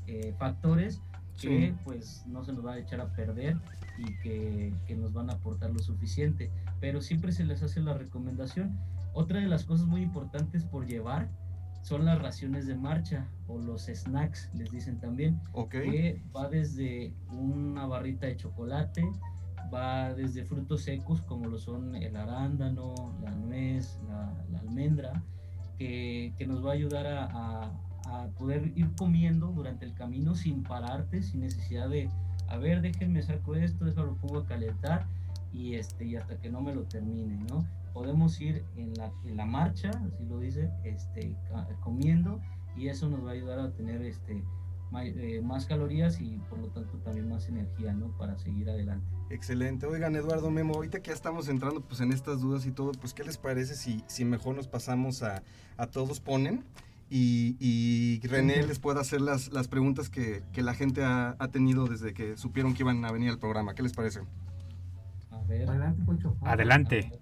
eh, 0.07 0.35
factores 0.39 1.01
que 1.41 1.69
sí. 1.69 1.75
pues 1.85 2.25
no 2.27 2.45
se 2.45 2.53
nos 2.53 2.65
va 2.65 2.75
a 2.75 2.79
echar 2.79 3.01
a 3.01 3.07
perder 3.15 3.57
y 3.99 4.05
que, 4.19 4.73
que, 4.87 4.97
nos 4.97 5.13
van 5.13 5.31
a 5.31 5.35
aportar 5.35 5.71
lo 5.71 5.79
suficiente. 5.81 6.51
Pero 6.81 7.01
siempre 7.01 7.33
se 7.33 7.45
les 7.45 7.63
hace 7.63 7.81
la 7.81 7.95
recomendación. 7.95 8.79
Otra 9.15 9.41
de 9.41 9.47
las 9.47 9.65
cosas 9.65 9.87
muy 9.87 10.03
importantes 10.03 10.65
por 10.65 10.87
llevar 10.87 11.29
son 11.83 12.05
las 12.05 12.21
raciones 12.21 12.67
de 12.67 12.75
marcha 12.75 13.27
o 13.49 13.59
los 13.59 13.87
snacks, 13.87 14.51
les 14.55 14.71
dicen 14.71 15.01
también, 15.01 15.41
okay. 15.53 15.91
que 15.91 16.23
va 16.35 16.49
desde 16.49 17.13
una 17.31 17.87
barrita 17.87 18.27
de 18.27 18.37
chocolate, 18.37 19.05
va 19.73 20.15
desde 20.15 20.45
frutos 20.45 20.83
secos 20.83 21.23
como 21.23 21.47
lo 21.49 21.59
son 21.59 21.95
el 21.97 22.17
arándano, 22.17 22.95
la 23.23 23.31
nuez, 23.31 23.99
la, 24.09 24.45
la 24.51 24.59
almendra, 24.61 25.23
que, 25.79 26.33
que, 26.37 26.47
nos 26.47 26.65
va 26.65 26.71
a 26.71 26.75
ayudar 26.75 27.07
a, 27.07 27.25
a 27.65 27.73
a 28.07 28.27
poder 28.39 28.73
ir 28.77 28.91
comiendo 28.97 29.49
durante 29.49 29.85
el 29.85 29.95
camino 29.95 30.35
sin 30.35 30.63
pararte, 30.63 31.23
sin 31.23 31.41
necesidad 31.41 31.89
de, 31.89 32.09
a 32.49 32.57
ver, 32.57 32.81
déjenme 32.81 33.23
saco 33.23 33.55
esto, 33.55 33.85
déjalo 33.85 34.17
pongo 34.17 34.39
a 34.39 34.47
calentar 34.47 35.07
y, 35.53 35.75
este, 35.75 36.07
y 36.07 36.17
hasta 36.17 36.39
que 36.39 36.51
no 36.51 36.61
me 36.61 36.75
lo 36.75 36.85
termine, 36.85 37.37
¿no? 37.49 37.65
Podemos 37.93 38.41
ir 38.41 38.65
en 38.77 38.95
la, 38.95 39.13
en 39.25 39.37
la 39.37 39.45
marcha, 39.45 39.91
así 39.91 40.25
lo 40.27 40.39
dice, 40.39 40.71
este, 40.85 41.37
comiendo 41.81 42.41
y 42.77 42.89
eso 42.89 43.09
nos 43.09 43.25
va 43.25 43.31
a 43.31 43.35
ayudar 43.35 43.59
a 43.61 43.71
tener 43.73 44.03
este, 44.03 44.43
eh, 45.01 45.41
más 45.43 45.67
calorías 45.67 46.21
y 46.21 46.39
por 46.49 46.59
lo 46.59 46.69
tanto 46.69 46.99
también 46.99 47.29
más 47.29 47.49
energía, 47.49 47.93
¿no? 47.93 48.17
Para 48.17 48.37
seguir 48.39 48.69
adelante. 48.69 49.07
Excelente. 49.31 49.87
Oigan, 49.87 50.15
Eduardo 50.17 50.51
Memo, 50.51 50.75
ahorita 50.75 51.01
que 51.01 51.09
ya 51.09 51.15
estamos 51.15 51.49
entrando 51.49 51.81
pues 51.81 52.01
en 52.01 52.13
estas 52.13 52.41
dudas 52.41 52.67
y 52.67 52.71
todo, 52.71 52.93
pues 52.93 53.15
¿qué 53.15 53.25
les 53.25 53.39
parece 53.39 53.75
si, 53.75 54.05
si 54.07 54.25
mejor 54.25 54.55
nos 54.55 54.69
pasamos 54.69 55.23
a, 55.23 55.43
a 55.77 55.87
todos 55.87 56.21
ponen? 56.21 56.65
Y, 57.09 57.57
y 57.61 58.27
René 58.27 58.67
les 58.67 58.79
pueda 58.79 59.03
hacer 59.03 59.21
las, 59.21 59.53
las 59.53 59.69
preguntas 59.69 60.09
que, 60.09 60.43
que 60.53 60.63
la 60.63 60.73
gente 60.73 61.05
ha, 61.05 61.37
ha, 61.39 61.49
tenido 61.49 61.87
desde 61.87 62.15
que 62.15 62.39
supieron 62.39 62.73
que 62.73 62.83
iban 62.83 63.05
a 63.05 63.13
venir 63.13 63.29
al 63.29 63.39
programa. 63.39 63.75
¿Qué 63.75 63.83
les 63.83 63.93
parece? 63.93 64.21
A 65.31 65.43
ver. 65.43 65.69
Adelante, 65.69 66.03
Poncho. 66.07 66.37
Adelante. 66.41 67.13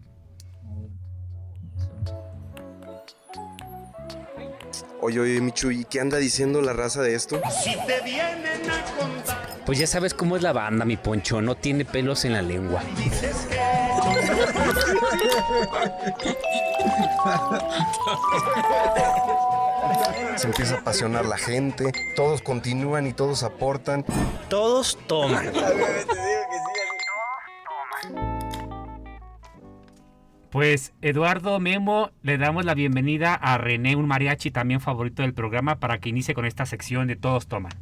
Oye, 5.02 5.18
oye, 5.18 5.40
Michu, 5.40 5.70
¿y 5.70 5.84
qué 5.84 5.98
anda 6.00 6.18
diciendo 6.18 6.60
la 6.60 6.74
raza 6.74 7.00
de 7.00 7.14
esto? 7.14 7.40
Si 7.64 7.74
te 7.86 8.00
vienen 8.02 8.70
a 8.70 8.84
contar. 8.98 9.60
Pues 9.64 9.78
ya 9.78 9.86
sabes 9.86 10.12
cómo 10.12 10.36
es 10.36 10.42
la 10.42 10.52
banda, 10.52 10.84
mi 10.84 10.98
poncho. 10.98 11.40
No 11.40 11.54
tiene 11.54 11.84
pelos 11.86 12.24
en 12.26 12.34
la 12.34 12.42
lengua. 12.42 12.82
Dices 12.96 13.46
que. 13.48 13.60
Se 20.36 20.46
empieza 20.46 20.76
a 20.76 20.78
apasionar 20.78 21.24
la 21.26 21.38
gente, 21.38 21.92
todos 22.16 22.42
continúan 22.42 23.06
y 23.06 23.12
todos 23.12 23.42
aportan. 23.42 24.04
Todos 24.48 24.98
toman. 25.06 25.50
Pues 30.50 30.92
Eduardo 31.00 31.60
Memo, 31.60 32.10
le 32.22 32.36
damos 32.36 32.64
la 32.64 32.74
bienvenida 32.74 33.34
a 33.34 33.56
René, 33.56 33.94
un 33.94 34.08
mariachi 34.08 34.50
también 34.50 34.80
favorito 34.80 35.22
del 35.22 35.32
programa, 35.32 35.78
para 35.78 36.00
que 36.00 36.08
inicie 36.08 36.34
con 36.34 36.44
esta 36.44 36.66
sección 36.66 37.06
de 37.06 37.14
Todos 37.14 37.46
Toman. 37.46 37.72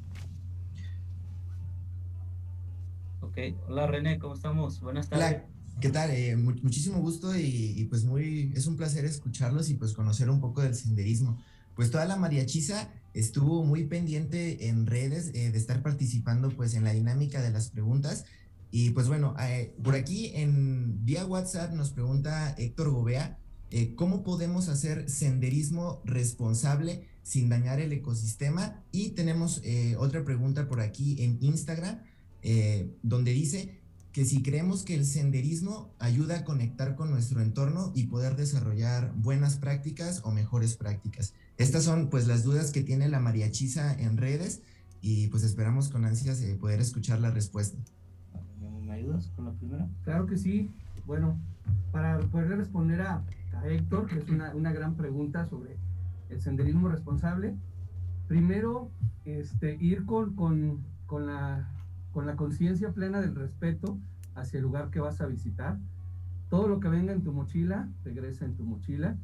Ok, 3.22 3.38
hola 3.68 3.86
René, 3.86 4.18
¿cómo 4.18 4.34
estamos? 4.34 4.82
Buenas 4.82 5.08
tardes. 5.08 5.26
Hola, 5.26 5.44
¿qué 5.80 5.88
tal? 5.88 6.10
Eh, 6.10 6.36
mu 6.36 6.52
muchísimo 6.62 6.98
gusto 6.98 7.34
y, 7.34 7.72
y, 7.74 7.84
pues 7.86 8.04
muy, 8.04 8.52
es 8.54 8.66
un 8.66 8.76
placer 8.76 9.06
escucharlos 9.06 9.70
y 9.70 9.74
pues 9.74 9.94
conocer 9.94 10.28
un 10.28 10.40
poco 10.40 10.60
del 10.60 10.74
senderismo. 10.74 11.38
Pues 11.74 11.90
toda 11.90 12.04
la 12.04 12.16
mariachiza 12.16 12.90
estuvo 13.14 13.64
muy 13.64 13.84
pendiente 13.84 14.68
en 14.68 14.84
redes 14.84 15.30
eh, 15.32 15.50
de 15.50 15.56
estar 15.56 15.82
participando 15.82 16.50
pues 16.50 16.74
en 16.74 16.84
la 16.84 16.92
dinámica 16.92 17.40
de 17.40 17.50
las 17.50 17.70
preguntas 17.70 18.26
y 18.70 18.90
pues 18.90 19.08
bueno, 19.08 19.34
eh, 19.40 19.74
por 19.82 19.94
aquí 19.94 20.32
en 20.34 21.04
vía 21.04 21.24
WhatsApp 21.24 21.72
nos 21.72 21.90
pregunta 21.90 22.54
Héctor 22.58 22.90
Gobea, 22.90 23.38
eh, 23.70 23.94
¿cómo 23.94 24.22
podemos 24.22 24.68
hacer 24.68 25.08
senderismo 25.08 26.02
responsable 26.04 27.06
sin 27.22 27.48
dañar 27.48 27.80
el 27.80 27.92
ecosistema? 27.92 28.82
Y 28.92 29.10
tenemos 29.10 29.62
eh, 29.64 29.96
otra 29.98 30.24
pregunta 30.24 30.68
por 30.68 30.80
aquí 30.80 31.22
en 31.22 31.38
Instagram, 31.40 32.00
donde 33.02 33.32
dice 33.32 33.80
que 34.12 34.24
si 34.24 34.42
creemos 34.42 34.84
que 34.84 34.94
el 34.94 35.04
senderismo 35.04 35.92
ayuda 35.98 36.38
a 36.38 36.44
conectar 36.44 36.94
con 36.94 37.10
nuestro 37.10 37.42
entorno 37.42 37.92
y 37.94 38.04
poder 38.04 38.36
desarrollar 38.36 39.12
buenas 39.16 39.56
prácticas 39.56 40.22
o 40.24 40.30
mejores 40.30 40.76
prácticas. 40.76 41.34
Estas 41.58 41.84
son 41.84 42.08
pues 42.08 42.26
las 42.26 42.44
dudas 42.44 42.70
que 42.70 42.82
tiene 42.82 43.08
la 43.08 43.18
mariachiza 43.18 43.92
en 43.92 44.16
redes 44.16 44.62
y 45.02 45.26
pues 45.26 45.42
esperamos 45.42 45.88
con 45.88 46.04
ansias 46.04 46.40
poder 46.60 46.80
escuchar 46.80 47.20
la 47.20 47.32
respuesta. 47.32 47.76
¿Me 48.98 49.04
ayudas 49.04 49.28
con 49.36 49.44
la 49.44 49.52
primera? 49.52 49.88
Claro 50.02 50.26
que 50.26 50.36
sí. 50.36 50.72
Bueno, 51.06 51.38
para 51.92 52.18
poder 52.18 52.58
responder 52.58 53.00
a, 53.02 53.22
a 53.54 53.68
Héctor, 53.68 54.06
que 54.06 54.18
es 54.18 54.28
una, 54.28 54.52
una, 54.56 54.72
gran 54.72 54.96
pregunta 54.96 55.46
sobre 55.46 55.76
el 56.30 56.40
senderismo 56.40 56.88
responsable, 56.88 57.54
primero 58.26 58.90
este, 59.24 59.76
ir 59.80 60.04
con, 60.04 60.34
con, 60.34 60.84
con 61.06 61.26
la, 61.26 61.70
con 62.10 62.26
la 62.26 62.34
conciencia 62.34 62.90
plena 62.90 63.20
del 63.20 63.36
respeto 63.36 64.00
hacia 64.34 64.58
el 64.58 64.64
lugar 64.64 64.90
que 64.90 64.98
vas 64.98 65.20
a 65.20 65.26
visitar. 65.26 65.78
Todo 66.50 66.66
lo 66.66 66.80
que 66.80 66.88
venga 66.88 67.12
en 67.12 67.22
tu 67.22 67.32
mochila, 67.32 67.88
regresa 68.02 68.46
en 68.46 68.56
tu 68.56 68.64
mochila. 68.64 69.16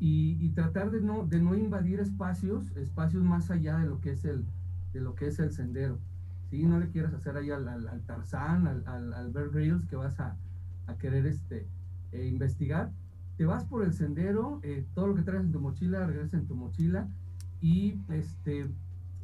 Y, 0.00 0.44
y 0.44 0.50
tratar 0.50 0.90
de 0.90 1.00
no, 1.00 1.24
de 1.24 1.40
no 1.40 1.56
invadir 1.56 2.00
espacios, 2.00 2.76
espacios 2.76 3.22
más 3.22 3.50
allá 3.52 3.78
de 3.78 3.86
lo 3.86 4.00
que 4.00 4.10
es 4.10 4.24
el, 4.24 4.44
de 4.92 5.00
lo 5.00 5.14
que 5.14 5.28
es 5.28 5.38
el 5.38 5.52
sendero. 5.52 6.00
¿Sí? 6.50 6.64
No 6.64 6.78
le 6.78 6.88
quieras 6.88 7.14
hacer 7.14 7.36
ahí 7.36 7.50
al, 7.50 7.68
al, 7.68 7.88
al 7.88 8.00
Tarzán, 8.02 8.66
al, 8.66 9.30
Bear 9.32 9.50
que 9.88 9.96
vas 9.96 10.18
a, 10.20 10.36
a 10.86 10.94
querer 10.96 11.26
este, 11.26 11.66
eh, 12.12 12.26
investigar. 12.26 12.90
Te 13.36 13.44
vas 13.44 13.64
por 13.64 13.84
el 13.84 13.92
sendero, 13.92 14.60
eh, 14.62 14.84
todo 14.94 15.06
lo 15.08 15.14
que 15.14 15.22
traes 15.22 15.42
en 15.42 15.52
tu 15.52 15.60
mochila, 15.60 16.06
regresa 16.06 16.36
en 16.36 16.46
tu 16.46 16.56
mochila 16.56 17.08
y 17.60 18.00
este, 18.08 18.68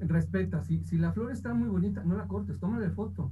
respeta. 0.00 0.62
Si, 0.62 0.84
si 0.84 0.98
la 0.98 1.12
flor 1.12 1.32
está 1.32 1.52
muy 1.54 1.68
bonita, 1.68 2.04
no 2.04 2.16
la 2.16 2.26
cortes, 2.26 2.58
tómale 2.58 2.90
foto. 2.90 3.30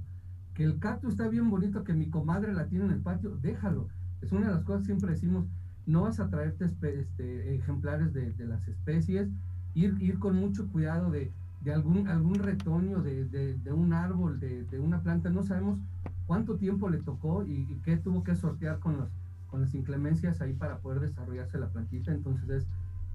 Que 0.54 0.64
el 0.64 0.78
cactus 0.78 1.12
está 1.12 1.28
bien 1.28 1.48
bonito, 1.50 1.84
que 1.84 1.94
mi 1.94 2.10
comadre 2.10 2.52
la 2.52 2.66
tiene 2.66 2.86
en 2.86 2.90
el 2.92 3.00
patio, 3.00 3.36
déjalo. 3.40 3.88
Es 4.20 4.32
una 4.32 4.48
de 4.48 4.54
las 4.54 4.64
cosas 4.64 4.82
que 4.82 4.86
siempre 4.86 5.12
decimos, 5.12 5.46
no 5.86 6.02
vas 6.02 6.20
a 6.20 6.28
traerte 6.28 6.66
este, 6.66 7.54
ejemplares 7.54 8.12
de, 8.12 8.32
de, 8.32 8.46
las 8.46 8.66
especies, 8.68 9.28
ir, 9.74 9.96
ir 10.00 10.18
con 10.18 10.36
mucho 10.36 10.68
cuidado 10.68 11.10
de, 11.10 11.32
de 11.64 11.72
algún, 11.72 12.08
algún 12.08 12.34
retoño 12.34 13.02
de, 13.02 13.24
de, 13.26 13.54
de 13.54 13.72
un 13.72 13.92
árbol, 13.92 14.40
de, 14.40 14.64
de, 14.64 14.80
una 14.80 15.00
planta, 15.00 15.30
no 15.30 15.42
sabemos 15.42 15.78
cuánto 16.26 16.56
tiempo 16.56 16.88
le 16.88 16.98
tocó 16.98 17.44
y, 17.44 17.64
qué 17.84 17.96
tuvo 17.96 18.24
que 18.24 18.34
sortear 18.34 18.80
con, 18.80 18.96
los, 18.96 19.08
con 19.48 19.60
las 19.60 19.74
inclemencias 19.74 20.40
ahí 20.40 20.52
para 20.54 20.78
poder 20.78 21.00
desarrollarse 21.00 21.58
la 21.58 21.68
plantita. 21.68 22.12
Entonces 22.12 22.48
es 22.50 22.66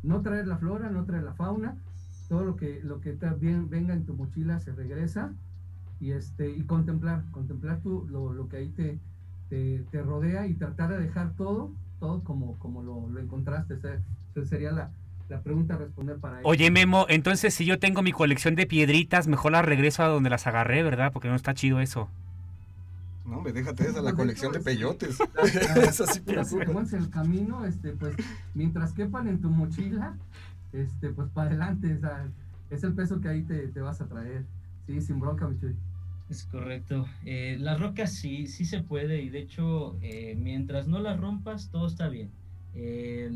no 0.03 0.21
traer 0.21 0.47
la 0.47 0.57
flora, 0.57 0.89
no 0.89 1.03
traer 1.03 1.23
la 1.23 1.33
fauna, 1.33 1.75
todo 2.29 2.45
lo 2.45 2.55
que, 2.55 2.81
lo 2.83 3.01
que 3.01 3.13
también 3.13 3.69
venga 3.69 3.93
en 3.93 4.05
tu 4.05 4.13
mochila 4.13 4.59
se 4.59 4.71
regresa 4.71 5.33
y, 5.99 6.11
este, 6.11 6.49
y 6.49 6.63
contemplar, 6.63 7.23
contemplar 7.31 7.81
tu, 7.81 8.07
lo, 8.07 8.31
lo 8.31 8.47
que 8.47 8.57
ahí 8.57 8.69
te, 8.69 8.99
te, 9.49 10.01
rodea 10.01 10.47
y 10.47 10.53
tratar 10.53 10.91
de 10.91 10.99
dejar 10.99 11.33
todo, 11.35 11.71
todo 11.99 12.23
como, 12.23 12.57
como 12.59 12.81
lo, 12.81 13.09
lo 13.09 13.19
encontraste. 13.19 13.73
Esa 13.73 13.99
sería 14.45 14.71
la, 14.71 14.91
la 15.29 15.41
pregunta 15.41 15.75
a 15.75 15.77
responder 15.77 16.17
para 16.17 16.39
ello. 16.39 16.47
Oye, 16.47 16.71
Memo, 16.71 17.05
entonces 17.09 17.53
si 17.53 17.65
yo 17.65 17.79
tengo 17.79 18.01
mi 18.01 18.11
colección 18.11 18.55
de 18.55 18.65
piedritas, 18.65 19.27
mejor 19.27 19.51
las 19.51 19.65
regreso 19.65 20.03
a 20.03 20.07
donde 20.07 20.29
las 20.29 20.47
agarré, 20.47 20.83
¿verdad? 20.83 21.11
Porque 21.11 21.27
no 21.27 21.35
está 21.35 21.53
chido 21.53 21.79
eso. 21.79 22.09
No, 23.25 23.41
me 23.41 23.51
déjate 23.51 23.89
esa, 23.89 24.01
la 24.01 24.13
colección 24.13 24.53
de 24.53 24.61
peyotes. 24.61 25.17
es 25.75 26.01
así 26.01 26.21
en 26.25 26.97
el 26.97 27.09
camino, 27.09 27.65
este, 27.65 27.91
pues, 27.91 28.15
mientras 28.53 28.93
quepan 28.93 29.27
en 29.27 29.41
tu 29.41 29.49
mochila, 29.49 30.15
este, 30.71 31.09
pues 31.09 31.29
para 31.29 31.49
adelante, 31.49 31.93
o 31.93 31.99
sea, 31.99 32.25
es 32.69 32.83
el 32.83 32.93
peso 32.93 33.19
que 33.19 33.27
ahí 33.27 33.43
te, 33.43 33.67
te, 33.67 33.81
vas 33.81 33.99
a 33.99 34.07
traer. 34.07 34.45
Sí, 34.85 35.01
sin 35.01 35.19
bronca, 35.19 35.47
Michuy. 35.47 35.75
Es 36.29 36.43
correcto. 36.45 37.05
Eh, 37.25 37.57
las 37.59 37.79
rocas 37.79 38.13
sí, 38.13 38.47
sí 38.47 38.65
se 38.65 38.81
puede 38.81 39.21
y 39.21 39.29
de 39.29 39.39
hecho, 39.39 39.97
eh, 40.01 40.35
mientras 40.37 40.87
no 40.87 40.99
las 40.99 41.19
rompas, 41.19 41.69
todo 41.69 41.87
está 41.87 42.09
bien. 42.09 42.31
Eh, 42.75 43.31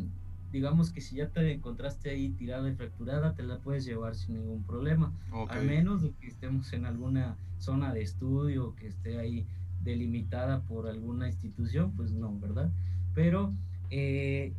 digamos 0.52 0.92
que 0.92 1.02
si 1.02 1.16
ya 1.16 1.30
te 1.30 1.52
encontraste 1.52 2.10
ahí 2.10 2.30
tirada 2.30 2.70
y 2.70 2.76
fracturada, 2.76 3.34
te 3.34 3.44
la 3.44 3.60
puedes 3.60 3.86
llevar 3.86 4.16
sin 4.16 4.36
ningún 4.36 4.64
problema. 4.64 5.14
Okay. 5.32 5.60
A 5.60 5.62
menos 5.62 6.02
de 6.02 6.12
que 6.12 6.28
estemos 6.28 6.72
en 6.74 6.86
alguna 6.86 7.38
zona 7.58 7.94
de 7.94 8.02
estudio 8.02 8.76
que 8.76 8.88
esté 8.88 9.20
ahí 9.20 9.46
delimitada 9.84 10.62
por 10.62 10.88
alguna 10.88 11.28
institución, 11.28 11.94
pues 11.96 12.12
no, 12.12 12.38
¿verdad? 12.40 12.70
Pero 13.14 13.54
eh, 13.90 14.54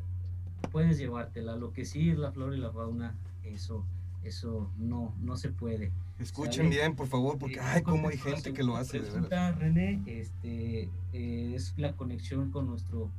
puedes 0.71 0.99
llevártela. 0.99 1.57
Lo 1.57 1.73
que 1.73 1.85
sí 1.85 2.11
es 2.11 2.19
la 2.19 2.33
flora 2.33 2.57
y 2.57 2.61
la 2.61 2.73
fauna, 2.73 3.15
eso, 3.45 3.85
eso 4.25 4.71
no, 4.79 5.15
no 5.21 5.37
se 5.37 5.51
puede. 5.51 5.93
Escuchen 6.19 6.71
bien, 6.71 6.95
por 6.95 7.09
favor, 7.09 7.39
porque 7.39 7.57
eh, 7.57 7.63
ay, 7.63 7.83
cómo 7.83 8.09
hay 8.09 8.17
gente 8.17 8.53
que 8.53 8.63
lo 8.63 8.77
hace. 8.77 8.99
Resulta, 8.99 9.53
René, 9.53 10.03
este, 10.07 10.89
eh, 11.13 11.53
es 11.55 11.75
la 11.77 11.93
conexión 11.93 12.51
con 12.51 12.67
nuestro 12.67 13.11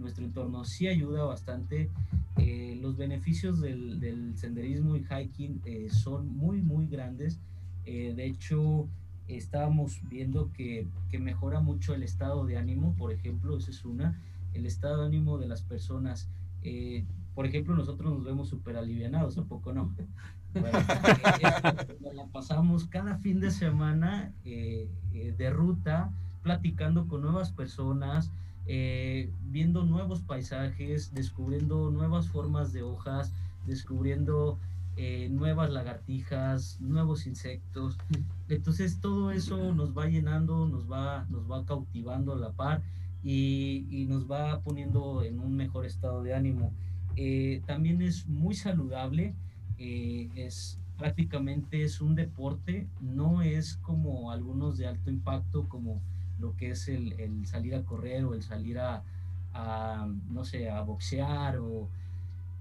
nuestro 0.00 0.24
entorno 0.24 0.64
sí 0.64 0.88
ayuda 0.88 1.24
bastante. 1.24 1.90
Eh, 2.40 2.78
los 2.80 2.96
beneficios 2.96 3.60
del, 3.60 4.00
del, 4.00 4.36
senderismo 4.36 4.96
y 4.96 5.04
hiking 5.04 5.60
eh, 5.64 5.88
son 5.90 6.36
muy, 6.36 6.60
muy 6.60 6.86
grandes. 6.86 7.38
Eh, 7.84 8.12
de 8.16 8.26
hecho, 8.26 8.88
estábamos 9.28 10.00
viendo 10.08 10.50
que, 10.52 10.86
que, 11.10 11.18
mejora 11.18 11.60
mucho 11.60 11.94
el 11.94 12.02
estado 12.02 12.44
de 12.46 12.56
ánimo, 12.56 12.94
por 12.96 13.12
ejemplo, 13.12 13.56
esa 13.56 13.70
es 13.70 13.84
una, 13.84 14.20
el 14.54 14.66
estado 14.66 15.02
de 15.02 15.06
ánimo 15.06 15.38
de 15.38 15.48
las 15.48 15.62
personas. 15.62 16.28
por 17.34 17.46
ejemplo, 17.46 17.74
nosotros 17.74 18.12
nos 18.12 18.24
vemos 18.24 18.48
súper 18.48 18.76
alivianados, 18.76 19.38
¿a 19.38 19.44
poco 19.44 19.72
no? 19.72 19.94
Bueno, 20.52 20.80
la 22.12 22.26
pasamos 22.26 22.86
cada 22.86 23.16
fin 23.18 23.38
de 23.38 23.52
semana 23.52 24.32
de 24.42 25.50
ruta, 25.50 26.10
platicando 26.42 27.06
con 27.06 27.22
nuevas 27.22 27.52
personas, 27.52 28.32
eh, 28.72 29.32
viendo 29.48 29.82
nuevos 29.82 30.20
paisajes, 30.20 31.12
descubriendo 31.12 31.90
nuevas 31.90 32.28
formas 32.28 32.72
de 32.72 32.82
hojas, 32.82 33.32
descubriendo 33.66 34.60
eh, 34.96 35.28
nuevas 35.28 35.70
lagartijas, 35.70 36.80
nuevos 36.80 37.26
insectos. 37.26 37.98
Entonces 38.48 39.00
todo 39.00 39.32
eso 39.32 39.74
nos 39.74 39.98
va 39.98 40.06
llenando, 40.06 40.68
nos 40.68 40.88
va, 40.88 41.26
nos 41.30 41.50
va 41.50 41.66
cautivando 41.66 42.32
a 42.32 42.36
la 42.36 42.52
par 42.52 42.80
y, 43.24 44.06
nos 44.08 44.30
va 44.30 44.60
poniendo 44.60 45.24
en 45.24 45.40
un 45.40 45.56
mejor 45.56 45.84
estado 45.84 46.22
de 46.22 46.32
ánimo. 46.32 46.72
Eh, 47.16 47.62
también 47.66 48.00
es 48.02 48.28
muy 48.28 48.54
saludable, 48.54 49.34
es 49.78 50.78
prácticamente 50.96 51.82
es 51.82 52.00
un 52.00 52.14
deporte, 52.14 52.86
no 53.00 53.42
es 53.42 53.78
como 53.78 54.30
algunos 54.30 54.78
de 54.78 54.86
alto 54.86 55.10
impacto, 55.10 55.68
como 55.68 56.00
lo 56.40 56.56
que 56.56 56.70
es 56.70 56.88
el, 56.88 57.46
salir 57.46 57.74
a 57.74 57.84
correr 57.84 58.24
o 58.24 58.34
el 58.34 58.42
salir 58.42 58.78
a, 58.78 59.02
no 60.30 60.44
sé, 60.44 60.70
a 60.70 60.80
boxear 60.82 61.58
o 61.58 61.88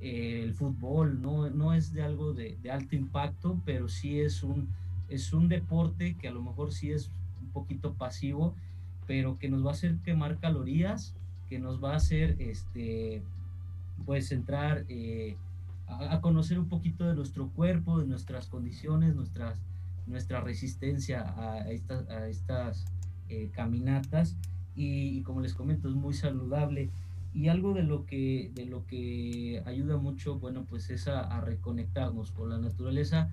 eh, 0.01 0.41
el 0.43 0.53
fútbol, 0.53 1.21
no, 1.21 1.49
no 1.49 1.73
es 1.73 1.93
de 1.93 2.03
algo 2.03 2.33
de, 2.33 2.57
alto 2.71 2.95
impacto, 2.95 3.59
pero 3.65 3.87
sí 3.87 4.19
es 4.19 4.43
un, 4.43 4.67
es 5.09 5.33
un 5.33 5.49
deporte 5.49 6.15
que 6.15 6.27
a 6.27 6.31
lo 6.31 6.41
mejor 6.41 6.71
sí 6.71 6.91
es 6.91 7.09
un 7.41 7.49
poquito 7.49 7.93
pasivo, 7.93 8.55
pero 9.07 9.37
que 9.39 9.49
nos 9.49 9.65
va 9.65 9.69
a 9.69 9.73
hacer 9.73 9.95
quemar 10.03 10.37
calorías, 10.37 11.15
que 11.47 11.59
nos 11.59 11.83
va 11.83 11.93
a 11.93 11.97
hacer, 11.97 12.35
este, 12.39 13.21
pues, 14.05 14.31
entrar... 14.31 14.85
Eh, 14.89 15.37
a, 15.89 16.21
conocer 16.21 16.59
un 16.59 16.69
poquito 16.69 17.05
de 17.05 17.15
nuestro 17.15 17.49
cuerpo, 17.49 17.99
de 17.99 18.05
nuestras 18.05 18.47
condiciones, 18.47 19.15
nuestras, 19.15 19.59
nuestra 20.07 20.41
resistencia 20.41 21.33
a, 21.37 21.69
estas, 21.69 22.07
a 22.09 22.27
estas 22.27 22.85
eh, 23.29 23.49
caminatas 23.53 24.35
y, 24.75 25.21
como 25.23 25.41
les 25.41 25.53
comento 25.53 25.89
es 25.89 25.95
muy 25.95 26.13
saludable. 26.13 26.89
Y 27.33 27.47
algo 27.47 27.73
de 27.73 27.83
lo 27.83 28.05
que 28.05 28.51
de 28.55 28.65
lo 28.65 28.87
que 28.87 29.61
ayuda 29.65 29.97
mucho 29.97 30.39
bueno 30.39 30.65
pues 30.67 30.89
es 30.89 31.07
a, 31.07 31.39
reconectarnos 31.41 32.31
con 32.31 32.49
la 32.49 32.57
naturaleza. 32.57 33.29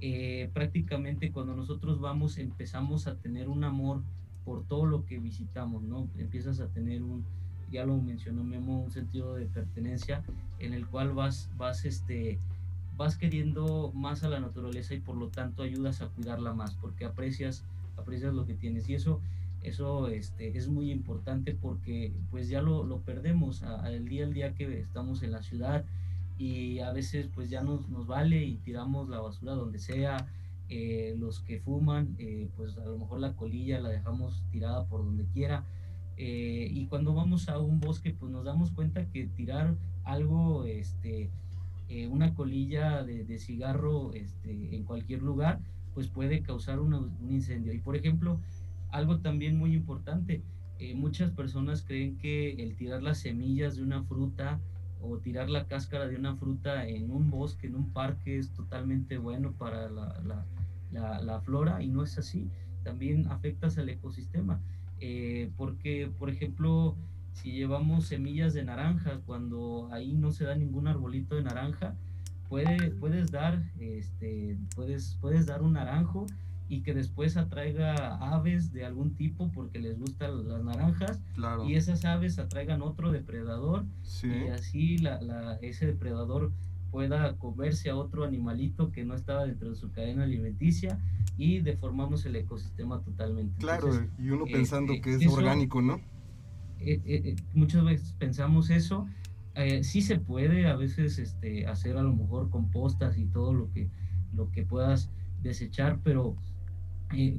Eh, 0.00 0.50
prácticamente 0.52 1.30
cuando 1.30 1.54
nosotros 1.54 2.00
vamos 2.00 2.38
empezamos 2.38 3.06
a 3.06 3.16
tener 3.16 3.48
un 3.48 3.64
amor 3.64 4.02
por 4.44 4.64
todo 4.64 4.86
lo 4.86 5.06
que 5.06 5.18
visitamos 5.18 5.82
no 5.82 6.08
empiezas 6.18 6.60
a 6.60 6.66
tener 6.66 7.02
un 7.02 7.24
ya 7.74 7.84
lo 7.84 7.96
mencionó 7.96 8.44
Memo, 8.44 8.84
un 8.84 8.92
sentido 8.92 9.34
de 9.34 9.46
pertenencia 9.46 10.22
en 10.60 10.74
el 10.74 10.86
cual 10.86 11.12
vas, 11.12 11.50
vas, 11.56 11.84
este, 11.84 12.38
vas 12.96 13.16
queriendo 13.16 13.90
más 13.94 14.22
a 14.22 14.28
la 14.28 14.38
naturaleza 14.38 14.94
y 14.94 15.00
por 15.00 15.16
lo 15.16 15.28
tanto 15.28 15.64
ayudas 15.64 16.00
a 16.00 16.06
cuidarla 16.06 16.54
más, 16.54 16.74
porque 16.76 17.04
aprecias, 17.04 17.64
aprecias 17.96 18.34
lo 18.34 18.46
que 18.46 18.54
tienes. 18.54 18.88
Y 18.88 18.94
eso, 18.94 19.20
eso 19.62 20.08
este, 20.08 20.56
es 20.56 20.68
muy 20.68 20.90
importante 20.90 21.54
porque 21.54 22.12
pues 22.30 22.48
ya 22.48 22.62
lo, 22.62 22.84
lo 22.84 23.00
perdemos 23.00 23.62
el 23.86 24.08
día 24.08 24.24
al 24.24 24.32
día 24.32 24.54
que 24.54 24.80
estamos 24.80 25.22
en 25.22 25.32
la 25.32 25.42
ciudad 25.42 25.84
y 26.36 26.80
a 26.80 26.92
veces 26.92 27.28
pues 27.34 27.50
ya 27.50 27.62
nos, 27.62 27.88
nos 27.88 28.06
vale 28.06 28.44
y 28.44 28.56
tiramos 28.56 29.08
la 29.08 29.20
basura 29.20 29.54
donde 29.54 29.78
sea. 29.78 30.26
Eh, 30.70 31.14
los 31.18 31.40
que 31.40 31.60
fuman, 31.60 32.16
eh, 32.18 32.48
pues 32.56 32.78
a 32.78 32.86
lo 32.86 32.96
mejor 32.96 33.20
la 33.20 33.34
colilla 33.34 33.80
la 33.80 33.90
dejamos 33.90 34.42
tirada 34.50 34.86
por 34.86 35.04
donde 35.04 35.26
quiera 35.26 35.62
eh, 36.16 36.68
y 36.72 36.86
cuando 36.86 37.12
vamos 37.12 37.50
a 37.50 37.58
un 37.58 37.80
bosque, 37.80 38.16
pues 38.18 38.32
nos 38.32 38.46
damos 38.46 38.70
cuenta 38.70 39.04
que 39.10 39.26
tirar 39.26 39.74
algo, 40.04 40.64
este, 40.64 41.28
una 42.10 42.34
colilla 42.34 43.04
de, 43.04 43.38
cigarro 43.38 44.14
este, 44.14 44.74
en 44.74 44.84
cualquier 44.84 45.22
lugar, 45.22 45.60
pues 45.94 46.08
puede 46.08 46.42
causar 46.42 46.80
un 46.80 47.16
incendio. 47.30 47.72
Y 47.72 47.78
por 47.78 47.96
ejemplo, 47.96 48.40
algo 48.90 49.18
también 49.20 49.56
muy 49.56 49.74
importante, 49.74 50.42
eh, 50.78 50.94
muchas 50.94 51.30
personas 51.30 51.82
creen 51.82 52.18
que 52.18 52.52
el 52.62 52.76
tirar 52.76 53.02
las 53.02 53.18
semillas 53.18 53.76
de 53.76 53.82
una 53.82 54.02
fruta 54.02 54.60
o 55.00 55.18
tirar 55.18 55.48
la 55.48 55.66
cáscara 55.66 56.06
de 56.06 56.16
una 56.16 56.34
fruta 56.36 56.86
en 56.86 57.10
un 57.10 57.30
bosque, 57.30 57.66
en 57.68 57.76
un 57.76 57.90
parque, 57.90 58.38
es 58.38 58.50
totalmente 58.50 59.18
bueno 59.18 59.52
para 59.52 59.88
la, 59.90 60.46
la, 60.90 61.20
la 61.22 61.40
flora 61.40 61.82
y 61.82 61.88
no 61.88 62.02
es 62.02 62.18
así. 62.18 62.50
También 62.82 63.26
afectas 63.28 63.78
al 63.78 63.88
ecosistema. 63.88 64.60
Eh, 65.00 65.50
porque, 65.56 66.10
por 66.18 66.30
ejemplo, 66.30 66.96
si 67.32 67.52
llevamos 67.52 68.06
semillas 68.06 68.54
de 68.54 68.64
naranja, 68.64 69.20
cuando 69.26 69.88
ahí 69.92 70.14
no 70.14 70.32
se 70.32 70.44
da 70.44 70.54
ningún 70.54 70.86
arbolito 70.86 71.34
de 71.34 71.42
naranja, 71.42 71.96
puede, 72.48 72.90
puedes, 72.92 73.30
dar, 73.30 73.62
este, 73.78 74.58
puedes, 74.74 75.18
puedes 75.20 75.46
dar 75.46 75.62
un 75.62 75.74
naranjo 75.74 76.26
y 76.68 76.82
que 76.82 76.94
después 76.94 77.36
atraiga 77.36 78.16
aves 78.16 78.72
de 78.72 78.86
algún 78.86 79.14
tipo 79.14 79.50
porque 79.52 79.78
les 79.78 79.98
gustan 79.98 80.48
las 80.48 80.62
naranjas 80.64 81.20
y 81.66 81.74
esas 81.74 82.04
aves 82.04 82.38
atraigan 82.38 82.80
otro 82.82 83.12
depredador 83.12 83.84
y 84.22 84.48
así 84.48 84.98
la, 84.98 85.58
ese 85.60 85.86
depredador 85.86 86.52
pueda 86.90 87.36
comerse 87.36 87.90
a 87.90 87.96
otro 87.96 88.24
animalito 88.24 88.92
que 88.92 89.04
no 89.04 89.14
estaba 89.14 89.44
dentro 89.46 89.68
de 89.68 89.74
su 89.74 89.90
cadena 89.90 90.22
alimenticia 90.22 90.98
y 91.36 91.58
deformamos 91.58 92.24
el 92.24 92.36
ecosistema 92.36 93.00
totalmente. 93.00 93.58
Claro, 93.58 93.88
y 94.16 94.30
uno 94.30 94.44
pensando 94.44 94.92
eh, 94.92 95.00
que 95.00 95.14
es 95.16 95.26
orgánico, 95.26 95.82
¿no? 95.82 96.00
Eh, 96.78 97.00
eh, 97.04 97.36
muchas 97.52 97.84
veces 97.84 98.12
pensamos 98.12 98.70
eso. 98.70 99.08
Sí 99.82 100.02
se 100.02 100.18
puede 100.18 100.66
a 100.66 100.74
veces 100.74 101.18
este, 101.18 101.66
hacer 101.66 101.96
a 101.96 102.02
lo 102.02 102.12
mejor 102.12 102.50
compostas 102.50 103.16
y 103.18 103.26
todo 103.26 103.52
lo 103.52 103.70
que, 103.72 103.88
lo 104.34 104.50
que 104.50 104.64
puedas 104.64 105.10
desechar, 105.42 106.00
pero 106.02 106.36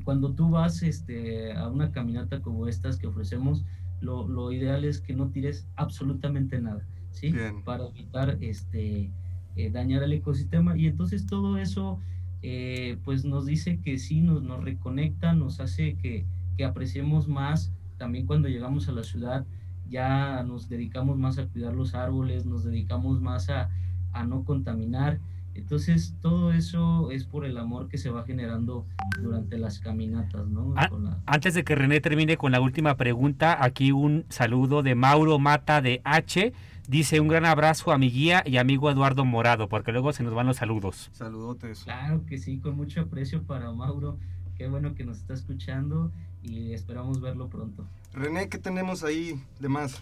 cuando 0.04 0.34
tú 0.34 0.50
vas 0.50 0.84
este, 0.84 1.54
a 1.54 1.68
una 1.68 1.92
caminata 1.92 2.42
como 2.42 2.68
estas 2.68 2.98
que 2.98 3.08
ofrecemos, 3.08 3.66
lo, 4.02 4.28
lo 4.28 4.52
ideal 4.52 4.86
es 4.86 5.02
que 5.02 5.14
no 5.14 5.30
tires 5.30 5.68
absolutamente 5.76 6.62
nada, 6.62 6.86
¿sí? 7.12 7.34
Para 7.64 7.88
evitar 7.88 8.38
este, 8.42 9.12
eh, 9.56 9.70
dañar 9.72 10.04
el 10.04 10.14
ecosistema 10.14 10.78
y 10.78 10.88
entonces 10.88 11.26
todo 11.26 11.58
eso 11.58 12.00
eh, 12.42 12.98
pues 13.04 13.26
nos 13.26 13.46
dice 13.46 13.80
que 13.80 13.98
sí, 13.98 14.22
nos, 14.22 14.44
nos 14.44 14.64
reconecta, 14.64 15.34
nos 15.34 15.60
hace 15.60 15.96
que, 15.96 16.26
que, 16.58 16.64
apreciemos 16.64 17.28
más 17.28 17.72
también 17.98 18.26
cuando 18.26 18.48
llegamos 18.48 18.88
a 18.88 18.92
la 18.92 19.04
ciudad, 19.04 19.46
ya 19.90 20.44
nos 20.44 20.70
dedicamos 20.70 21.18
más 21.18 21.38
a 21.38 21.48
cuidar 21.48 21.74
los 21.74 21.96
árboles, 21.96 22.46
nos 22.46 22.64
dedicamos 22.64 23.22
más 23.22 23.50
a, 23.50 23.70
a 24.14 24.26
no 24.26 24.44
contaminar. 24.44 25.20
Entonces, 25.54 26.14
todo 26.22 26.52
eso 26.52 27.12
es 27.12 27.24
por 27.24 27.46
el 27.46 27.58
amor 27.58 27.88
que 27.88 27.98
se 27.98 28.10
va 28.10 28.26
generando 28.26 28.86
durante 29.22 29.58
las 29.58 29.80
caminatas, 29.80 30.48
¿no? 30.48 30.74
Ah, 30.76 30.90
antes 31.26 31.54
de 31.54 31.64
que 31.64 31.76
René 31.76 32.02
termine 32.02 32.36
con 32.36 32.52
la 32.52 32.60
última 32.60 32.98
pregunta, 32.98 33.64
aquí 33.64 33.94
un 33.94 34.26
saludo 34.28 34.84
de 34.84 34.96
Mauro 34.96 35.40
Mata 35.40 35.82
de 35.82 36.02
H 36.04 36.52
Dice 36.88 37.20
un 37.20 37.28
gran 37.28 37.46
abrazo 37.46 37.92
a 37.92 37.98
mi 37.98 38.12
guía 38.12 38.44
y 38.46 38.58
amigo 38.58 38.92
Eduardo 38.92 39.26
Morado, 39.26 39.68
porque 39.68 39.92
luego 39.92 40.14
se 40.14 40.22
nos 40.22 40.36
van 40.36 40.46
los 40.46 40.58
saludos. 40.58 41.10
Saludotes. 41.14 41.84
Claro 41.84 42.24
que 42.28 42.38
sí, 42.38 42.60
con 42.60 42.76
mucho 42.76 43.02
aprecio 43.02 43.42
para 43.42 43.72
Mauro. 43.72 44.20
Qué 44.56 44.68
bueno 44.68 44.94
que 44.94 45.04
nos 45.04 45.18
está 45.18 45.34
escuchando 45.34 46.12
y 46.46 46.74
esperamos 46.74 47.22
verlo 47.22 47.50
pronto. 47.50 47.88
René, 48.14 48.50
¿qué 48.50 48.58
tenemos 48.58 49.04
ahí 49.04 49.42
de 49.60 49.70
más? 49.70 49.96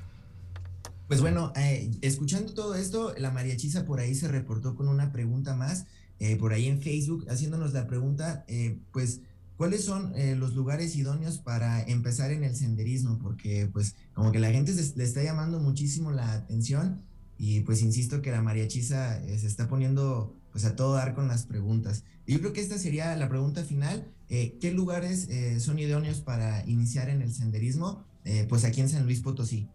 Pues 1.07 1.21
bueno, 1.21 1.51
eh, 1.55 1.91
escuchando 2.01 2.53
todo 2.53 2.75
esto, 2.75 3.13
la 3.17 3.31
María 3.31 3.57
Chisa 3.57 3.85
por 3.85 3.99
ahí 3.99 4.15
se 4.15 4.27
reportó 4.27 4.75
con 4.75 4.87
una 4.87 5.11
pregunta 5.11 5.55
más, 5.55 5.85
eh, 6.19 6.35
por 6.35 6.53
ahí 6.53 6.67
en 6.67 6.81
Facebook, 6.81 7.25
haciéndonos 7.29 7.73
la 7.73 7.87
pregunta, 7.87 8.45
eh, 8.47 8.79
pues 8.91 9.21
¿Cuáles 9.57 9.85
son 9.85 10.13
eh, 10.15 10.35
los 10.35 10.55
lugares 10.55 10.95
idóneos 10.95 11.37
para 11.37 11.83
empezar 11.83 12.31
en 12.31 12.43
el 12.43 12.55
senderismo? 12.55 13.19
Porque 13.19 13.69
pues 13.71 13.95
como 14.13 14.31
que 14.31 14.39
la 14.39 14.51
gente 14.51 14.73
le 14.73 15.03
está 15.03 15.23
llamando 15.23 15.59
muchísimo 15.59 16.11
la 16.11 16.33
atención 16.33 17.01
y 17.37 17.61
pues 17.61 17.81
insisto 17.81 18.21
que 18.21 18.31
la 18.31 18.41
María 18.41 18.67
Chisa 18.67 19.23
eh, 19.23 19.37
se 19.37 19.47
está 19.47 19.67
poniendo 19.67 20.35
pues 20.51 20.65
a 20.65 20.75
todo 20.75 20.95
dar 20.95 21.13
con 21.13 21.27
las 21.27 21.45
preguntas. 21.45 22.03
Y 22.25 22.33
yo 22.33 22.39
creo 22.39 22.53
que 22.53 22.61
esta 22.61 22.77
sería 22.77 23.15
la 23.15 23.29
pregunta 23.29 23.63
final. 23.63 24.07
Eh, 24.35 24.57
¿Qué 24.59 24.71
lugares 24.71 25.29
son 25.59 25.77
idóneos 25.77 26.21
para 26.21 26.67
iniciar 26.67 27.09
en 27.09 27.21
el 27.21 27.31
senderismo? 27.31 28.03
pues 28.49 28.63
aquí 28.63 28.79
en 28.79 28.87
San 28.87 29.03
Luis 29.03 29.21
Potosí. 29.21 29.69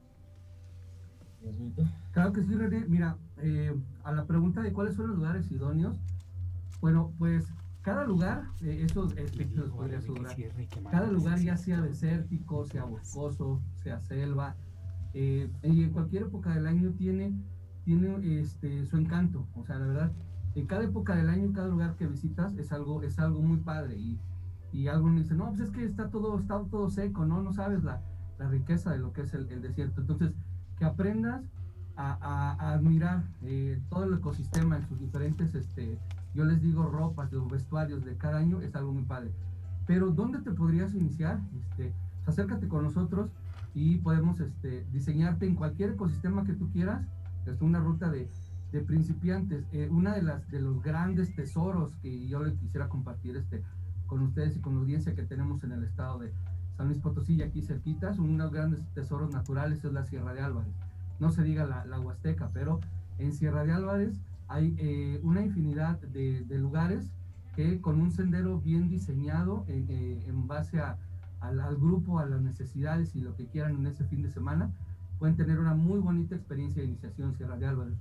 Claro 2.12 2.32
que 2.32 2.42
sí, 2.42 2.54
René. 2.54 2.84
Mira, 2.88 3.18
a 4.02 4.12
la 4.12 4.26
pregunta 4.26 4.62
de 4.62 4.72
cuáles 4.72 4.96
son 4.96 5.09
los 5.09 5.16
lugares 5.16 5.50
idóneos, 5.52 6.00
bueno, 6.80 7.12
pues 7.18 7.44
cada 7.82 8.04
lugar, 8.04 8.44
eh, 8.61 8.84
eso 8.84 9.09
podría 9.74 10.00
cada 10.90 11.11
lugar 11.11 11.38
ya 11.38 11.56
sea 11.56 11.80
desértico, 11.80 12.66
sea 12.66 12.84
boscoso, 12.84 13.62
sea 13.82 13.98
selva, 14.00 14.56
eh, 15.14 15.50
y 15.62 15.84
en 15.84 15.90
cualquier 15.90 16.24
época 16.24 16.54
del 16.54 16.66
año 16.66 16.92
tiene, 16.92 17.32
tiene 17.84 18.40
este, 18.40 18.84
su 18.84 18.98
encanto. 18.98 19.46
O 19.54 19.64
sea, 19.64 19.78
la 19.78 19.86
verdad, 19.86 20.12
en 20.54 20.66
cada 20.66 20.84
época 20.84 21.16
del 21.16 21.30
año, 21.30 21.50
cada 21.52 21.68
lugar 21.68 21.96
que 21.96 22.06
visitas 22.06 22.54
es 22.59 22.72
algo, 22.72 23.02
es 23.02 23.18
algo 23.18 23.40
muy 23.40 23.59
padre. 23.59 23.96
Y, 23.96 24.18
y 24.72 24.88
alguien 24.88 25.16
dice, 25.16 25.34
no, 25.34 25.48
pues 25.48 25.60
es 25.60 25.70
que 25.70 25.84
está 25.84 26.10
todo, 26.10 26.38
está 26.38 26.62
todo 26.70 26.90
seco, 26.90 27.24
¿no? 27.24 27.42
No 27.42 27.52
sabes 27.52 27.82
la, 27.84 28.02
la 28.38 28.48
riqueza 28.48 28.90
de 28.90 28.98
lo 28.98 29.12
que 29.12 29.22
es 29.22 29.34
el, 29.34 29.50
el 29.50 29.62
desierto. 29.62 30.00
Entonces, 30.00 30.32
que 30.78 30.84
aprendas 30.84 31.42
a, 31.96 32.12
a, 32.20 32.72
admirar 32.74 33.24
eh, 33.42 33.80
todo 33.88 34.04
el 34.04 34.14
ecosistema 34.14 34.76
en 34.76 34.86
sus 34.86 35.00
diferentes 35.00 35.54
este, 35.54 35.98
yo 36.34 36.44
les 36.44 36.62
digo 36.62 36.84
ropas, 36.84 37.32
los 37.32 37.50
vestuarios 37.50 38.04
de 38.04 38.16
cada 38.16 38.38
año, 38.38 38.60
es 38.60 38.74
algo 38.76 38.92
muy 38.92 39.04
padre. 39.04 39.32
Pero 39.86 40.10
¿dónde 40.10 40.38
te 40.40 40.52
podrías 40.52 40.94
iniciar? 40.94 41.40
Este, 41.58 41.92
acércate 42.26 42.68
con 42.68 42.84
nosotros 42.84 43.30
y 43.74 43.96
podemos 43.96 44.38
este, 44.38 44.86
diseñarte 44.92 45.46
en 45.46 45.54
cualquier 45.54 45.90
ecosistema 45.90 46.44
que 46.44 46.52
tú 46.52 46.70
quieras. 46.70 47.04
Es 47.46 47.60
una 47.62 47.80
ruta 47.80 48.10
de, 48.10 48.28
de 48.70 48.80
principiantes. 48.82 49.64
Eh, 49.72 49.88
una 49.90 50.14
de 50.14 50.22
las 50.22 50.48
de 50.50 50.60
los 50.60 50.82
grandes 50.82 51.34
tesoros 51.34 51.96
que 52.02 52.28
yo 52.28 52.44
les 52.44 52.54
quisiera 52.58 52.88
compartir 52.88 53.36
este, 53.36 53.62
con 54.09 54.22
ustedes 54.22 54.56
y 54.56 54.61
con 54.61 54.74
la 54.74 54.80
audiencia 54.80 55.14
que 55.14 55.22
tenemos 55.22 55.62
en 55.62 55.72
el 55.72 55.84
estado 55.84 56.18
de 56.18 56.32
San 56.76 56.88
Luis 56.88 56.98
Potosí 56.98 57.42
aquí 57.42 57.62
cerquitas, 57.62 58.18
uno 58.18 58.32
de 58.32 58.38
los 58.38 58.52
grandes 58.52 58.80
tesoros 58.94 59.30
naturales 59.30 59.84
es 59.84 59.92
la 59.92 60.04
Sierra 60.04 60.34
de 60.34 60.40
Álvarez. 60.40 60.72
No 61.20 61.30
se 61.30 61.44
diga 61.44 61.66
la, 61.66 61.84
la 61.84 62.00
Huasteca, 62.00 62.50
pero 62.52 62.80
en 63.18 63.32
Sierra 63.32 63.64
de 63.64 63.72
Álvarez 63.72 64.20
hay 64.48 64.74
eh, 64.78 65.20
una 65.22 65.42
infinidad 65.42 66.00
de, 66.00 66.44
lugares 66.59 67.11
que 67.54 67.80
con 67.80 68.00
un 68.00 68.11
sendero 68.11 68.61
bien 68.61 68.88
diseñado 68.88 69.64
eh, 69.68 69.84
eh, 69.88 70.24
en 70.26 70.46
base 70.46 70.80
a, 70.80 70.96
al, 71.40 71.61
al, 71.61 71.76
grupo, 71.76 72.18
a 72.18 72.26
las 72.26 72.40
necesidades 72.40 73.14
y 73.14 73.20
lo 73.20 73.36
que 73.36 73.46
quieran 73.46 73.76
en 73.76 73.86
ese 73.86 74.04
fin 74.04 74.22
de 74.22 74.30
semana, 74.30 74.70
pueden 75.18 75.36
tener 75.36 75.59
una 75.59 75.74
muy 75.74 75.98
bonita 75.98 76.36
experiencia 76.36 76.82
de 76.82 76.88
iniciación 76.88 77.34
Sierra 77.34 77.56
de 77.56 77.66
Álvarez. 77.66 77.94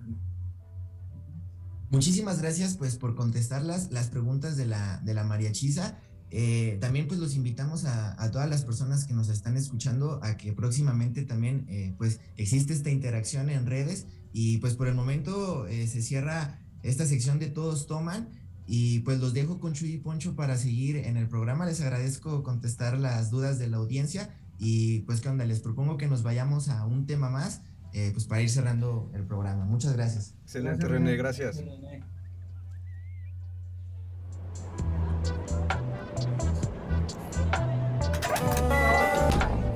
Muchísimas 1.90 2.42
gracias 2.42 2.76
pues 2.76 2.98
por 2.98 3.16
contestar 3.16 3.64
las, 3.64 3.88
preguntas 4.10 4.58
de 4.58 4.66
la, 4.66 5.00
de 5.06 5.14
la 5.14 5.24
mariachisa. 5.24 5.98
Eh, 6.30 6.78
también 6.82 7.08
pues 7.08 7.22
los 7.22 7.36
invitamos 7.36 7.86
a, 7.86 8.22
a, 8.22 8.30
todas 8.30 8.50
las 8.50 8.66
personas 8.66 9.06
que 9.06 9.14
nos 9.14 9.30
están 9.30 9.56
escuchando 9.56 10.20
a 10.22 10.36
que 10.36 10.52
próximamente 10.52 11.24
también 11.24 11.66
eh, 11.70 11.96
pues 11.98 12.20
existe 12.36 12.74
esta 12.74 12.90
interacción 12.90 13.50
en 13.50 13.66
redes. 13.66 14.06
Y 14.34 14.58
pues 14.58 14.76
por 14.76 14.90
el 14.90 14.96
momento 14.96 15.66
eh, 15.68 15.88
se 15.88 16.02
cierra 16.02 16.60
esta 16.84 17.06
sección 17.06 17.40
de 17.40 17.48
todos 17.48 17.88
toman. 17.88 18.30
Y 18.66 19.00
pues 19.00 19.22
los 19.22 19.34
dejo 19.34 19.62
con 19.62 19.72
Chuy 19.72 19.94
y 19.94 19.98
Poncho 19.98 20.36
para 20.36 20.58
seguir 20.58 20.98
en 20.98 21.16
el 21.16 21.30
programa. 21.30 21.66
Les 21.66 21.80
agradezco 21.80 22.44
contestar 22.44 23.00
las 23.00 23.32
dudas 23.32 23.60
de 23.60 23.68
la 23.68 23.78
audiencia. 23.78 24.36
Y 24.60 25.00
pues 25.02 25.22
qué 25.22 25.30
onda, 25.30 25.46
les 25.46 25.62
propongo 25.62 25.96
que 25.96 26.08
nos 26.08 26.22
vayamos 26.22 26.68
a 26.68 26.86
un 26.86 27.06
tema 27.06 27.30
más 27.30 27.62
eh, 27.98 28.12
pues 28.14 28.26
para 28.26 28.42
ir 28.42 28.50
cerrando 28.50 29.12
el 29.14 29.26
programa. 29.26 29.66
Muchas 29.66 29.94
gracias. 29.94 30.36
Excelente, 30.44 30.86
gracias, 30.86 30.92
René, 30.92 31.16
gracias. 31.18 31.64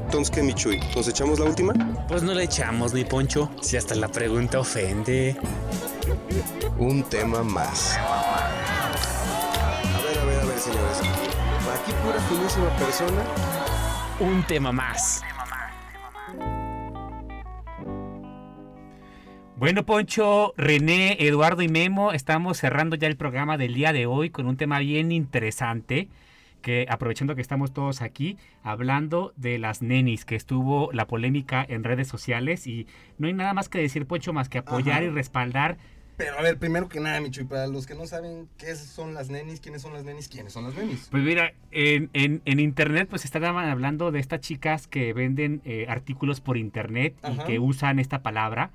Entonces, 0.06 0.36
¿qué, 0.36 0.44
Michuy? 0.44 0.80
¿Nos 0.96 1.08
echamos 1.08 1.40
la 1.40 1.46
última? 1.46 1.74
Pues 2.10 2.22
no 2.22 2.34
le 2.34 2.44
echamos, 2.44 2.94
mi 2.94 3.06
Poncho, 3.06 3.50
si 3.62 3.78
hasta 3.78 3.96
la 3.96 4.10
pregunta 4.10 4.60
ofende. 4.60 5.38
Un 6.78 7.04
tema 7.04 7.44
más. 7.44 7.98
A 7.98 8.52
ver, 10.06 10.20
a 10.20 10.26
ver, 10.26 10.42
a 10.42 10.46
ver, 10.46 10.60
señores. 10.60 11.00
Aquí 11.74 11.94
pura 12.04 12.20
finísima 12.30 12.70
persona. 12.76 13.24
Un 14.20 14.46
tema 14.46 14.72
más. 14.74 15.22
Bueno, 19.62 19.86
Poncho, 19.86 20.56
René, 20.58 21.18
Eduardo 21.20 21.62
y 21.62 21.70
Memo, 21.70 22.14
estamos 22.14 22.58
cerrando 22.58 22.96
ya 22.96 23.08
el 23.08 23.16
programa 23.16 23.60
del 23.60 23.76
día 23.76 23.94
de 23.94 24.08
hoy 24.08 24.32
con 24.32 24.48
un 24.48 24.58
tema 24.58 24.80
bien 24.80 25.12
interesante 25.12 26.08
que 26.64 26.88
aprovechando 26.90 27.36
que 27.36 27.44
estamos 27.44 27.72
todos 27.72 28.02
aquí 28.02 28.38
hablando 28.64 29.34
de 29.38 29.60
las 29.60 29.84
nenis, 29.84 30.26
que 30.26 30.36
estuvo 30.36 30.92
la 30.94 31.06
polémica 31.06 31.64
en 31.70 31.84
redes 31.84 32.08
sociales 32.08 32.66
y 32.66 32.88
no 33.20 33.28
hay 33.28 33.34
nada 33.34 33.54
más 33.54 33.70
que 33.70 33.78
decir, 33.78 34.08
Poncho, 34.08 34.34
más 34.34 34.50
que 34.50 34.58
apoyar 34.58 34.96
Ajá. 34.96 35.04
y 35.04 35.10
respaldar. 35.10 35.78
Pero 36.18 36.40
a 36.40 36.42
ver, 36.42 36.58
primero 36.58 36.90
que 36.90 37.00
nada, 37.00 37.22
Micho, 37.22 37.42
y 37.42 37.46
para 37.46 37.68
los 37.68 37.86
que 37.86 37.94
no 37.94 38.08
saben 38.08 38.50
qué 38.58 38.76
son 38.76 39.14
las 39.14 39.30
nenis, 39.30 39.60
quiénes 39.60 39.84
son 39.84 39.94
las 39.94 40.04
nenis, 40.04 40.28
quiénes 40.28 40.54
son 40.54 40.64
las 40.64 40.76
nenis. 40.76 41.08
Pues 41.12 41.22
mira, 41.22 41.54
en, 41.70 42.10
en, 42.14 42.42
en 42.46 42.60
internet 42.60 43.10
pues 43.12 43.26
estaban 43.26 43.70
hablando 43.70 44.10
de 44.10 44.22
estas 44.22 44.40
chicas 44.40 44.88
que 44.88 45.14
venden 45.14 45.62
eh, 45.66 45.86
artículos 45.88 46.42
por 46.42 46.58
internet 46.58 47.14
Ajá. 47.22 47.44
y 47.44 47.46
que 47.46 47.60
usan 47.60 48.00
esta 48.00 48.24
palabra 48.24 48.72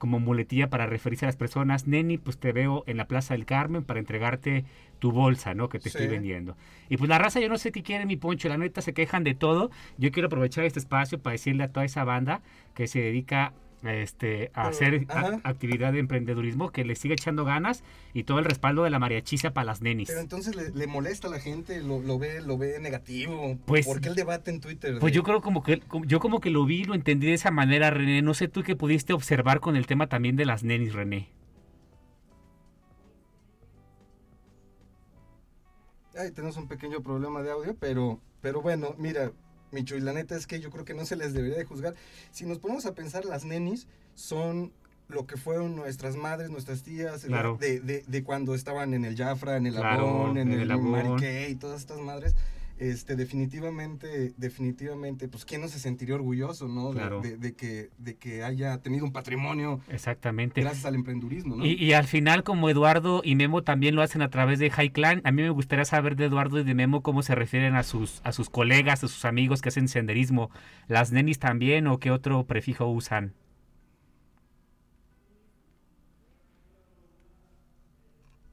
como 0.00 0.18
muletilla 0.18 0.70
para 0.70 0.86
referirse 0.86 1.26
a 1.26 1.28
las 1.28 1.36
personas. 1.36 1.86
Neni, 1.86 2.18
pues 2.18 2.38
te 2.38 2.50
veo 2.50 2.82
en 2.88 2.96
la 2.96 3.06
Plaza 3.06 3.34
del 3.34 3.44
Carmen 3.44 3.84
para 3.84 4.00
entregarte 4.00 4.64
tu 4.98 5.12
bolsa, 5.12 5.54
¿no? 5.54 5.68
Que 5.68 5.78
te 5.78 5.90
sí. 5.90 5.98
estoy 5.98 6.08
vendiendo. 6.08 6.56
Y 6.88 6.96
pues 6.96 7.08
la 7.08 7.18
raza, 7.18 7.38
yo 7.38 7.48
no 7.48 7.58
sé 7.58 7.70
qué 7.70 7.84
quiere 7.84 8.06
mi 8.06 8.16
poncho, 8.16 8.48
la 8.48 8.56
neta 8.56 8.80
se 8.80 8.94
quejan 8.94 9.22
de 9.22 9.34
todo. 9.34 9.70
Yo 9.98 10.10
quiero 10.10 10.26
aprovechar 10.26 10.64
este 10.64 10.80
espacio 10.80 11.20
para 11.20 11.32
decirle 11.32 11.62
a 11.64 11.68
toda 11.68 11.84
esa 11.84 12.02
banda 12.02 12.40
que 12.74 12.88
se 12.88 13.00
dedica 13.00 13.52
este, 13.82 14.50
a 14.54 14.68
hacer 14.68 15.06
a, 15.08 15.40
actividad 15.44 15.92
de 15.92 16.00
emprendedurismo, 16.00 16.70
que 16.70 16.84
le 16.84 16.94
sigue 16.94 17.14
echando 17.14 17.44
ganas 17.44 17.82
y 18.12 18.24
todo 18.24 18.38
el 18.38 18.44
respaldo 18.44 18.84
de 18.84 18.90
la 18.90 18.98
mariachiza 18.98 19.52
para 19.52 19.64
las 19.66 19.82
nenis. 19.82 20.08
Pero 20.08 20.20
entonces 20.20 20.54
le, 20.54 20.70
le 20.70 20.86
molesta 20.86 21.28
a 21.28 21.30
la 21.30 21.40
gente, 21.40 21.80
lo, 21.82 22.00
lo, 22.00 22.18
ve, 22.18 22.40
lo 22.40 22.58
ve 22.58 22.78
negativo. 22.80 23.58
Pues, 23.66 23.86
¿Por 23.86 24.00
qué 24.00 24.08
el 24.08 24.14
debate 24.14 24.50
en 24.50 24.60
Twitter? 24.60 24.98
Pues 25.00 25.12
de... 25.12 25.16
yo 25.16 25.22
creo 25.22 25.40
como 25.40 25.62
que 25.62 25.82
yo 26.06 26.20
como 26.20 26.40
que 26.40 26.50
lo 26.50 26.64
vi, 26.64 26.84
lo 26.84 26.94
entendí 26.94 27.28
de 27.28 27.34
esa 27.34 27.50
manera, 27.50 27.90
René. 27.90 28.22
No 28.22 28.34
sé 28.34 28.48
tú 28.48 28.62
qué 28.62 28.76
pudiste 28.76 29.12
observar 29.12 29.60
con 29.60 29.76
el 29.76 29.86
tema 29.86 30.08
también 30.08 30.36
de 30.36 30.46
las 30.46 30.64
nenis, 30.64 30.94
René. 30.94 31.30
Ay, 36.16 36.32
tenemos 36.32 36.56
un 36.56 36.68
pequeño 36.68 37.00
problema 37.00 37.42
de 37.42 37.50
audio, 37.50 37.76
pero, 37.78 38.20
pero 38.42 38.60
bueno, 38.60 38.94
mira, 38.98 39.32
Micho, 39.72 39.96
y 39.96 40.00
la 40.00 40.12
neta 40.12 40.36
es 40.36 40.46
que 40.46 40.60
yo 40.60 40.70
creo 40.70 40.84
que 40.84 40.94
no 40.94 41.04
se 41.04 41.16
les 41.16 41.32
debería 41.32 41.58
de 41.58 41.64
juzgar. 41.64 41.94
Si 42.32 42.44
nos 42.44 42.58
ponemos 42.58 42.86
a 42.86 42.94
pensar, 42.94 43.24
las 43.24 43.44
nenis 43.44 43.86
son 44.14 44.72
lo 45.08 45.26
que 45.26 45.36
fueron 45.36 45.76
nuestras 45.76 46.16
madres, 46.16 46.50
nuestras 46.50 46.82
tías, 46.82 47.24
claro. 47.24 47.56
de, 47.60 47.80
de, 47.80 48.04
de, 48.06 48.24
cuando 48.24 48.54
estaban 48.54 48.94
en 48.94 49.04
el 49.04 49.16
Jafra, 49.16 49.56
en 49.56 49.66
el 49.66 49.74
claro, 49.74 50.08
Abón, 50.08 50.38
en, 50.38 50.52
en 50.52 50.60
el, 50.60 50.70
el 50.70 50.78
Mariqué 50.78 51.48
y 51.50 51.56
todas 51.56 51.80
estas 51.80 51.98
madres. 51.98 52.34
Este, 52.80 53.14
definitivamente, 53.14 54.32
definitivamente, 54.38 55.28
pues 55.28 55.44
quién 55.44 55.60
no 55.60 55.68
se 55.68 55.78
sentiría 55.78 56.14
orgulloso, 56.14 56.66
¿no? 56.66 56.92
Claro. 56.92 57.20
De, 57.20 57.36
de, 57.36 57.52
que, 57.52 57.90
de 57.98 58.16
que 58.16 58.42
haya 58.42 58.78
tenido 58.78 59.04
un 59.04 59.12
patrimonio. 59.12 59.82
Exactamente. 59.90 60.62
Gracias 60.62 60.86
al 60.86 60.94
emprendurismo, 60.94 61.56
¿no? 61.56 61.66
Y, 61.66 61.74
y, 61.74 61.92
al 61.92 62.06
final, 62.06 62.42
como 62.42 62.70
Eduardo 62.70 63.20
y 63.22 63.34
Memo 63.34 63.62
también 63.62 63.96
lo 63.96 64.00
hacen 64.00 64.22
a 64.22 64.30
través 64.30 64.58
de 64.60 64.70
High 64.70 64.92
Clan, 64.92 65.20
a 65.24 65.30
mí 65.30 65.42
me 65.42 65.50
gustaría 65.50 65.84
saber 65.84 66.16
de 66.16 66.24
Eduardo 66.24 66.58
y 66.58 66.64
de 66.64 66.74
Memo 66.74 67.02
cómo 67.02 67.22
se 67.22 67.34
refieren 67.34 67.74
a 67.74 67.82
sus, 67.82 68.22
a 68.24 68.32
sus 68.32 68.48
colegas, 68.48 69.04
a 69.04 69.08
sus 69.08 69.26
amigos 69.26 69.60
que 69.60 69.68
hacen 69.68 69.86
senderismo. 69.86 70.50
¿Las 70.88 71.12
nenis 71.12 71.38
también 71.38 71.86
o 71.86 71.98
qué 71.98 72.10
otro 72.10 72.44
prefijo 72.46 72.86
usan? 72.86 73.34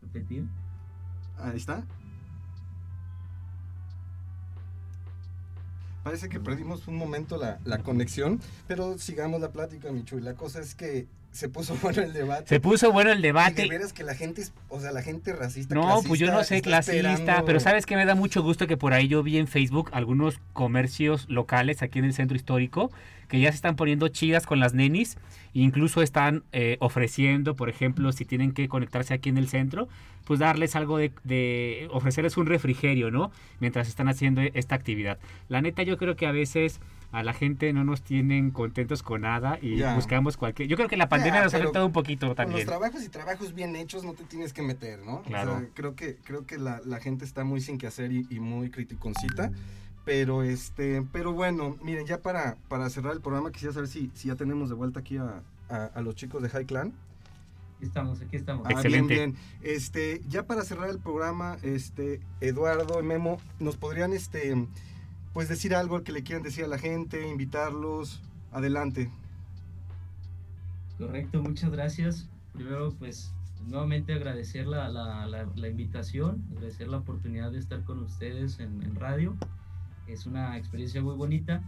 Repetir. 0.01 0.43
Ahí 1.39 1.55
está. 1.55 1.85
Parece 6.07 6.29
que 6.29 6.39
perdimos 6.39 6.87
un 6.87 6.95
momento 6.95 7.35
la, 7.35 7.59
la, 7.65 7.79
conexión, 7.79 8.39
pero 8.65 8.97
sigamos 8.97 9.41
la 9.41 9.51
plática, 9.51 9.91
Michu. 9.91 10.19
Y 10.19 10.21
la 10.21 10.35
cosa 10.35 10.61
es 10.61 10.73
que 10.73 11.05
se 11.33 11.49
puso 11.49 11.75
bueno 11.81 12.01
el 12.01 12.13
debate. 12.13 12.47
Se 12.47 12.61
puso 12.61 12.93
bueno 12.93 13.11
el 13.11 13.21
debate. 13.21 13.65
Y 13.65 13.69
de 13.69 13.77
veras 13.77 13.91
que 13.91 14.05
la 14.05 14.15
gente, 14.15 14.41
o 14.69 14.79
sea, 14.79 14.93
la 14.93 15.01
gente 15.01 15.33
racista. 15.33 15.75
No, 15.75 15.81
clasista, 15.81 16.07
pues 16.07 16.19
yo 16.21 16.31
no 16.31 16.45
sé 16.45 16.61
clasista, 16.61 17.11
esperando... 17.11 17.45
pero 17.45 17.59
sabes 17.59 17.85
que 17.85 17.97
me 17.97 18.05
da 18.05 18.15
mucho 18.15 18.41
gusto 18.41 18.67
que 18.67 18.77
por 18.77 18.93
ahí 18.93 19.09
yo 19.09 19.21
vi 19.21 19.37
en 19.37 19.47
Facebook 19.47 19.89
algunos 19.91 20.39
comercios 20.53 21.27
locales 21.27 21.81
aquí 21.81 21.99
en 21.99 22.05
el 22.05 22.13
centro 22.13 22.37
histórico 22.37 22.89
que 23.27 23.41
ya 23.41 23.51
se 23.51 23.57
están 23.57 23.75
poniendo 23.75 24.07
chidas 24.07 24.45
con 24.45 24.59
las 24.59 24.73
nenis, 24.73 25.17
e 25.53 25.59
incluso 25.59 26.01
están 26.01 26.43
eh, 26.53 26.77
ofreciendo, 26.79 27.55
por 27.55 27.69
ejemplo, 27.69 28.11
si 28.11 28.25
tienen 28.25 28.53
que 28.53 28.69
conectarse 28.69 29.13
aquí 29.13 29.29
en 29.29 29.37
el 29.37 29.49
centro, 29.49 29.89
pues 30.27 30.41
darles 30.41 30.75
algo 30.75 30.97
de, 30.97 31.13
de, 31.23 31.87
ofrecerles 31.91 32.35
un 32.35 32.47
refrigerio, 32.47 33.09
¿no? 33.11 33.31
Mientras 33.61 33.87
están 33.87 34.09
haciendo 34.09 34.41
esta 34.41 34.75
actividad. 34.75 35.17
La 35.47 35.61
neta, 35.61 35.83
yo 35.83 35.97
creo 35.97 36.17
que 36.17 36.27
a 36.27 36.33
veces 36.33 36.81
a 37.13 37.23
la 37.23 37.33
gente 37.33 37.71
no 37.71 37.85
nos 37.85 38.01
tienen 38.01 38.51
contentos 38.51 39.03
con 39.03 39.21
nada 39.21 39.57
y 39.61 39.77
yeah. 39.77 39.95
buscamos 39.95 40.35
cualquier... 40.35 40.67
Yo 40.67 40.75
creo 40.75 40.89
que 40.89 40.97
la 40.97 41.07
pandemia 41.07 41.35
yeah, 41.35 41.43
nos 41.45 41.53
ha 41.53 41.57
afectado 41.57 41.85
un 41.85 41.93
poquito 41.93 42.35
también. 42.35 42.65
Con 42.65 42.73
los 42.73 42.79
trabajos 42.79 43.03
y 43.05 43.09
trabajos 43.09 43.53
bien 43.53 43.77
hechos 43.77 44.03
no 44.03 44.13
te 44.13 44.25
tienes 44.25 44.51
que 44.51 44.61
meter, 44.61 44.99
¿no? 44.99 45.21
Claro. 45.21 45.55
O 45.55 45.59
sea, 45.59 45.69
creo 45.73 45.95
que, 45.95 46.17
creo 46.17 46.45
que 46.45 46.57
la, 46.57 46.81
la, 46.83 46.99
gente 46.99 47.23
está 47.23 47.45
muy 47.45 47.61
sin 47.61 47.77
que 47.77 47.87
hacer 47.87 48.11
y, 48.11 48.27
y 48.29 48.41
muy 48.41 48.69
criticoncita. 48.69 49.51
Pero 50.03 50.43
este, 50.43 51.03
pero 51.13 51.31
bueno, 51.31 51.77
miren, 51.81 52.05
ya 52.05 52.21
para, 52.21 52.57
para 52.67 52.89
cerrar 52.89 53.13
el 53.13 53.21
programa 53.21 53.51
quisiera 53.51 53.73
saber 53.73 53.87
si, 53.87 54.11
si 54.13 54.27
ya 54.27 54.35
tenemos 54.35 54.67
de 54.67 54.75
vuelta 54.75 54.99
aquí 54.99 55.15
a, 55.17 55.41
a, 55.69 55.85
a 55.85 56.01
los 56.01 56.15
chicos 56.15 56.43
de 56.43 56.49
High 56.49 56.65
Clan. 56.65 56.93
Aquí 57.77 57.85
estamos, 57.85 58.21
aquí 58.21 58.35
estamos. 58.35 58.67
Ah, 58.67 58.71
Excelente. 58.73 59.13
Bien, 59.13 59.31
bien. 59.31 59.43
Este, 59.61 60.21
ya 60.27 60.45
para 60.45 60.63
cerrar 60.63 60.89
el 60.89 60.99
programa, 60.99 61.57
este, 61.61 62.21
Eduardo 62.41 62.99
y 62.99 63.03
Memo, 63.03 63.39
nos 63.59 63.77
podrían 63.77 64.13
este, 64.13 64.67
pues 65.33 65.47
decir 65.47 65.75
algo 65.75 66.03
que 66.03 66.11
le 66.11 66.23
quieran 66.23 66.43
decir 66.43 66.65
a 66.65 66.67
la 66.67 66.79
gente, 66.79 67.27
invitarlos. 67.27 68.21
Adelante. 68.51 69.11
Correcto, 70.97 71.41
muchas 71.43 71.69
gracias. 71.69 72.27
Primero, 72.53 72.91
pues 72.97 73.31
nuevamente 73.67 74.13
agradecer 74.13 74.65
la, 74.65 74.89
la, 74.89 75.27
la, 75.27 75.47
la 75.55 75.67
invitación, 75.67 76.43
agradecer 76.51 76.87
la 76.87 76.97
oportunidad 76.97 77.51
de 77.51 77.59
estar 77.59 77.83
con 77.83 77.99
ustedes 77.99 78.59
en, 78.59 78.81
en 78.81 78.95
radio 78.95 79.35
es 80.07 80.25
una 80.25 80.57
experiencia 80.57 81.01
muy 81.01 81.15
bonita 81.15 81.61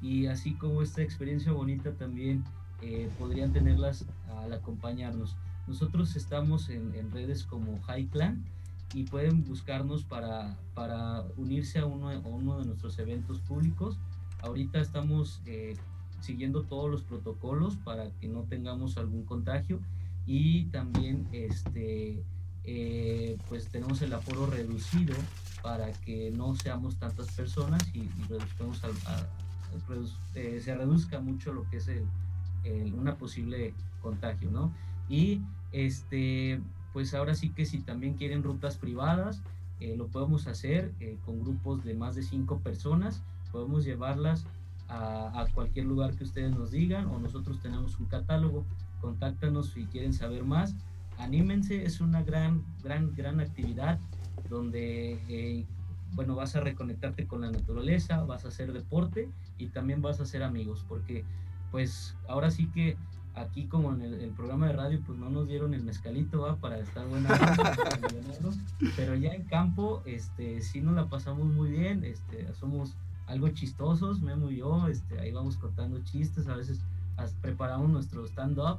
y 0.00 0.26
así 0.26 0.54
como 0.54 0.82
esta 0.82 1.02
experiencia 1.02 1.52
bonita 1.52 1.92
también 1.92 2.44
eh, 2.82 3.08
podrían 3.18 3.52
tenerlas 3.52 4.04
al 4.42 4.52
acompañarnos. 4.52 5.36
Nosotros 5.66 6.14
estamos 6.16 6.68
en, 6.68 6.94
en, 6.94 7.10
redes 7.10 7.44
como 7.44 7.80
High 7.82 8.06
Clan 8.06 8.44
y 8.94 9.04
pueden 9.04 9.44
buscarnos 9.44 10.04
para, 10.04 10.56
para 10.74 11.22
unirse 11.36 11.80
a 11.80 11.86
uno, 11.86 12.10
a 12.10 12.18
uno 12.18 12.58
de 12.58 12.66
nuestros 12.66 12.98
eventos 12.98 13.40
públicos. 13.40 13.98
Ahorita 14.42 14.80
estamos 14.80 15.40
eh, 15.46 15.76
siguiendo 16.20 16.62
todos 16.62 16.90
los 16.90 17.02
protocolos 17.02 17.76
para 17.76 18.10
que 18.12 18.28
no 18.28 18.42
tengamos 18.42 18.96
algún 18.96 19.24
contagio 19.24 19.80
y 20.26 20.64
también 20.66 21.28
este, 21.32 22.22
eh, 22.64 23.36
pues 23.48 23.68
tenemos 23.68 24.02
el 24.02 24.12
aforo 24.12 24.46
reducido 24.46 25.14
para 25.62 25.92
que 25.92 26.30
no 26.30 26.54
seamos 26.54 26.96
tantas 26.96 27.30
personas 27.32 27.82
y, 27.92 28.00
y 28.00 28.26
reduzcamos 28.28 28.82
a, 28.84 28.88
a, 28.88 29.26
eh, 30.34 30.60
se 30.62 30.74
reduzca 30.74 31.20
mucho 31.20 31.52
lo 31.52 31.68
que 31.68 31.78
es 31.78 31.88
el, 31.88 32.04
el, 32.64 32.94
una 32.94 33.16
posible 33.16 33.74
contagio, 34.00 34.50
¿no? 34.50 34.72
Y 35.08 35.42
este, 35.76 36.58
pues 36.94 37.12
ahora 37.12 37.34
sí 37.34 37.50
que 37.50 37.66
si 37.66 37.80
también 37.80 38.14
quieren 38.14 38.42
rutas 38.42 38.78
privadas, 38.78 39.42
eh, 39.78 39.94
lo 39.94 40.06
podemos 40.06 40.46
hacer 40.46 40.90
eh, 41.00 41.18
con 41.26 41.40
grupos 41.40 41.84
de 41.84 41.92
más 41.92 42.14
de 42.14 42.22
cinco 42.22 42.60
personas, 42.60 43.22
podemos 43.52 43.84
llevarlas 43.84 44.46
a, 44.88 45.46
cualquier 45.52 45.84
lugar 45.84 46.14
que 46.14 46.24
ustedes 46.24 46.56
nos 46.56 46.70
digan 46.70 47.06
o 47.08 47.18
nosotros 47.18 47.60
tenemos 47.60 47.98
un 47.98 48.06
catálogo, 48.06 48.64
contáctanos 49.02 49.72
si 49.72 49.84
quieren 49.84 50.14
saber 50.14 50.44
más, 50.44 50.74
anímense, 51.18 51.84
es 51.84 52.00
una 52.00 52.22
gran, 52.22 52.64
gran, 52.82 53.14
gran 53.14 53.40
actividad 53.40 53.98
donde, 54.48 55.20
eh, 55.28 55.66
bueno, 56.12 56.36
vas 56.36 56.56
a 56.56 56.60
reconectarte 56.60 57.26
con 57.26 57.42
la 57.42 57.50
naturaleza, 57.50 58.24
vas 58.24 58.46
a 58.46 58.48
hacer 58.48 58.72
deporte 58.72 59.28
y 59.58 59.66
también 59.66 60.00
vas 60.00 60.20
a 60.20 60.22
hacer 60.22 60.42
amigos, 60.42 60.86
porque 60.88 61.24
pues 61.70 62.16
ahora 62.28 62.50
sí 62.50 62.68
que 62.68 62.96
aquí 63.36 63.66
como 63.66 63.92
en 63.92 64.00
el, 64.00 64.30
programa 64.30 64.66
de 64.66 64.72
radio 64.72 65.00
pues 65.06 65.18
no 65.18 65.28
nos 65.28 65.46
dieron 65.46 65.74
el 65.74 65.84
mezcalito 65.84 66.40
¿va? 66.40 66.56
para 66.56 66.78
estar 66.78 67.06
buena 67.06 67.28
pero 68.96 69.14
ya 69.14 69.34
en 69.34 69.44
campo 69.44 70.02
este 70.06 70.62
sí 70.62 70.80
nos 70.80 70.94
la 70.94 71.06
pasamos 71.06 71.46
muy 71.46 71.70
bien 71.70 72.02
este 72.04 72.52
somos 72.54 72.96
algo 73.26 73.48
chistosos 73.50 74.22
Memo 74.22 74.50
y 74.50 74.56
yo 74.56 74.88
este 74.88 75.20
ahí 75.20 75.32
vamos 75.32 75.58
contando 75.58 76.02
chistes 76.02 76.48
a 76.48 76.56
veces 76.56 76.80
preparamos 77.42 77.90
nuestro 77.90 78.24
stand 78.24 78.58
up 78.58 78.78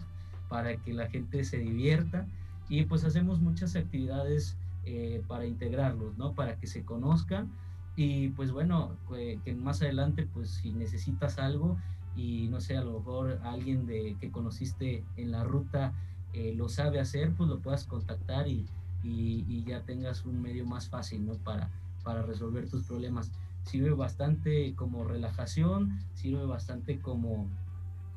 para 0.49 0.76
que 0.78 0.91
la 0.91 1.08
gente 1.08 1.43
se 1.43 1.58
divierta 1.58 2.26
y 2.68 2.84
pues 2.86 3.03
hacemos 3.03 3.39
muchas 3.39 3.76
actividades 3.76 4.58
eh, 4.86 5.22
para 5.28 5.45
integrarlos 5.45 6.18
no 6.18 6.34
para 6.34 6.55
que 6.55 6.66
se 6.66 6.84
conozcan 6.84 7.47
y 7.95 8.30
pues 8.30 8.51
bueno 8.51 8.95
que 9.08 9.53
más 9.53 9.84
adelante 9.84 10.28
pues 10.34 10.49
si 10.49 10.72
necesitas 10.72 11.38
algo 11.38 11.78
y 12.18 12.47
no 12.49 12.59
sé, 12.59 12.76
a 12.76 12.84
lo 12.84 12.97
mejor 12.99 13.39
alguien 13.43 13.86
de, 13.86 14.18
que 14.20 14.32
conociste 14.32 15.05
en 15.15 15.32
la 15.32 15.43
ruta 15.43 15.93
eh, 16.34 16.53
lo 16.55 16.68
sabe 16.68 16.99
hacer, 16.99 17.32
pues 17.34 17.47
lo 17.47 17.59
puedas 17.59 17.86
contactar 17.86 18.47
y, 18.47 18.65
y, 19.03 19.63
ya 19.63 19.84
tengas 19.84 20.26
un 20.26 20.41
medio 20.41 20.65
más 20.65 20.89
fácil, 20.89 21.26
¿no? 21.26 21.34
Para, 21.36 21.70
para 22.03 22.24
resolver 22.24 22.70
tus 22.70 22.84
problemas. 22.84 23.32
Sirve 23.63 23.91
bastante 23.91 24.74
como 24.76 25.03
relajación, 25.03 25.99
sirve 26.13 26.45
bastante 26.45 26.99
como, 26.99 27.47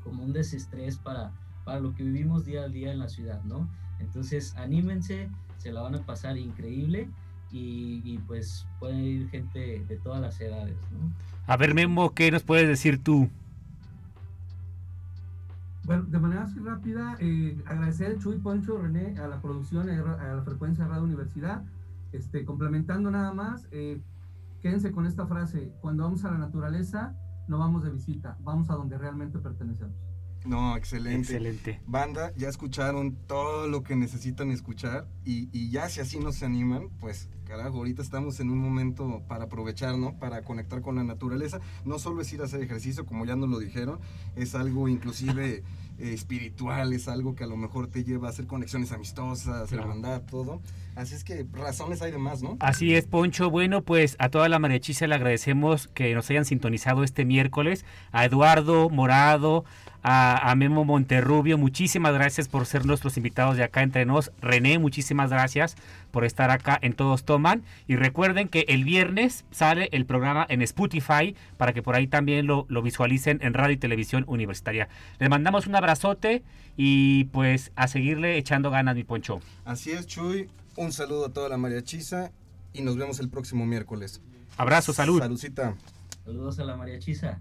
como 0.03 0.25
un 0.25 0.33
desestrés 0.33 0.97
para, 0.97 1.33
para 1.65 1.81
lo 1.81 1.95
que 1.95 2.03
vivimos 2.03 2.45
día 2.45 2.63
a 2.63 2.69
día 2.69 2.93
en 2.93 2.99
la 2.99 3.09
ciudad, 3.09 3.43
¿no? 3.45 3.69
Entonces, 4.01 4.57
anímense, 4.57 5.29
se 5.59 5.73
la 5.73 5.83
van 5.83 5.95
a 5.95 6.07
pasar 6.07 6.39
increíble. 6.39 7.09
Y, 7.53 8.01
y, 8.05 8.19
pues 8.19 8.65
pueden 8.79 9.01
ir 9.01 9.29
gente 9.29 9.85
de 9.89 9.97
todas 9.97 10.21
las 10.21 10.41
edades. 10.41 10.77
¿no? 10.93 11.13
A 11.49 11.57
ver, 11.57 11.75
Memo, 11.75 12.15
¿qué 12.15 12.31
nos 12.31 12.45
puedes 12.45 12.69
decir 12.69 13.03
tú? 13.03 13.29
Bueno, 15.91 16.05
de 16.05 16.21
manera 16.21 16.43
así 16.45 16.61
rápida, 16.61 17.17
eh, 17.19 17.61
agradecer 17.67 18.13
a 18.13 18.19
Chuy, 18.21 18.39
Poncho, 18.39 18.79
René, 18.79 19.19
a 19.19 19.27
la 19.27 19.43
producción, 19.43 19.91
a 19.91 20.35
la 20.35 20.43
frecuencia 20.45 20.85
de 20.85 20.91
Radio 20.91 21.03
Universidad. 21.03 21.65
Este, 22.13 22.45
complementando 22.45 23.11
nada 23.11 23.35
más, 23.35 23.67
eh, 23.73 24.01
quédense 24.63 24.93
con 24.93 25.05
esta 25.05 25.27
frase, 25.27 25.73
cuando 25.81 26.05
vamos 26.05 26.25
a 26.25 26.31
la 26.31 26.39
naturaleza, 26.39 27.17
no 27.49 27.59
vamos 27.59 27.83
de 27.83 27.91
visita, 27.91 28.39
vamos 28.43 28.71
a 28.71 28.75
donde 28.75 28.99
realmente 28.99 29.41
pertenecemos. 29.41 29.97
No, 30.47 30.77
excelente. 30.77 31.33
Excelente. 31.33 31.83
Banda, 31.89 32.33
ya 32.37 32.49
escucharon 32.49 33.17
todo 33.27 33.67
lo 33.67 33.83
que 33.83 33.97
necesitan 33.97 34.53
escuchar 34.53 35.09
y, 35.25 35.49
y 35.53 35.71
ya 35.71 35.89
si 35.89 36.01
así 36.01 36.21
no 36.21 36.31
se 36.31 36.47
animan, 36.47 36.89
pues 37.01 37.29
carajo, 37.51 37.79
ahorita 37.79 38.01
estamos 38.01 38.39
en 38.39 38.49
un 38.51 38.59
momento 38.59 39.25
para 39.29 39.45
aprovechar, 39.45 39.99
¿no? 39.99 40.17
Para 40.19 40.43
conectar 40.43 40.83
con 40.83 40.95
la 40.95 41.03
naturaleza. 41.03 41.61
No 41.85 41.99
solo 41.99 42.23
es 42.23 42.33
ir 42.33 42.41
a 42.41 42.45
hacer 42.45 42.63
ejercicio, 42.63 43.05
como 43.05 43.27
ya 43.27 43.35
nos 43.35 43.49
lo 43.51 43.59
dijeron, 43.59 43.99
es 44.37 44.55
algo 44.55 44.89
inclusive 44.89 45.65
eh, 46.01 46.13
espiritual, 46.15 46.93
es 46.93 47.09
algo 47.09 47.35
que 47.35 47.45
a 47.45 47.47
lo 47.47 47.57
mejor 47.57 47.89
te 47.89 48.05
lleva 48.05 48.29
a 48.29 48.31
hacer 48.31 48.47
conexiones 48.47 48.93
amistosas, 48.93 49.69
claro. 49.69 49.85
hermandad, 49.85 50.23
todo. 50.23 50.61
Así 50.97 51.15
es 51.15 51.25
que 51.25 51.47
razones 51.53 52.03
hay 52.03 52.11
de 52.11 52.19
más, 52.19 52.43
¿no? 52.43 52.57
Así 52.61 52.95
es, 52.95 53.07
Poncho. 53.07 53.51
Bueno, 53.51 53.83
pues 53.83 54.17
a 54.19 54.29
toda 54.29 54.49
la 54.49 54.59
mariachisa 54.59 55.07
le 55.07 55.15
agradecemos 55.15 55.89
que 55.89 56.15
nos 56.15 56.29
hayan 56.31 56.45
sintonizado 56.45 57.05
este 57.05 57.25
miércoles. 57.25 57.85
A 58.13 58.25
Eduardo 58.25 58.91
Morado, 58.91 59.65
a, 60.03 60.51
a, 60.51 60.55
Memo 60.55 60.85
Monterrubio, 60.85 61.59
muchísimas 61.59 62.15
gracias 62.15 62.49
por 62.49 62.67
ser 62.67 62.87
nuestros 62.87 63.17
invitados 63.17 63.57
de 63.57 63.65
acá 63.65 63.83
entre 63.83 64.07
nos. 64.07 64.33
René, 64.41 64.79
muchísimas 64.79 65.31
gracias 65.31 65.77
por 66.11 66.25
estar 66.25 66.51
acá 66.51 66.79
en 66.83 66.93
Todos 66.93 67.25
Toman. 67.25 67.63
Y 67.87 67.97
recuerden 67.97 68.49
que 68.49 68.65
el 68.69 68.85
viernes 68.85 69.45
sale 69.51 69.89
el 69.93 70.07
programa 70.07 70.47
en 70.49 70.63
Spotify 70.63 71.35
para 71.57 71.73
que 71.73 71.83
por 71.83 71.95
ahí 71.95 72.07
también 72.07 72.47
lo, 72.47 72.67
lo 72.69 72.83
visualicen 72.83 73.39
en 73.43 73.55
radio 73.55 73.75
y 73.75 73.79
televisión 73.79 74.25
universitaria. 74.27 74.89
Les 75.19 75.29
mandamos 75.29 75.67
un 75.67 75.77
abrazote 75.77 76.43
y 76.77 77.25
pues 77.25 77.73
a 77.77 77.89
seguirle 77.89 78.39
echando 78.39 78.71
ganas, 78.71 78.97
mi 78.97 79.05
Poncho. 79.05 79.41
Así 79.65 79.91
es, 79.91 80.07
Chuy. 80.07 80.49
Un 80.77 80.93
saludo 80.93 81.27
a 81.27 81.33
toda 81.33 81.49
la 81.49 81.59
mariachisa 81.59 82.33
y 82.73 82.83
nos 82.83 82.97
vemos 82.97 83.21
el 83.21 83.29
próximo 83.29 83.67
miércoles. 83.67 84.23
Abrazo, 84.57 84.93
salud. 84.93 85.19
Saludcita. 85.19 85.75
Saludos 86.25 86.59
a 86.59 86.65
la 86.65 86.77
mariachisa. 86.77 87.41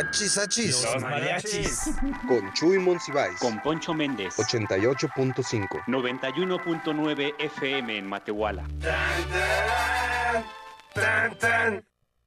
Achis, 0.00 0.38
achis. 0.38 0.82
Los 0.82 1.02
mariachis. 1.02 1.90
Con 2.26 2.52
Chuy 2.54 2.78
Monsiváis. 2.78 3.38
Con 3.38 3.60
Poncho 3.60 3.92
Méndez. 3.92 4.34
88.5. 4.38 5.84
91.9 5.86 7.34
FM 7.38 7.98
en 7.98 8.06
Matehuala. 8.06 8.66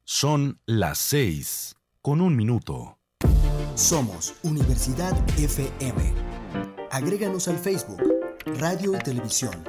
Son 0.03 0.59
las 0.67 0.99
6 0.99 1.75
con 2.01 2.21
un 2.21 2.35
minuto. 2.35 2.99
Somos 3.73 4.35
Universidad 4.43 5.17
FM. 5.39 6.13
Agréganos 6.91 7.47
al 7.47 7.57
Facebook, 7.57 8.03
Radio 8.59 8.93
y 8.93 8.99
Televisión 8.99 9.63